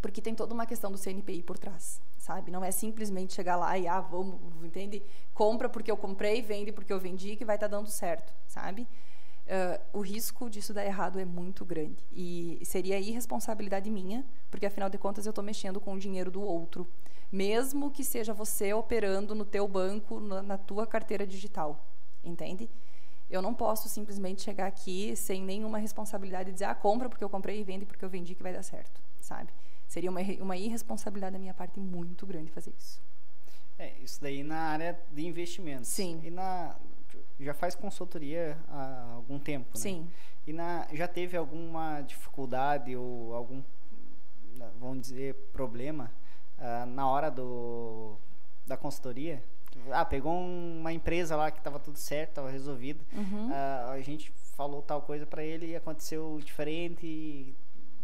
[0.00, 2.50] porque tem toda uma questão do CNPI por trás, sabe?
[2.50, 5.00] Não é simplesmente chegar lá e, ah, vamos, entende?
[5.32, 8.86] Compra porque eu comprei, vende porque eu vendi, que vai estar tá dando certo, sabe?
[9.42, 12.04] Uh, o risco disso dar errado é muito grande.
[12.12, 16.42] E seria irresponsabilidade minha, porque afinal de contas eu estou mexendo com o dinheiro do
[16.42, 16.86] outro.
[17.30, 21.86] Mesmo que seja você operando no teu banco, na, na tua carteira digital.
[22.24, 22.68] Entende?
[23.32, 27.30] Eu não posso simplesmente chegar aqui sem nenhuma responsabilidade e dizer, ah, compra porque eu
[27.30, 29.50] comprei e vende porque eu vendi que vai dar certo, sabe?
[29.88, 33.00] Seria uma, uma irresponsabilidade da minha parte muito grande fazer isso.
[33.78, 35.88] É, isso daí na área de investimentos.
[35.88, 36.20] Sim.
[36.22, 36.76] E na
[37.40, 39.80] já faz consultoria há algum tempo, né?
[39.80, 40.10] Sim.
[40.46, 43.62] E na já teve alguma dificuldade ou algum
[44.78, 46.12] vamos dizer problema
[46.58, 48.16] uh, na hora do
[48.66, 49.42] da consultoria?
[49.90, 53.04] Ah, pegou uma empresa lá que estava tudo certo, estava resolvido.
[53.12, 53.48] Uhum.
[53.48, 57.54] Uh, a gente falou tal coisa para ele e aconteceu diferente e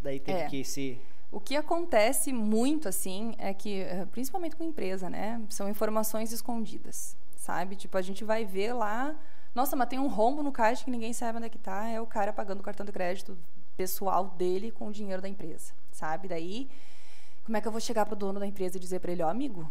[0.03, 0.49] daí teve é.
[0.49, 1.01] que se
[1.31, 7.17] o que acontece muito assim é que, eh, principalmente com empresa, né, são informações escondidas,
[7.37, 7.77] sabe?
[7.77, 9.15] Tipo, a gente vai ver lá,
[9.55, 12.01] nossa, mas tem um rombo no caixa que ninguém sabe onde é que tá, é
[12.01, 13.37] o cara pagando o cartão de crédito
[13.77, 16.29] pessoal dele com o dinheiro da empresa, sabe?
[16.29, 16.69] Daí,
[17.45, 19.27] como é que eu vou chegar pro dono da empresa e dizer para ele, ó,
[19.27, 19.71] oh, amigo,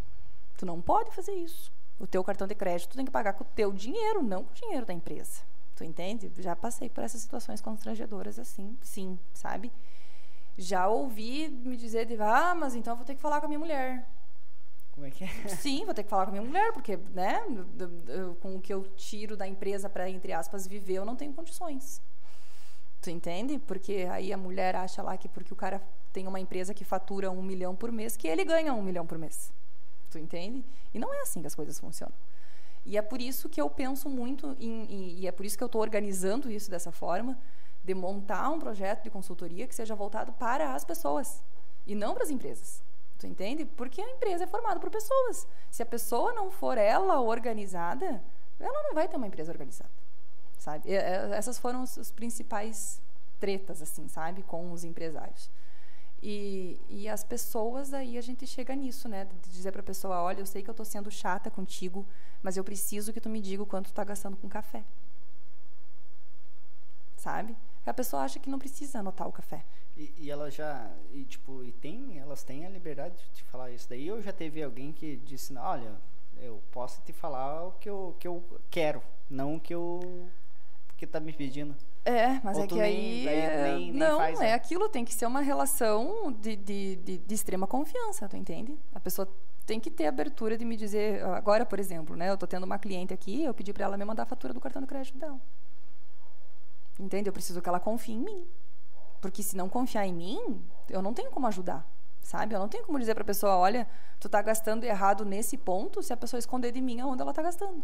[0.57, 1.71] tu não pode fazer isso.
[1.99, 4.51] O teu cartão de crédito tu tem que pagar com o teu dinheiro, não com
[4.51, 5.41] o dinheiro da empresa.
[5.75, 6.31] Tu entende?
[6.39, 9.71] Já passei por essas situações constrangedoras assim, sim, sabe?
[10.57, 13.49] Já ouvi me dizer, de, ah, mas então eu vou ter que falar com a
[13.49, 14.07] minha mulher.
[14.91, 15.27] Como é que é?
[15.47, 17.39] Sim, vou ter que falar com a minha mulher, porque, né,
[18.39, 22.01] com o que eu tiro da empresa para, entre aspas, viver, eu não tenho condições.
[22.99, 23.59] Tu entende?
[23.59, 25.79] Porque aí a mulher acha lá que porque o cara
[26.11, 29.19] tem uma empresa que fatura um milhão por mês, que ele ganha um milhão por
[29.19, 29.53] mês.
[30.17, 30.65] Tu entende?
[30.93, 32.15] E não é assim que as coisas funcionam.
[32.83, 35.63] E é por isso que eu penso muito em, em, e é por isso que
[35.63, 37.37] eu estou organizando isso dessa forma,
[37.83, 41.43] de montar um projeto de consultoria que seja voltado para as pessoas
[41.85, 42.81] e não para as empresas.
[43.19, 43.65] Tu entende?
[43.65, 45.47] Porque a empresa é formada por pessoas.
[45.69, 48.23] Se a pessoa não for ela organizada,
[48.59, 49.91] ela não vai ter uma empresa organizada,
[50.57, 50.89] sabe?
[50.89, 53.01] E, essas foram os principais
[53.39, 55.49] tretas, assim, sabe, com os empresários.
[56.21, 59.25] E, e as pessoas, aí a gente chega nisso, né?
[59.25, 62.05] De dizer para a pessoa: olha, eu sei que eu estou sendo chata contigo,
[62.41, 64.83] mas eu preciso que tu me diga o quanto tu está gastando com café.
[67.17, 67.55] Sabe?
[67.85, 69.63] a pessoa acha que não precisa anotar o café.
[69.95, 73.87] E, e ela já, e tipo, e tem, elas têm a liberdade de falar isso
[73.89, 74.05] daí.
[74.05, 75.95] Eu já teve alguém que disse: olha,
[76.37, 80.29] eu posso te falar o que eu, que eu quero, não o que eu
[80.97, 81.75] que tá me pedindo.
[82.03, 83.27] É, mas Ou é que nem- aí.
[83.27, 84.53] é, nem- nem não, faz, é né?
[84.53, 88.77] aquilo, tem que ser uma relação de, de, de, de extrema confiança, tu entende?
[88.93, 89.27] A pessoa
[89.65, 91.23] tem que ter abertura de me dizer.
[91.25, 92.29] Agora, por exemplo, né?
[92.29, 94.59] Eu tô tendo uma cliente aqui, eu pedi para ela me mandar a fatura do
[94.59, 95.39] cartão de crédito dela.
[96.99, 97.29] Entende?
[97.29, 98.47] Eu preciso que ela confie em mim.
[99.21, 101.85] Porque se não confiar em mim, eu não tenho como ajudar.
[102.23, 102.55] Sabe?
[102.55, 103.87] Eu não tenho como dizer para a pessoa, olha,
[104.19, 107.41] tu tá gastando errado nesse ponto, se a pessoa esconder de mim aonde ela tá
[107.41, 107.83] gastando.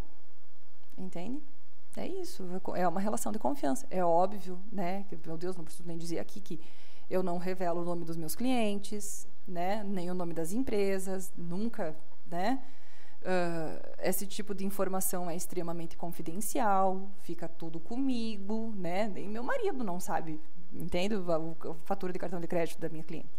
[0.97, 1.41] Entende?
[1.95, 2.43] É isso,
[2.75, 3.85] é uma relação de confiança.
[3.89, 5.05] É óbvio, né?
[5.09, 6.59] Que, meu Deus, não preciso nem dizer aqui que
[7.09, 9.83] eu não revelo o nome dos meus clientes, né?
[9.83, 11.95] Nem o nome das empresas, nunca,
[12.25, 12.63] né?
[13.25, 19.07] Ah, esse tipo de informação é extremamente confidencial, fica tudo comigo, né?
[19.07, 20.41] Nem meu marido não sabe,
[20.73, 21.15] entende?
[21.15, 23.29] A fatura de cartão de crédito da minha cliente,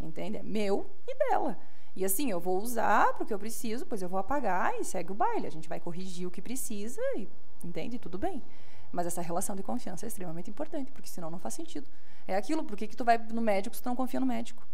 [0.00, 0.36] entende?
[0.36, 1.58] É meu e dela.
[1.96, 5.14] E assim, eu vou usar porque eu preciso, pois eu vou apagar e segue o
[5.14, 5.46] baile.
[5.46, 7.26] A gente vai corrigir o que precisa e,
[7.64, 7.98] entende?
[7.98, 8.42] Tudo bem.
[8.92, 11.88] Mas essa relação de confiança é extremamente importante, porque senão não faz sentido.
[12.26, 14.66] É aquilo, por que que tu vai no médico se tu não confia no médico?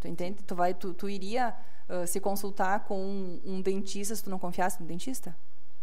[0.00, 0.42] Tu entende?
[0.42, 1.54] Tu, vai, tu, tu iria
[1.88, 5.34] ah, se consultar com um, um dentista se tu não confiasse no dentista?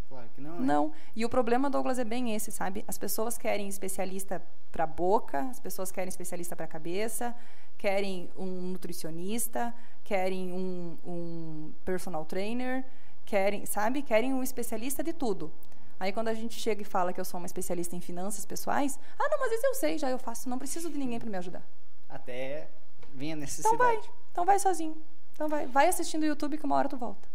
[0.08, 0.60] Claro que não.
[0.60, 0.66] né?
[0.66, 0.92] Não.
[1.16, 2.86] E o problema, Douglas, é bem esse, sabe?
[2.88, 4.42] As pessoas querem especialista
[4.72, 7.36] para boca, as pessoas querem especialista para cabeça,
[7.78, 9.74] querem um nutricionista,
[10.04, 12.86] querem um, um personal trainer,
[13.26, 14.04] querem, sabe?
[14.04, 15.52] Querem um especialista de tudo.
[16.00, 19.00] Aí quando a gente chega e fala que eu sou uma especialista em finanças pessoais,
[19.18, 21.38] ah, não, mas isso eu sei, já eu faço, não preciso de ninguém para me
[21.38, 21.64] ajudar.
[22.10, 22.68] Até
[23.14, 23.78] vinha Então necessidade.
[23.78, 24.00] vai,
[24.32, 25.02] então vai sozinho.
[25.34, 27.28] Então vai, vai assistindo o YouTube que uma hora tu volta.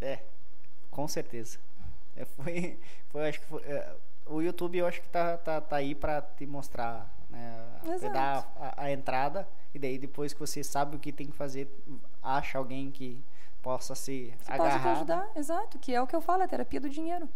[0.00, 0.20] É,
[0.90, 1.58] com certeza.
[2.16, 2.78] É, foi,
[3.10, 3.94] foi, acho que foi, é,
[4.26, 8.12] o YouTube eu acho que tá, tá, tá aí para te mostrar, né, Exato.
[8.12, 11.68] dar a, a entrada e daí depois que você sabe o que tem que fazer,
[12.22, 13.22] acha alguém que
[13.62, 14.84] possa se, Que pode te agarrar.
[14.84, 14.92] né?
[14.92, 17.28] ajudar, exato, que é o que eu falo, a terapia do dinheiro.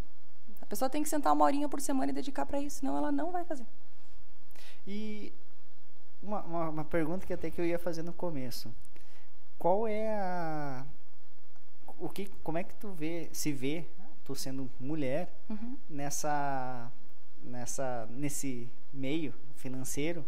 [0.61, 3.13] A pessoa tem que sentar uma horinha por semana e dedicar para isso, senão ela
[3.13, 3.67] não vai fazer.
[4.87, 5.33] E
[6.23, 8.73] uma, uma, uma pergunta que até que eu ia fazer no começo.
[9.59, 10.85] Qual é a
[11.99, 13.85] o que como é que tu vê, se vê
[14.25, 15.77] tu sendo mulher Uhum.
[15.89, 16.91] nessa
[17.43, 20.25] nessa nesse meio financeiro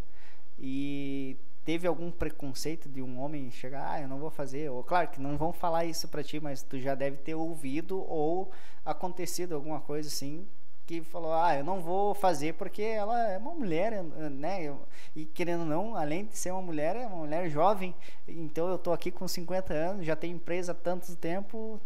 [0.59, 5.09] e teve algum preconceito de um homem chegar, ah, eu não vou fazer, ou claro
[5.09, 8.51] que não vão falar isso pra ti, mas tu já deve ter ouvido ou
[8.85, 10.47] acontecido alguma coisa assim
[10.87, 14.77] que falou, ah, eu não vou fazer porque ela é uma mulher, né?
[15.17, 17.95] E querendo ou não, além de ser uma mulher, é uma mulher jovem,
[18.29, 21.81] então eu tô aqui com 50 anos, já tenho empresa há tanto tempo,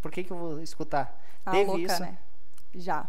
[0.00, 1.20] por que que eu vou escutar?
[1.44, 2.00] Ah, Teve louca, isso?
[2.02, 2.16] né?
[2.74, 3.06] Já.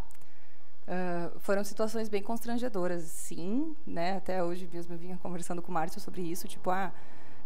[0.87, 4.17] Ah, foram situações bem constrangedoras, sim, né?
[4.17, 6.91] Até hoje mesmo eu vinha conversando com o Márcio sobre isso, tipo, ah,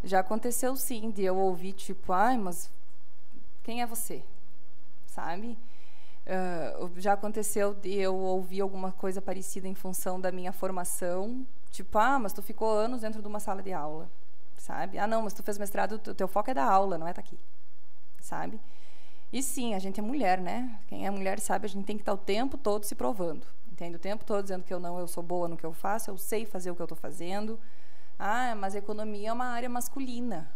[0.04, 2.72] já aconteceu sim de eu ouvir, tipo, ai, mas
[3.64, 4.24] quem é você?
[5.08, 5.58] Sabe?
[6.28, 11.98] Ah, já aconteceu de eu ouvir alguma coisa parecida em função da minha formação, tipo,
[11.98, 14.10] ah, mas tu ficou anos dentro de uma sala de aula,
[14.58, 14.98] sabe?
[14.98, 17.22] Ah, não, mas tu fez mestrado, o teu foco é da aula, não é estar
[17.22, 17.38] aqui,
[18.22, 18.60] sabe?
[19.36, 20.80] E sim, a gente é mulher, né?
[20.88, 23.46] Quem é mulher sabe, a gente tem que estar o tempo todo se provando.
[23.70, 23.98] Entende?
[23.98, 26.18] O tempo todo dizendo que eu não, eu sou boa no que eu faço, eu
[26.18, 27.60] sei fazer o que eu estou fazendo.
[28.18, 30.50] Ah, mas a economia é uma área masculina.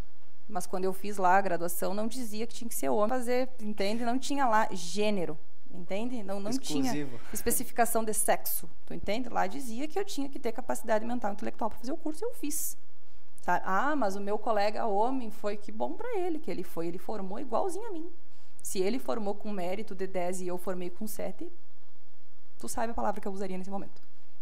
[0.48, 3.50] Mas quando eu fiz lá a graduação, não dizia que tinha que ser homem fazer,
[3.60, 4.06] entende?
[4.06, 5.38] Não tinha lá gênero,
[5.70, 6.24] entende?
[6.24, 9.28] Não, não tinha especificação de sexo, tu entende?
[9.28, 12.24] Lá dizia que eu tinha que ter capacidade mental e intelectual para fazer o curso
[12.24, 12.78] e eu fiz.
[13.42, 13.62] Sabe?
[13.68, 16.98] Ah, mas o meu colega homem foi que bom para ele, que ele foi, ele
[16.98, 18.10] formou igualzinho a mim.
[18.62, 21.52] Se ele formou com mérito de 10 e eu formei com 7,
[22.58, 24.02] tu sabe a palavra que eu usaria nesse momento.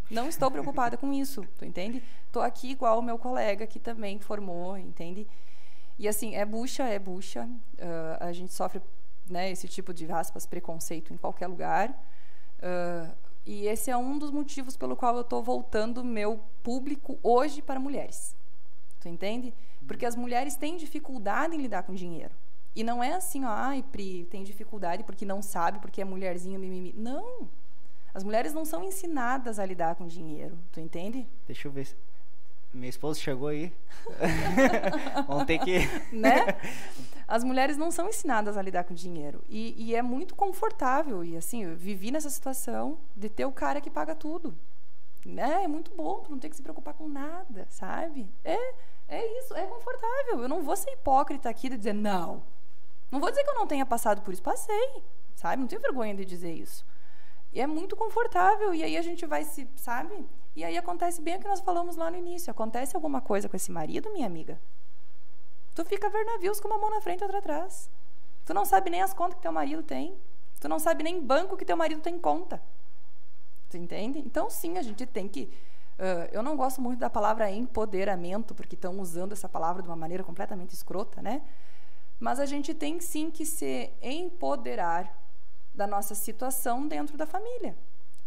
[0.10, 2.02] Não estou preocupada com isso, tu entende?
[2.26, 5.28] Estou aqui igual o meu colega que também formou, entende?
[6.00, 7.50] E assim, é bucha, é bucha.
[7.80, 8.82] ah, a gente sofre
[9.30, 11.94] né, esse tipo de aspas, preconceito em qualquer lugar.
[12.62, 13.12] Ah,
[13.46, 17.80] e esse é um dos motivos pelo qual eu estou voltando meu público hoje para
[17.80, 18.36] mulheres.
[19.00, 19.54] Tu entende?
[19.88, 22.36] Porque as mulheres têm dificuldade em lidar com dinheiro.
[22.78, 26.60] E não é assim, ó, ai, Pri, tem dificuldade porque não sabe, porque é mulherzinha,
[26.60, 26.94] mimimi.
[26.96, 27.50] Não.
[28.14, 30.58] As mulheres não são ensinadas a lidar com dinheiro.
[30.72, 31.28] Tu entende?
[31.48, 31.86] Deixa eu ver.
[31.86, 31.96] se-
[32.74, 33.74] Minha esposa chegou aí.
[35.28, 35.80] Vamos ter que.
[36.16, 36.46] né?
[37.28, 39.44] As mulheres não são ensinadas a lidar com dinheiro.
[39.50, 41.24] E, e é muito confortável.
[41.24, 44.56] E assim, eu vivi nessa situação de ter o cara que paga tudo.
[45.26, 45.64] Né?
[45.64, 48.30] É muito bom, tu não tem que se preocupar com nada, sabe?
[48.46, 48.58] É,
[49.10, 50.42] é isso, é confortável.
[50.42, 52.44] Eu não vou ser hipócrita aqui de dizer não.
[53.12, 54.44] Não vou dizer que eu não tenha passado por isso.
[54.44, 55.04] Passei,
[55.36, 55.62] sabe?
[55.62, 56.86] Não tenho vergonha de dizer isso.
[57.54, 58.74] E é muito confortável.
[58.74, 60.26] E aí a gente vai se, sabe?
[60.56, 62.52] E aí acontece bem o que nós falamos lá no início.
[62.52, 64.60] Acontece alguma coisa com esse marido, minha amiga?
[65.74, 67.90] Tu fica a ver navios com uma mão na frente e outra atrás.
[68.46, 70.18] Tu não sabe nem as contas que teu marido tem.
[70.60, 72.62] Tu não sabe nem banco que teu marido tem conta.
[73.70, 74.20] Tu entende?
[74.20, 75.44] Então, sim, a gente tem que.
[76.00, 79.96] Uh, eu não gosto muito da palavra empoderamento, porque estão usando essa palavra de uma
[79.96, 81.42] maneira completamente escrota, né?
[82.20, 85.16] Mas a gente tem sim que se empoderar
[85.74, 87.78] da nossa situação dentro da família.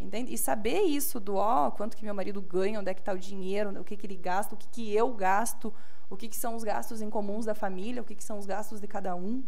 [0.00, 0.32] Entende?
[0.32, 3.18] E saber isso do, ó, quanto que meu marido ganha, onde é que está o
[3.18, 5.74] dinheiro, o que, que ele gasta, o que, que eu gasto,
[6.08, 8.46] o que, que são os gastos em comuns da família, o que, que são os
[8.46, 9.44] gastos de cada um,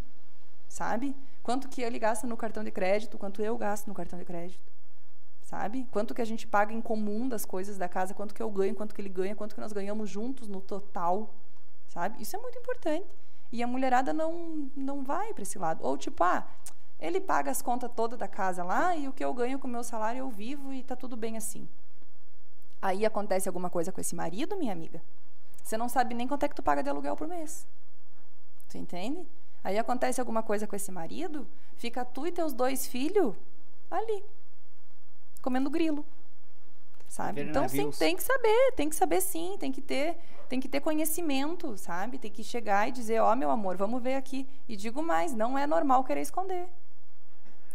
[0.68, 1.16] sabe?
[1.42, 4.60] Quanto que ele gasta no cartão de crédito, quanto eu gasto no cartão de crédito,
[5.40, 5.86] sabe?
[5.90, 8.74] Quanto que a gente paga em comum das coisas da casa, quanto que eu ganho,
[8.74, 11.34] quanto que ele ganha, quanto que nós ganhamos juntos no total,
[11.88, 12.20] sabe?
[12.20, 13.06] Isso é muito importante.
[13.52, 15.84] E a mulherada não, não vai para esse lado.
[15.84, 16.48] Ou tipo, ah,
[16.98, 19.70] ele paga as contas todas da casa lá e o que eu ganho com o
[19.70, 21.68] meu salário eu vivo e está tudo bem assim.
[22.80, 25.02] Aí acontece alguma coisa com esse marido, minha amiga.
[25.62, 27.66] Você não sabe nem quanto é que tu paga de aluguel por mês.
[28.68, 29.26] Tu entende?
[29.62, 31.46] Aí acontece alguma coisa com esse marido,
[31.76, 33.34] fica tu e teus dois filhos
[33.90, 34.24] ali,
[35.40, 36.04] comendo grilo.
[37.12, 37.42] Sabe?
[37.42, 40.16] Então sim, tem que saber, tem que saber sim, tem que ter,
[40.48, 42.16] tem que ter conhecimento, sabe?
[42.16, 44.48] Tem que chegar e dizer, ó, oh, meu amor, vamos ver aqui.
[44.66, 46.66] E digo mais, não é normal querer esconder.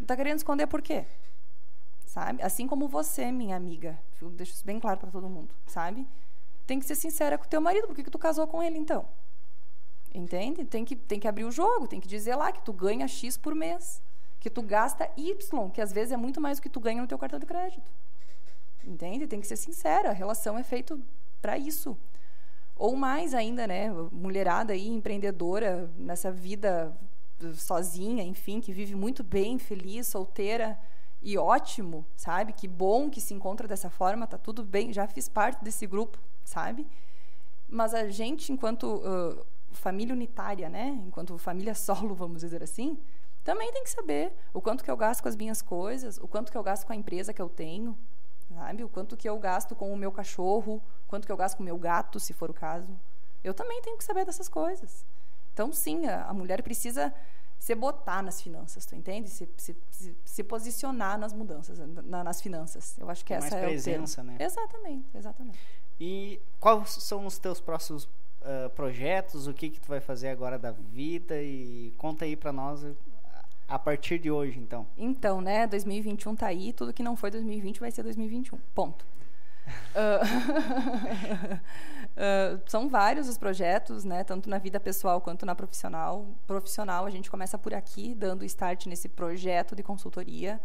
[0.02, 1.06] Está querendo esconder por quê?
[2.08, 2.42] Sabe?
[2.42, 4.00] Assim como você, minha amiga.
[4.20, 6.08] Eu deixo isso bem claro para todo mundo, sabe?
[6.66, 7.86] Tem que ser sincera com o teu marido.
[7.86, 9.08] Por que, que tu casou com ele, então?
[10.16, 10.66] Entende?
[10.66, 11.88] Tem que, tem que abrir o jogo.
[11.88, 14.02] Tem que dizer lá que tu ganha X por mês.
[14.40, 17.08] Que tu gasta Y, que às vezes é muito mais do que tu ganha no
[17.08, 17.88] teu cartão de crédito.
[18.88, 19.28] Entende?
[19.28, 20.10] Tem que ser sincera.
[20.10, 20.98] A relação é feita
[21.42, 21.98] para isso.
[22.76, 23.92] Ou mais ainda, né?
[24.12, 26.98] Mulherada aí, empreendedora, nessa vida
[27.56, 30.80] sozinha, enfim, que vive muito bem, feliz, solteira
[31.22, 32.54] e ótimo, sabe?
[32.54, 36.20] Que bom que se encontra dessa forma, tá tudo bem, já fiz parte desse grupo,
[36.44, 36.88] sabe?
[37.68, 41.00] Mas a gente, enquanto uh, família unitária, né?
[41.06, 42.98] Enquanto família solo, vamos dizer assim,
[43.44, 46.52] também tem que saber o quanto que eu gasto com as minhas coisas, o quanto
[46.52, 47.98] que eu gasto com a empresa que eu tenho,
[48.54, 48.84] sabe?
[48.84, 51.64] O quanto que eu gasto com o meu cachorro, o quanto que eu gasto com
[51.64, 52.90] o meu gato, se for o caso.
[53.44, 55.06] Eu também tenho que saber dessas coisas.
[55.54, 57.14] Então, sim, a, a mulher precisa
[57.60, 59.30] se botar nas finanças, tu entende?
[59.30, 59.76] Se, se,
[60.24, 62.98] se, posicionar nas mudanças, na, nas finanças.
[62.98, 64.38] Eu acho que essa Mais é presença, né?
[64.40, 65.60] Exatamente, exatamente.
[66.00, 69.48] E quais são os teus próximos uh, projetos?
[69.48, 71.42] O que que tu vai fazer agora da vida?
[71.42, 72.86] E conta aí para nós
[73.68, 74.88] a partir de hoje, então.
[74.98, 75.68] Então, né?
[75.68, 76.72] 2021 tá aí.
[76.72, 78.58] Tudo que não foi 2020 vai ser 2021.
[78.74, 79.06] Ponto.
[79.94, 80.22] uh,
[82.66, 86.26] são vários os projetos, né, tanto na vida pessoal quanto na profissional.
[86.46, 90.60] Profissional, a gente começa por aqui, dando start nesse projeto de consultoria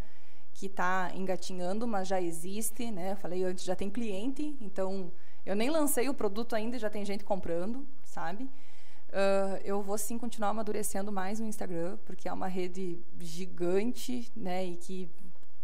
[0.53, 2.89] que está engatinhando, mas já existe.
[2.91, 3.13] Né?
[3.13, 5.11] Eu falei antes, já tem cliente, então
[5.45, 8.49] eu nem lancei o produto ainda, já tem gente comprando, sabe?
[9.13, 14.65] Uh, eu vou sim continuar amadurecendo mais no Instagram, porque é uma rede gigante, né,
[14.65, 15.07] e que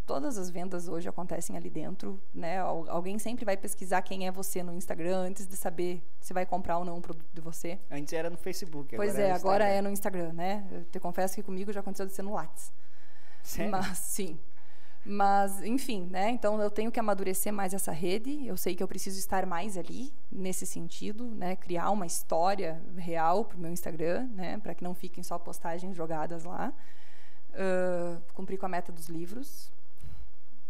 [0.06, 2.60] todas as vendas hoje acontecem ali dentro, né?
[2.60, 6.80] Alguém sempre vai pesquisar quem é você no Instagram antes de saber se vai comprar
[6.80, 7.80] ou não um produto de você.
[7.92, 10.68] Antes era no Facebook, Pois agora é, agora é no Instagram, né?
[10.72, 12.72] Eu te confesso que comigo já aconteceu de ser no Lattes.
[13.44, 13.72] Sério?
[13.72, 14.40] Mas sim.
[15.06, 16.30] Mas, enfim, né?
[16.30, 18.46] Então eu tenho que amadurecer mais essa rede.
[18.46, 21.56] Eu sei que eu preciso estar mais ali nesse sentido, né?
[21.56, 24.58] Criar uma história real para o meu Instagram, né?
[24.58, 26.74] Para que não fiquem só postagens jogadas lá.
[27.52, 29.72] Uh, cumprir com a meta dos livros,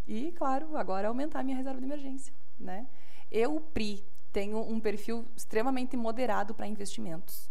[0.09, 2.33] e, claro, agora aumentar a minha reserva de emergência.
[2.59, 2.87] Né?
[3.31, 4.03] Eu, PRI,
[4.33, 7.47] tenho um perfil extremamente moderado para investimentos.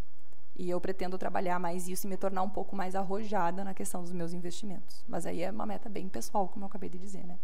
[0.58, 4.02] E eu pretendo trabalhar mais isso e me tornar um pouco mais arrojada na questão
[4.02, 5.04] dos meus investimentos.
[5.06, 7.38] Mas aí é uma meta bem pessoal, como eu acabei de dizer, né?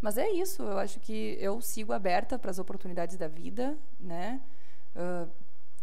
[0.00, 4.40] Mas é isso, eu acho que eu sigo aberta para as oportunidades da vida, né?
[4.96, 5.30] Uh,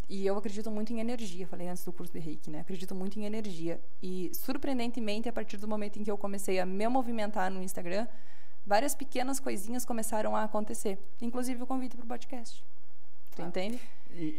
[0.10, 2.62] e eu acredito muito em energia, falei antes do curso de Reiki, né?
[2.62, 3.80] Acredito muito em energia.
[4.02, 8.08] E, surpreendentemente, a partir do momento em que eu comecei a me movimentar no Instagram,
[8.66, 12.66] várias pequenas coisinhas começaram a acontecer, inclusive o convite para o podcast.
[13.36, 13.80] Tu ah, entende?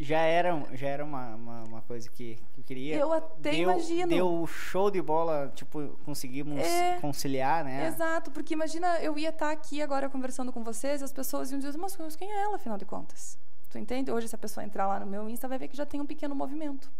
[0.01, 2.97] Já era, já era uma, uma, uma, coisa que eu queria.
[2.97, 4.09] Eu até deu, imagino.
[4.09, 7.87] Deu show de bola, tipo, conseguimos é, conciliar, né?
[7.87, 11.77] Exato, porque imagina, eu ia estar aqui agora conversando com vocês, as pessoas iam dizer,
[11.79, 13.39] mas quem é ela, afinal de contas?
[13.71, 14.11] Tu entende?
[14.11, 16.07] Hoje, se a pessoa entrar lá no meu Insta, vai ver que já tem um
[16.07, 16.91] pequeno movimento,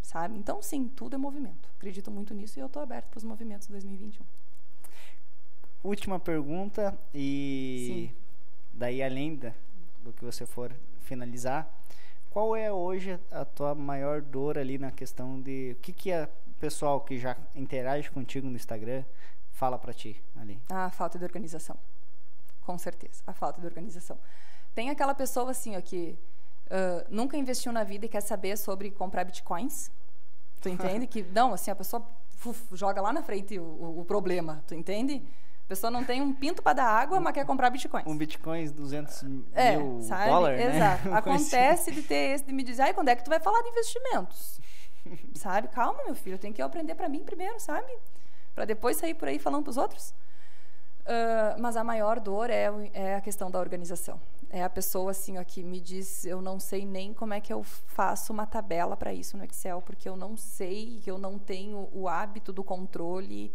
[0.00, 0.36] sabe?
[0.38, 1.68] Então, sim, tudo é movimento.
[1.76, 4.24] Acredito muito nisso e eu estou aberto para os movimentos de 2021
[5.82, 8.16] última pergunta e Sim.
[8.72, 9.34] daí além
[10.02, 11.68] do que você for finalizar,
[12.32, 16.28] qual é hoje a tua maior dor ali na questão de o que que a
[16.58, 19.04] pessoal que já interage contigo no Instagram
[19.50, 20.58] fala para ti ali?
[20.70, 21.76] A falta de organização.
[22.62, 24.18] Com certeza, a falta de organização.
[24.74, 26.16] Tem aquela pessoa assim, ó, que
[26.68, 29.90] uh, nunca investiu na vida e quer saber sobre comprar bitcoins.
[30.62, 31.06] Tu entende?
[31.08, 32.02] que não, assim, a pessoa
[32.46, 35.22] uf, joga lá na frente o, o, o problema, tu entende?
[35.72, 38.06] Pessoa não tem um pinto para dar água, mas quer comprar bitcoins.
[38.06, 40.30] Um bitcoin 200 É, mil sabe?
[40.30, 40.76] dólares, né?
[40.76, 41.08] Exato.
[41.10, 41.56] Uma coisa assim.
[41.56, 43.68] Acontece de ter esse de me dizer, ai, quando é que tu vai falar de
[43.70, 44.60] investimentos?
[45.34, 45.68] sabe?
[45.68, 47.90] Calma, meu filho, eu tenho que aprender para mim primeiro, sabe?
[48.54, 50.14] Para depois sair por aí falando para os outros.
[51.06, 54.20] Ah, mas a maior dor é, é a questão da organização.
[54.50, 57.52] É a pessoa assim ó, que me diz, eu não sei nem como é que
[57.52, 61.88] eu faço uma tabela para isso no Excel, porque eu não sei, eu não tenho
[61.92, 63.52] o hábito do controle.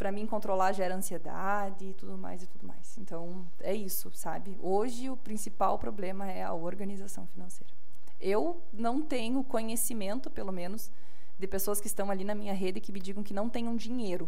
[0.00, 2.96] Para mim controlar gera ansiedade e tudo mais e tudo mais.
[2.96, 4.56] Então é isso, sabe?
[4.62, 7.70] Hoje o principal problema é a organização financeira.
[8.18, 10.90] Eu não tenho conhecimento, pelo menos,
[11.38, 14.26] de pessoas que estão ali na minha rede que me digam que não tenham dinheiro.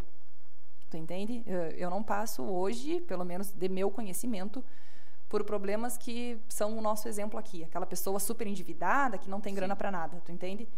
[0.90, 1.42] Tu entende?
[1.46, 4.62] Eu, eu não passo hoje, pelo menos de meu conhecimento,
[5.26, 7.64] por problemas que são o nosso exemplo aqui.
[7.64, 10.68] Aquela pessoa super endividada que não tem grana para nada, tu entende?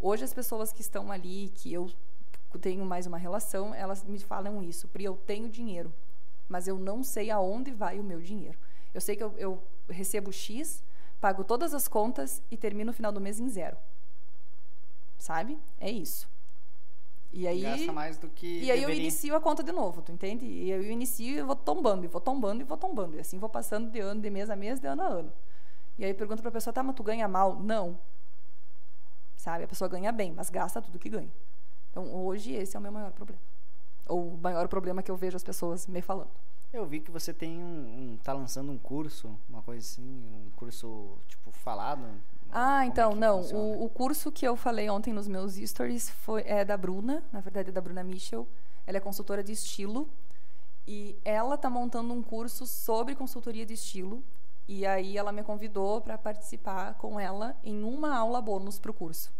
[0.00, 1.90] Hoje as pessoas que estão ali, que eu
[2.56, 4.88] tenho mais uma relação, elas me falam isso.
[4.88, 5.92] Pri, eu tenho dinheiro,
[6.48, 8.58] mas eu não sei aonde vai o meu dinheiro.
[8.94, 10.82] Eu sei que eu, eu recebo X,
[11.20, 13.76] pago todas as contas e termino no final do mês em zero.
[15.18, 15.58] Sabe?
[15.78, 16.28] É isso.
[17.30, 20.10] E aí, Gasta mais do que e aí eu inicio a conta de novo, tu
[20.10, 20.46] entende?
[20.46, 23.16] E eu inicio e vou tombando, e vou tombando, e vou tombando.
[23.16, 25.32] E assim vou passando de ano, de mês a mês, de ano a ano.
[25.98, 27.60] E aí pergunta pra pessoa, tá, mas tu ganha mal?
[27.60, 27.98] Não.
[29.36, 29.64] Sabe?
[29.64, 31.30] A pessoa ganha bem, mas gasta tudo que ganha.
[31.98, 33.40] Então hoje esse é o meu maior problema.
[34.06, 36.30] Ou o maior problema que eu vejo as pessoas me falando.
[36.72, 40.50] Eu vi que você tem um, um- tá lançando um curso, uma coisa assim, um
[40.54, 42.04] curso tipo falado.
[42.50, 43.40] Ah, é então, que não.
[43.52, 47.40] O, o curso que eu falei ontem nos meus stories foi, é da Bruna, na
[47.40, 48.46] verdade é da Bruna Michel.
[48.86, 50.08] Ela é consultora de estilo.
[50.86, 54.22] E ela está montando um curso sobre consultoria de estilo.
[54.68, 58.94] E aí ela me convidou para participar com ela em uma aula bônus para o
[58.94, 59.30] curso.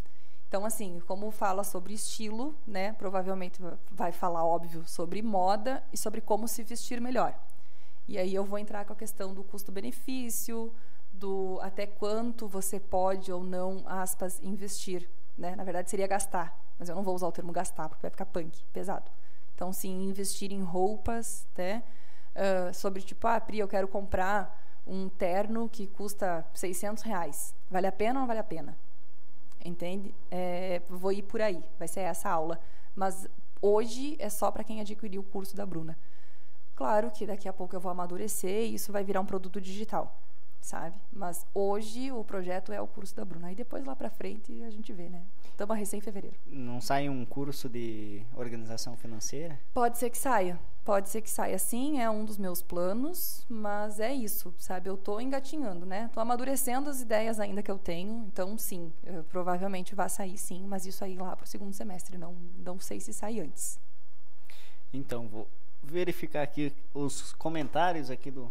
[0.49, 2.93] Então, assim, como fala sobre estilo, né?
[2.95, 7.39] Provavelmente va- vai falar, óbvio, sobre moda e sobre como se vestir melhor.
[8.07, 10.73] E aí eu vou entrar com a questão do custo-benefício,
[11.13, 15.09] do até quanto você pode ou não, aspas, investir.
[15.37, 15.55] Né?
[15.55, 18.27] Na verdade, seria gastar, mas eu não vou usar o termo gastar, porque vai ficar
[18.27, 19.11] punk, pesado.
[19.55, 21.83] Então, sim, investir em roupas, né?
[22.35, 27.55] Ah, sobre tipo, ah, Pri, eu quero comprar um terno que custa 600 reais.
[27.71, 28.77] Vale a pena ou não vale a pena?
[29.65, 30.15] Entende?
[30.31, 32.61] É, vou ir por aí, vai ser essa aula.
[32.95, 33.29] Mas
[33.61, 35.97] hoje é só para quem adquiriu o curso da Bruna.
[36.75, 40.17] Claro que daqui a pouco eu vou amadurecer e isso vai virar um produto digital,
[40.61, 40.97] sabe?
[41.13, 43.49] Mas hoje o projeto é o curso da Bruna.
[43.49, 45.23] Aí depois lá para frente a gente vê, né?
[45.51, 46.37] Estamos recém em fevereiro.
[46.47, 49.59] Não sai um curso de organização financeira?
[49.73, 50.59] Pode ser que saia.
[50.85, 54.89] Pode ser que saia sim, é um dos meus planos, mas é isso, sabe?
[54.89, 56.09] Eu tô engatinhando, né?
[56.15, 60.65] Tô amadurecendo as ideias ainda que eu tenho, então sim, eu, provavelmente vai sair sim,
[60.67, 63.79] mas isso aí lá pro segundo semestre, não, não sei se sai antes.
[64.91, 65.47] Então, vou
[65.83, 68.51] verificar aqui os comentários aqui do,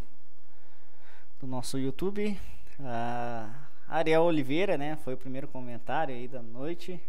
[1.40, 2.38] do nosso YouTube.
[2.80, 3.48] A
[3.88, 4.96] Ariel Oliveira, né?
[4.96, 7.00] Foi o primeiro comentário aí da noite.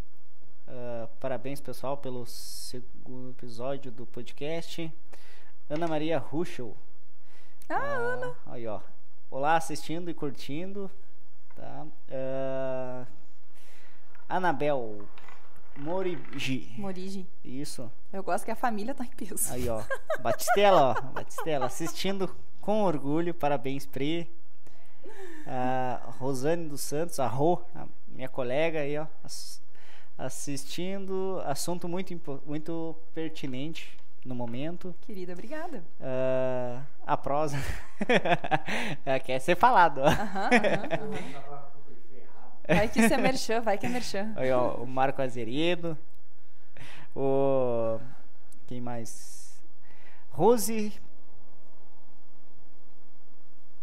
[0.68, 4.91] Ah, parabéns, pessoal, pelo segundo episódio do podcast.
[5.69, 6.76] Ana Maria Ruschel.
[7.68, 8.35] Ah, Ana!
[8.45, 8.80] Aí, ó.
[9.31, 10.89] Olá, assistindo e curtindo.
[11.56, 11.85] Tá?
[12.11, 13.06] Ah,
[14.27, 15.07] Anabel
[15.76, 16.73] Morigi.
[16.77, 17.27] Morigi.
[17.43, 17.91] Isso.
[18.14, 19.51] Eu gosto que a família tá em peso.
[19.51, 19.84] Aí, ó.
[20.22, 21.01] Batistela, ó.
[21.01, 22.30] Batistela, assistindo
[22.70, 23.34] com orgulho.
[23.34, 24.30] Parabéns, Pri.
[25.48, 29.08] A Rosane dos Santos, a Rô, a minha colega aí, ó.
[29.24, 29.60] ass-
[30.16, 31.41] Assistindo.
[31.46, 32.14] Assunto muito,
[32.46, 34.94] muito pertinente no momento.
[35.02, 35.84] Querida, obrigada.
[36.00, 37.58] Ah, a prosa.
[39.26, 40.06] Quer ser falado, ó.
[40.06, 40.88] Aham, aham,
[41.48, 41.64] aham.
[42.68, 44.32] Vai que isso é merchan, vai que é merchan.
[44.38, 45.98] Aí, ó, o Marco Azeredo.
[47.16, 48.00] O.
[48.68, 49.60] Quem mais?
[50.30, 50.94] Rose.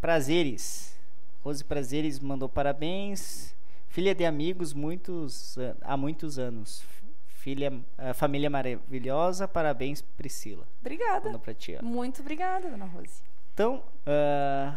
[0.01, 0.97] Prazeres.
[1.43, 3.55] Rose Prazeres mandou parabéns.
[3.89, 6.85] Filha de amigos muitos, há muitos anos.
[7.29, 7.73] Filha,
[8.15, 9.47] família maravilhosa.
[9.47, 10.67] Parabéns, Priscila.
[10.81, 11.31] Obrigada.
[11.55, 11.79] Ti.
[11.83, 13.23] Muito obrigada, dona Rose.
[13.55, 14.75] Então, ah,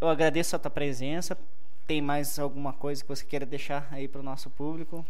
[0.00, 1.36] eu agradeço a tua presença.
[1.86, 5.04] Tem mais alguma coisa que você queira deixar aí para o nosso público?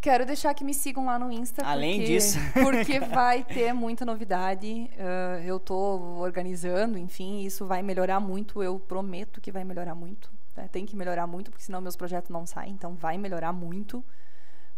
[0.00, 1.64] Quero deixar que me sigam lá no Insta.
[1.64, 2.38] Além porque, disso.
[2.54, 4.90] porque vai ter muita novidade.
[4.98, 8.62] ah, eu estou organizando, enfim, isso vai melhorar muito.
[8.62, 10.30] Eu prometo que vai melhorar muito.
[10.56, 10.68] né?
[10.72, 12.72] Tem que melhorar muito, porque senão meus projetos não saem.
[12.72, 14.02] Então, vai melhorar muito.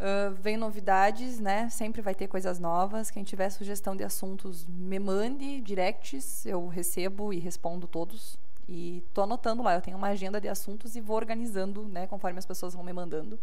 [0.02, 1.68] Ah, vem novidades, né?
[1.70, 3.08] Sempre vai ter coisas novas.
[3.08, 6.44] Quem tiver sugestão de assuntos, me mande directs.
[6.44, 8.36] Eu recebo e respondo todos.
[8.68, 9.74] E tô anotando lá.
[9.74, 12.08] Eu tenho uma agenda de assuntos e vou organizando, né?
[12.08, 13.38] Conforme as pessoas vão me mandando.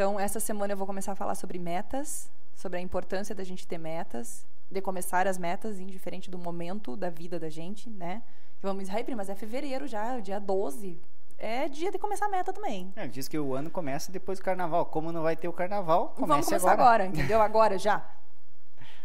[0.00, 3.68] Então, essa semana eu vou começar a falar sobre metas, sobre a importância da gente
[3.68, 4.46] ter metas.
[4.70, 8.22] de começar as metas, indiferente do momento da vida da gente, né?
[8.62, 10.98] Vamos dizer, "Ai, mas é fevereiro já, dia 12.
[11.36, 12.90] É dia de começar a meta também.
[12.96, 14.86] É, diz que o ano começa depois do carnaval.
[14.86, 17.04] Como não vai ter o carnaval, comece Vamos começar agora.
[17.04, 17.42] entendeu?
[17.42, 18.02] Agora já.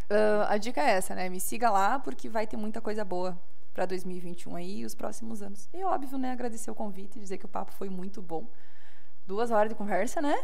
[0.10, 1.28] Ah, a dica é essa, né?
[1.28, 3.38] Me siga lá porque vai ter muita coisa boa
[3.74, 5.68] para 2021 aí e os próximos anos.
[5.74, 6.32] E óbvio, né?
[6.32, 8.48] Agradecer o convite, dizer que o papo foi muito bom.
[9.28, 10.38] Duas horas de conversa, né?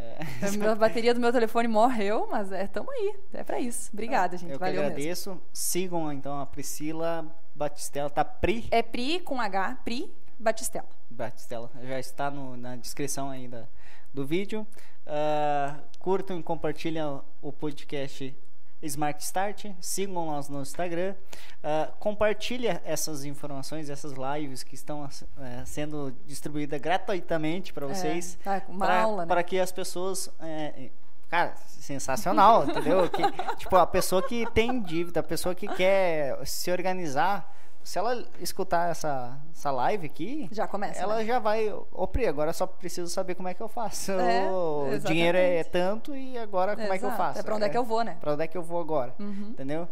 [0.00, 0.20] É.
[0.70, 3.14] A bateria do meu telefone morreu, mas é, tamo aí.
[3.34, 3.90] É pra isso.
[3.92, 4.50] Obrigada, gente.
[4.52, 4.92] Eu que Valeu mesmo.
[4.94, 5.40] agradeço.
[5.52, 10.88] Sigam então a Priscila Batistella, tá Pri É Pri com H, Pri Batistella.
[11.10, 11.70] Batistella.
[11.82, 13.66] Já está no- na descrição aí da-
[14.12, 14.66] do vídeo.
[15.06, 17.02] Ah, curtam e compartilhem
[17.42, 18.34] o podcast
[18.82, 19.66] Smart Start.
[19.80, 21.14] Sigam nós no Instagram.
[21.62, 25.08] Ah, compartilha essas informações, essas lives que estão
[25.38, 28.38] eh, sendo distribuídas gratuitamente para vocês.
[28.46, 29.28] É, tá, aula, né?
[29.28, 30.90] para que as pessoas é,
[31.28, 33.22] cara sensacional entendeu que,
[33.56, 38.90] tipo a pessoa que tem dívida a pessoa que quer se organizar se ela escutar
[38.90, 41.24] essa, essa live aqui Já começa, ela né?
[41.24, 44.86] já vai ô Pri, agora só preciso saber como é que eu faço É, o
[44.92, 45.06] exatamente.
[45.06, 47.16] dinheiro é tanto e agora como é que eu Exato.
[47.22, 48.16] faço É pra onde é que eu vou, né?
[48.20, 49.48] para onde é que eu vou agora Uhum.
[49.50, 49.88] entendeu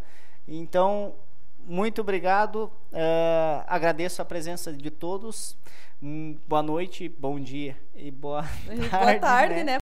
[0.47, 1.15] então
[1.67, 5.57] muito obrigado eh, agradeço a presença de todos
[6.01, 9.77] Hum, boa noite bom dia e boa tarde, Boa tarde, né?